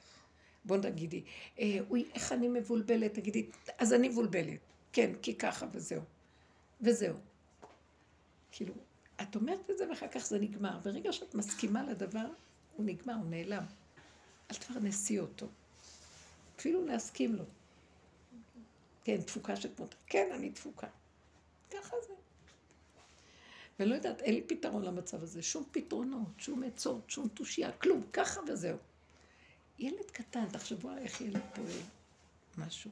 [0.65, 1.23] בוא תגידי,
[1.59, 4.59] אה, אוי, איך אני מבולבלת, תגידי, אז אני מבולבלת.
[4.93, 6.01] כן, כי ככה, וזהו.
[6.81, 7.15] וזהו.
[8.51, 8.73] כאילו,
[9.21, 10.79] את אומרת את זה ואחר כך זה נגמר.
[10.83, 12.25] ברגע שאת מסכימה לדבר,
[12.75, 13.63] הוא נגמר, הוא נעלם.
[14.51, 15.47] אל תפרנסי אותו.
[16.55, 17.43] אפילו להסכים לו.
[19.03, 19.95] כן, תפוקה שכמותך.
[20.07, 20.87] כן, אני תפוקה.
[21.71, 22.13] ככה זה.
[23.79, 25.41] ולא יודעת, אין לי פתרון למצב הזה.
[25.41, 28.01] שום פתרונות, שום עצות, שום תושייה, כלום.
[28.13, 28.77] ככה וזהו.
[29.79, 31.67] ילד קטן, תחשבו על איך ילד פועל
[32.57, 32.91] משהו.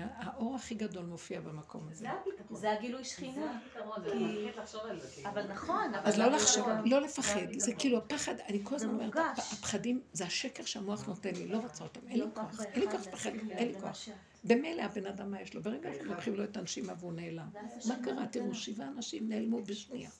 [0.00, 1.94] האור הכי גדול מופיע במקום הזה.
[2.04, 2.60] זה הפתרון.
[2.60, 3.60] זה הגילוי שכינה.
[3.70, 5.08] הפתרון, זה כי- מפחיד לחשוב על זה.
[5.14, 5.28] כאילו.
[5.28, 8.90] אבל נכון, אבל אז לא גם- לחשוב, לא לפחד, זה כאילו הפחד, אני כל הזמן
[8.94, 12.80] אומרת, הפחדים זה השקר שהמוח נותן לי, לא רוצה אותם, אין לי להיות כוח, אין
[12.80, 13.98] לי כוח לפחד, אין לי כוח.
[14.44, 17.48] במילא הבן אדם מה יש לו, ברגע שלוקחים לו את הנשימה והוא נעלם.
[17.88, 18.26] מה קרה?
[18.26, 18.54] תראו.
[18.54, 20.10] שבעה אנשים נעלמו בשנייה.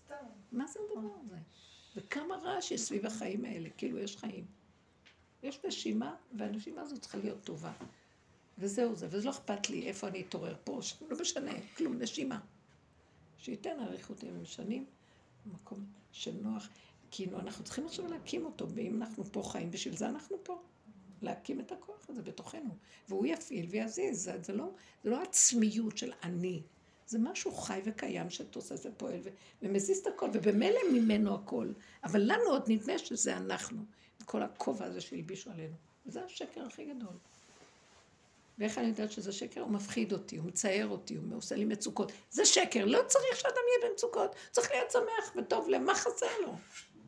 [0.53, 1.37] מה זה הדבר הזה?
[1.97, 4.45] וכמה רעש יש סביב החיים האלה, כאילו יש חיים.
[5.45, 7.73] יש נשימה, והנשימה הזאת צריכה להיות טובה.
[8.59, 12.41] וזהו זה, וזה לא אכפת לי איפה אני אתעורר פה, ש- לא משנה, כלום, נשימה.
[13.39, 14.85] שייתן אריכות ימים שנים,
[15.47, 16.69] מקום שנוח.
[17.11, 20.63] כאילו, אנחנו צריכים עכשיו להקים אותו, ואם אנחנו פה חיים, בשביל זה אנחנו פה.
[21.23, 22.77] להקים את הכוח הזה בתוכנו.
[23.09, 24.71] והוא יפעיל ויזיז, זה, זה, לא,
[25.05, 26.63] זה לא עצמיות של אני.
[27.07, 29.21] זה משהו חי וקיים שתוסס ופועל
[29.63, 31.73] ומזיז את הכל, ובמילא ממנו הכל.
[32.05, 33.85] אבל לנו עוד נדמה שזה אנחנו,
[34.25, 35.75] כל הכובע הזה שהלבישו עלינו.
[36.07, 37.17] וזה השקר הכי גדול.
[38.59, 39.61] ואיך אני יודעת שזה שקר?
[39.61, 42.13] הוא מפחיד אותי, הוא מצייר אותי, הוא עושה לי מצוקות.
[42.31, 46.55] זה שקר, לא צריך שאדם יהיה במצוקות, צריך להיות שמח וטוב לב, מה חסר לו?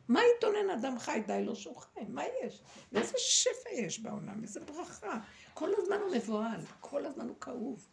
[0.07, 1.21] מה יתונן אדם חי?
[1.27, 2.61] די לו שהוא חי, מה יש?
[2.91, 5.19] ואיזה שפע יש בעולם, איזה ברכה.
[5.53, 7.87] כל הזמן הוא מבוהל, כל הזמן הוא כאוב.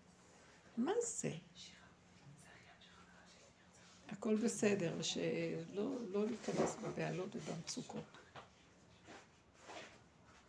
[0.76, 1.30] מה זה?
[4.08, 8.23] הכל בסדר, ושלא לא להיכנס בבהלות ובמצוקות.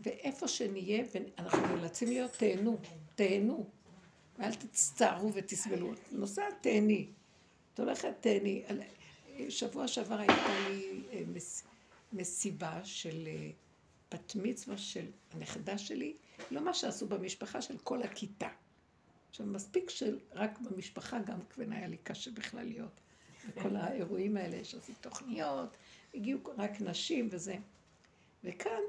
[0.01, 1.03] ואיפה שנהיה,
[1.37, 2.77] אנחנו נאלצים להיות, תהנו,
[3.15, 3.65] תהנו.
[4.39, 5.93] ואל תצטערו ותסבלו.
[6.11, 7.07] נוסעת, תהני.
[7.73, 8.63] את הולכת, תהני.
[9.49, 11.63] שבוע שעבר הייתה לי אה, מס,
[12.13, 13.49] מסיבה של אה,
[14.11, 16.13] בת מצווה של הנכדה שלי,
[16.51, 18.49] לא מה שעשו במשפחה של כל הכיתה.
[19.29, 22.99] עכשיו, מספיק שרק במשפחה גם כן היה לי קשה בכלל להיות.
[23.47, 25.69] וכל האירועים האלה שעשו תוכניות,
[26.13, 27.55] הגיעו רק נשים וזה.
[28.43, 28.81] וכאן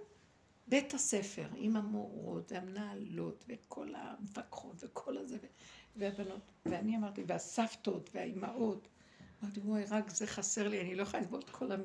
[0.69, 5.39] בית הספר עם המורות והמנהלות וכל המפקחות וכל הזה
[5.97, 6.53] והבנות.
[6.67, 8.89] ואני אמרתי, והסבתות והאימהות.
[9.43, 11.77] אמרתי, וואי, רק זה חסר לי, אני לא יכולה לסבול את כל ה...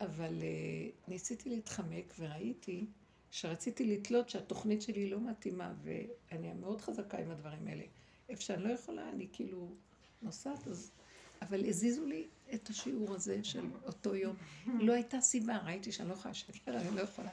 [0.00, 2.86] אבל uh, ניסיתי להתחמק וראיתי
[3.30, 7.84] שרציתי לתלות שהתוכנית שלי לא מתאימה, ואני מאוד חזקה עם הדברים האלה.
[8.28, 9.74] איפה שאני לא יכולה, אני כאילו
[10.22, 10.90] נוסעת, אז...
[11.42, 14.36] אבל הזיזו לי את השיעור הזה של אותו יום.
[14.66, 17.30] לא הייתה סיבה, ראיתי שאני לא יכולה לשקר, אני לא יכולה.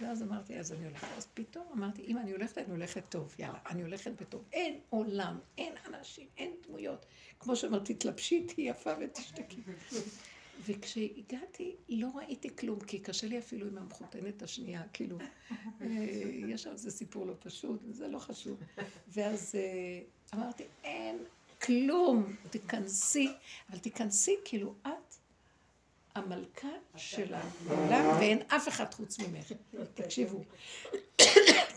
[0.00, 1.06] ואז אמרתי, אז אני הולכת.
[1.16, 4.44] אז פתאום אמרתי, אם אני הולכת, אני הולכת טוב, יאללה, אני הולכת בטוב.
[4.52, 7.06] אין עולם, אין אנשים, אין דמויות.
[7.40, 9.60] כמו שאמרתי, תלבשי, תהיי יפה ותשתקי.
[10.66, 15.18] וכשהגעתי, לא ראיתי כלום, כי קשה לי אפילו עם המחותנת השנייה, כאילו,
[15.80, 15.86] אה,
[16.48, 18.62] יש שם איזה סיפור לא פשוט, וזה לא חשוב.
[19.08, 20.00] ואז אה,
[20.34, 21.18] אמרתי, אין
[21.62, 23.28] כלום, תיכנסי,
[23.70, 25.14] אבל תיכנסי כאילו את
[26.18, 29.52] המלכה של העולם, ואין אף אחד חוץ ממך.
[29.94, 30.44] תקשיבו,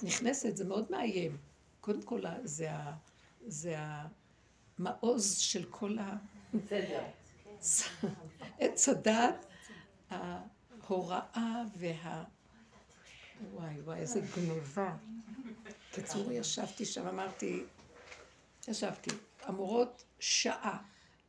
[0.03, 1.37] נכנסת, זה מאוד מאיים.
[1.81, 2.93] קודם כל, זה, ה,
[3.47, 3.75] זה
[4.79, 6.15] המעוז של כל ה...
[8.59, 9.45] עץ הדת,
[10.09, 12.23] ההוראה וה...
[13.53, 14.95] וואי וואי, איזה גנובה.
[15.91, 17.63] בקיצור, ישבתי שם, אמרתי,
[18.67, 19.09] ישבתי,
[19.43, 20.77] המורות שעה.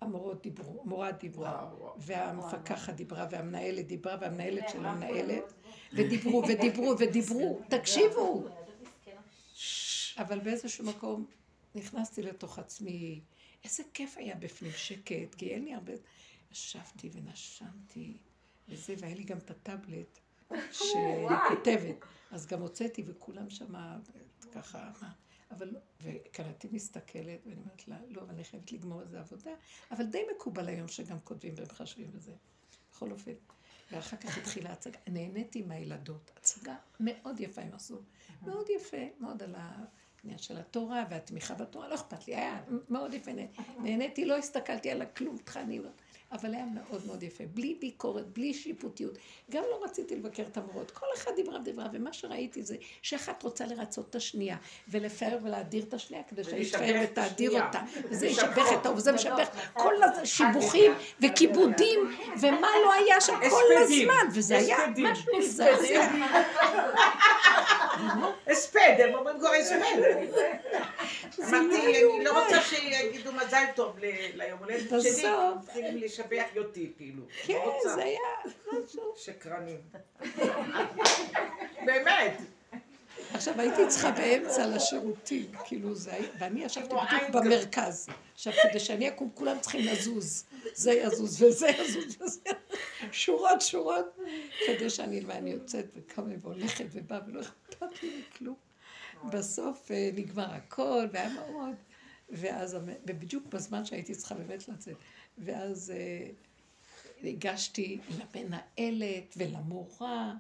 [0.03, 5.53] המורות דיברו, המורה דיברה, והמפקחת דיברה, והמנהלת דיברה, והמנהלת של המנהלת,
[5.93, 8.45] ודיברו ודיברו ודיברו, תקשיבו.
[10.19, 11.27] אבל באיזשהו מקום
[11.75, 13.21] נכנסתי לתוך עצמי,
[13.65, 15.93] איזה כיף היה בפנים, שקט, כי אין לי הרבה...
[16.53, 18.17] ישבתי ונשמתי
[18.69, 20.19] וזה, והיה לי גם את הטאבלט
[20.79, 21.97] שאני כותבת,
[22.31, 23.99] אז גם הוצאתי וכולם שמה
[24.53, 24.91] ככה,
[25.53, 29.51] אבל, לא, וקראתי מסתכלת, ואני אומרת לה, לא, אני חייבת לגמור איזה עבודה,
[29.91, 32.33] אבל די מקובל היום שגם כותבים ומחשבים וזה.
[32.93, 33.33] בכל אופן.
[33.93, 34.99] ואחר כך התחילה הצגה.
[35.07, 36.31] נהניתי מהילדות.
[36.37, 38.01] הצגה מאוד יפה הם עשו.
[38.43, 43.31] מאוד יפה, מאוד על העניין של התורה והתמיכה בתורה, לא אכפת לי, היה מאוד יפה.
[43.79, 45.83] נהניתי, לא הסתכלתי על הכלום, תכנים.
[46.33, 49.19] אבל היה מאוד מאוד יפה, בלי ביקורת, בלי שיפוטיות.
[49.51, 53.67] גם לא רציתי לבקר את המורות, כל אחד דיברה דיברה, ומה שראיתי זה שאחת רוצה
[53.67, 54.57] לרצות את השנייה,
[54.89, 57.81] ולפאר ולהדיר את השנייה, כדי שהיא ותאדיר אותה.
[58.11, 62.01] וזה ישבח את ההוא, וזה משבח כל השיבוכים וכיבודים,
[62.41, 66.13] ומה לא היה שם כל הזמן, וזה היה משהו מזעזע.
[68.47, 70.03] הספד, הם אומרים כבר הספד.
[71.39, 73.99] אמרתי, אני לא רוצה שיגידו מזל טוב
[74.35, 75.25] ליום הולדת שלי,
[75.65, 77.23] צריכים לשבח אותי, כאילו.
[77.43, 77.59] כן,
[77.95, 78.19] זה היה
[78.73, 79.15] משהו.
[79.17, 79.81] שקרנים.
[81.87, 82.41] באמת.
[83.35, 88.09] עכשיו הייתי צריכה באמצע לשירותים, כאילו זה ואני ישבתי בדיוק במרכז.
[88.35, 90.45] עכשיו כדי שאני אקום כולם צריכים לזוז,
[90.75, 92.51] זה יזוז וזה יזוז וזה,
[93.13, 94.19] שורות שורות,
[94.67, 97.62] כדי שאני, ואני יוצאת וקמה והולכת ובאה ולא אכפת
[98.03, 98.57] לי מכלום.
[99.33, 101.75] בסוף אה, נגמר הכל והיה מאוד,
[102.31, 102.77] ואז,
[103.07, 104.97] ובדיוק בזמן שהייתי צריכה באמת לצאת,
[105.39, 106.31] ואז אה,
[107.25, 107.99] הגשתי
[108.35, 110.33] למנהלת ולמורה,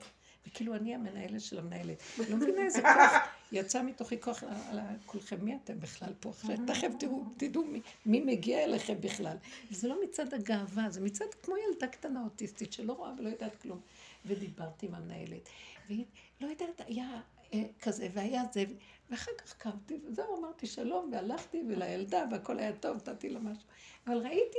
[0.46, 2.02] וכאילו אני המנהלת של המנהלת.
[2.30, 3.12] לא מבינה איזה כוח,
[3.52, 6.56] יצא מתוכי כוח על כולכם, מי אתם בכלל פה עכשיו?
[6.66, 7.64] תכף תראו, תדעו
[8.06, 9.36] מי, מגיע אליכם בכלל.
[9.70, 13.80] וזה לא מצד הגאווה, זה מצד כמו ילדה קטנה אוטיסטית שלא רואה ולא יודעת כלום.
[14.26, 15.48] ודיברתי עם המנהלת,
[15.88, 16.04] והיא
[16.40, 17.20] לא יודעת, היה
[17.54, 18.64] אה, כזה והיה זה,
[19.10, 23.64] ואחר כך קמתי, וזהו, אמרתי שלום, והלכתי, ולילדה, והכל היה טוב, נתתי לה משהו.
[24.06, 24.58] אבל ראיתי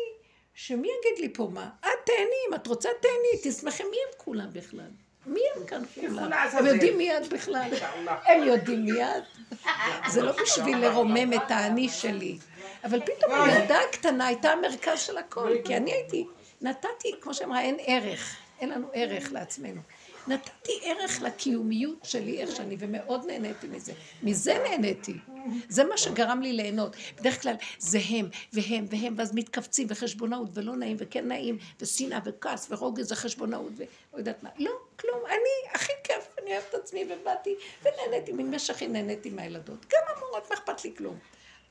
[0.53, 1.69] שמי יגיד לי פה מה?
[1.79, 4.89] את תהני, אם את רוצה תהני, תשמחי, מי הם כולם בכלל?
[5.25, 6.33] מי הם כאן כולם?
[6.33, 7.69] הם יודעים מי את בכלל.
[8.25, 9.23] הם יודעים מי את.
[10.11, 12.37] זה לא בשביל לרומם את האני שלי.
[12.83, 16.27] אבל פתאום הילדה הקטנה הייתה המרכז של הכל, כי אני הייתי,
[16.61, 18.42] נתתי, כמו שאמרה, אין ערך.
[18.63, 19.81] אין לנו ערך לעצמנו.
[20.27, 23.93] נתתי ערך לקיומיות שלי, איך שאני, ומאוד נהניתי מזה.
[24.23, 25.13] מזה נהניתי.
[25.69, 26.95] זה מה שגרם לי ליהנות.
[27.15, 32.67] בדרך כלל זה הם, והם, והם, ואז מתכווצים, וחשבונאות, ולא נעים, וכן נעים, ושנאה, וכעס,
[32.71, 33.87] ורוגז, וחשבונאות, ולא
[34.17, 34.49] יודעת מה.
[34.57, 35.19] לא, כלום.
[35.27, 39.85] אני, הכי כיף, אני אוהבת את עצמי, ובאתי, ונהניתי, ממשך נהניתי מהילדות.
[39.85, 41.17] גם המורות, מה אכפת לי כלום.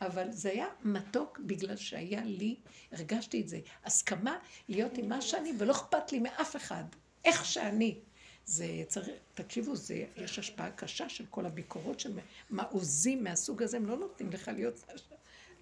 [0.06, 2.56] אבל זה היה מתוק בגלל שהיה לי,
[2.92, 4.38] הרגשתי את זה, הסכמה
[4.68, 6.84] להיות עם מה שאני, ולא אכפת לי מאף אחד,
[7.24, 7.98] איך שאני.
[8.44, 12.18] זה צריך, תקשיבו, זה, יש השפעה קשה של כל הביקורות של
[12.50, 14.84] מעוזים מהסוג הזה, הם לא נותנים לך להיות...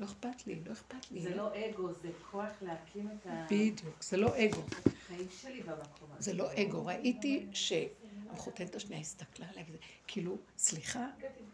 [0.00, 1.22] לא אכפת לי, לא אכפת לי.
[1.22, 3.46] זה לא אגו, זה כוח להקים את ה...
[3.50, 4.62] בדיוק, זה לא אגו.
[5.04, 6.32] החיים שלי במקום הזה.
[6.32, 6.86] זה לא אגו.
[6.86, 7.46] ראיתי
[8.30, 9.64] שהמחותנת השנייה הסתכלה עליי
[10.06, 11.06] כאילו, סליחה,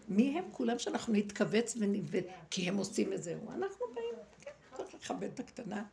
[0.08, 2.22] מי הם כולם שאנחנו נתכווץ ונבד...
[2.50, 3.38] כי הם עושים את זה.
[3.48, 5.84] אנחנו באים, כן, צריך לכבד את הקטנה.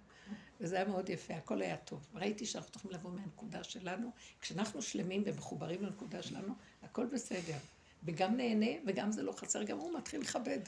[0.62, 2.08] וזה היה מאוד יפה, הכל היה טוב.
[2.14, 4.12] ראיתי שאנחנו צריכים לבוא מהנקודה שלנו.
[4.42, 6.54] כשאנחנו שלמים ומחוברים לנקודה שלנו,
[6.84, 7.58] הכל בסדר.
[8.04, 10.60] וגם נהנה, וגם זה לא חסר, גם הוא מתחיל לכבד.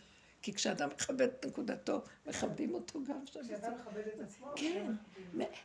[0.46, 3.40] כי כשאדם מכבד את נקודתו, מכבדים אותו גם שם.
[3.44, 4.48] כשאתה מכבד את עצמו.
[4.56, 4.92] כן,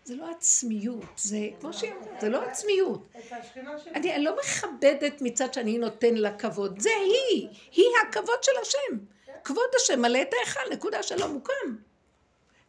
[0.05, 3.09] זה לא עצמיות, זה, כמו שהיא אומרת, זה לא עצמיות.
[3.19, 3.93] את השכינה שלי.
[3.93, 8.99] אני לא מכבדת מצד שאני נותן לה כבוד, זה היא, היא הכבוד של השם.
[9.45, 11.77] כבוד השם מלא את ההיכל, נקודה שלא מוקם.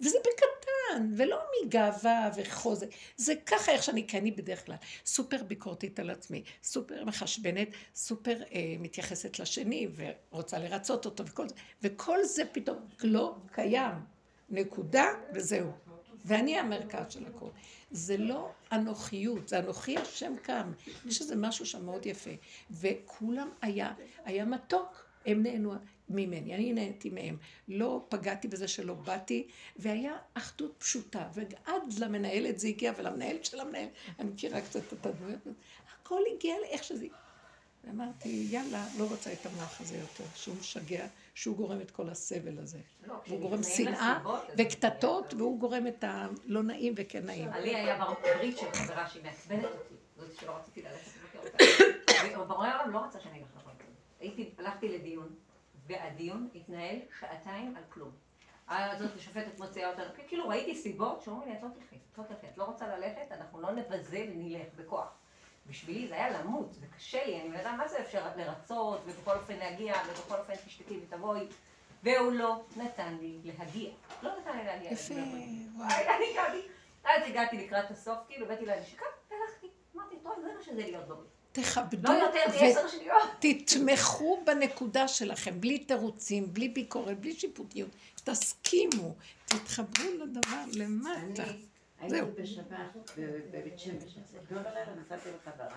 [0.02, 2.88] וזה בקטן, ולא מגאווה וחוזק.
[3.18, 4.76] זה ככה איך שאני, כי אני בדרך כלל
[5.06, 11.56] סופר ביקורתית על עצמי, סופר מחשבנת, סופר אה, מתייחסת לשני ורוצה לרצות אותו וכל זה,
[11.82, 13.96] וכל זה פתאום לא קיים.
[14.52, 15.72] נקודה וזהו.
[16.26, 17.50] ואני המרכז של הכל.
[17.92, 20.72] זה לא אנוכיות, זה אנוכי השם קם.
[21.06, 22.32] יש איזה משהו שם מאוד יפה.
[22.72, 23.94] וכולם היה,
[24.26, 25.74] היה מתוק, הם נהנו.
[26.16, 27.38] ממני, אני נהניתי מהם.
[27.68, 31.30] לא פגעתי בזה שלא באתי, והיה אחדות פשוטה.
[31.34, 33.88] ועד למנהלת זה הגיע, ולמנהלת של המנהל,
[34.20, 35.40] אני מכירה קצת את הדמויות,
[35.94, 37.06] הכל הגיע לאיך שזה...
[37.84, 42.60] ואמרתי, יאללה, לא רוצה את המוח הזה יותר, שהוא משגע, שהוא גורם את כל הסבל
[42.60, 42.80] הזה.
[43.08, 44.20] לא, הוא גורם שנאה
[44.58, 47.50] וקטטות, והוא גורם את הלא נעים וכן נעים.
[47.64, 52.40] לי היה ברית של חברה שהיא מעצבנת אותי, זאת שלא רציתי ללכת לבקר אותה.
[52.42, 53.62] ובורא העולם לא רצה שאני אלך.
[54.22, 55.36] הייתי, הלכתי לדיון,
[55.92, 58.12] והדיון התנהל שעתיים על כלום.
[58.68, 62.48] הזאת השופטת מוציאה אותנו, כאילו ראיתי סיבות שאומרים לי, את לא תלכי, את לא תלכי,
[62.48, 65.08] את לא רוצה ללכת, אנחנו לא נבזה ונלך בכוח.
[65.68, 69.32] בשבילי זה היה למות, זה קשה לי, אני לא יודעת מה זה אפשר לרצות, ובכל
[69.32, 71.48] אופן להגיע, ובכל אופן תשתקי ותבואי.
[72.04, 73.92] והוא לא נתן לי להגיע.
[74.24, 74.92] לא נתן לי להגיע.
[74.92, 76.68] יפה, אני הגעתי,
[77.04, 79.68] אז הגעתי לקראת הסוף, כאילו, הבאתי לנשיקה, והלכתי.
[79.96, 81.41] אמרתי, טוב, זה מה שזה להיות בריא.
[81.52, 83.22] תכבדו לא יותר מעשר שניות.
[83.40, 87.90] ותתמכו בנקודה שלכם, בלי תירוצים, בלי ביקורת, בלי שיפוטיות.
[88.24, 89.16] תסכימו,
[89.46, 91.44] תתחברו לדבר למטה.
[92.00, 92.26] אני זהו.
[92.28, 93.10] הייתי בשבת
[93.52, 95.68] בבית שמש, אתמול בלילה נסעתי לחברה,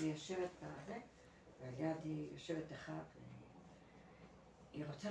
[0.00, 0.96] אני יושבת בזה,
[1.62, 2.92] ולידי יושבת אחת,
[4.72, 5.08] היא רוצה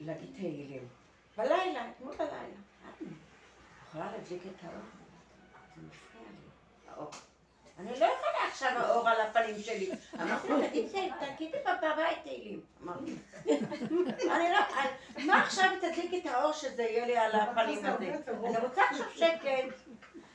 [0.00, 0.88] להגיד- תהילים.
[1.36, 2.56] בלילה, אתמול בלילה.
[3.88, 4.80] יכולה להדליק את האור?
[5.76, 6.48] זה מפריע לי,
[6.90, 7.10] האור.
[7.78, 9.90] אני לא יכולה עכשיו האור על הפנים שלי.
[10.14, 12.60] אמרתי לה, תגידי, תגידי בבית תהילים.
[12.82, 13.16] אמרתי,
[14.30, 14.58] אני לא,
[15.26, 18.14] מה עכשיו תדליק את האור שזה יהיה לי על הפנים הזה?
[18.44, 19.90] אני רוצה עכשיו שקט.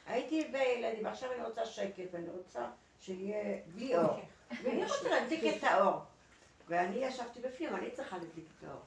[0.07, 2.65] הייתי בילדים, ועכשיו אני רוצה שקט, ואני רוצה
[2.99, 4.19] שיהיה בלי אור.
[4.63, 5.99] ואני רוצה להדליק את האור.
[6.67, 8.81] ואני ישבתי בפנים, אני צריכה להדליק את האור.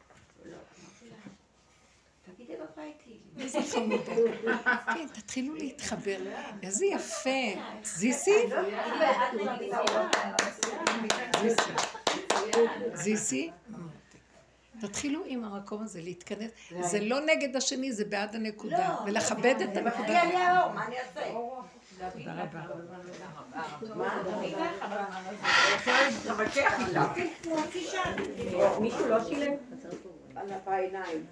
[2.44, 3.20] תגידי בבית תהילים.
[3.40, 4.82] איזה חמודה.
[4.94, 6.16] כן, תתחילו להתחבר.
[6.62, 7.30] איזה יפה.
[7.82, 8.46] זיסי?
[11.40, 11.72] זיסי.
[12.94, 13.50] זיסי?
[14.80, 16.50] תתחילו עם המקום הזה להתכנס.
[16.80, 18.88] זה לא נגד השני, זה בעד הנקודה.
[18.88, 20.02] לא, ולכבד את הנקודה.
[20.02, 21.20] מפריע לי האור, מה אני אעשה?
[22.18, 22.62] תודה רבה.
[28.80, 29.52] מישהו לא שילם?
[30.36, 31.26] על בעיניים.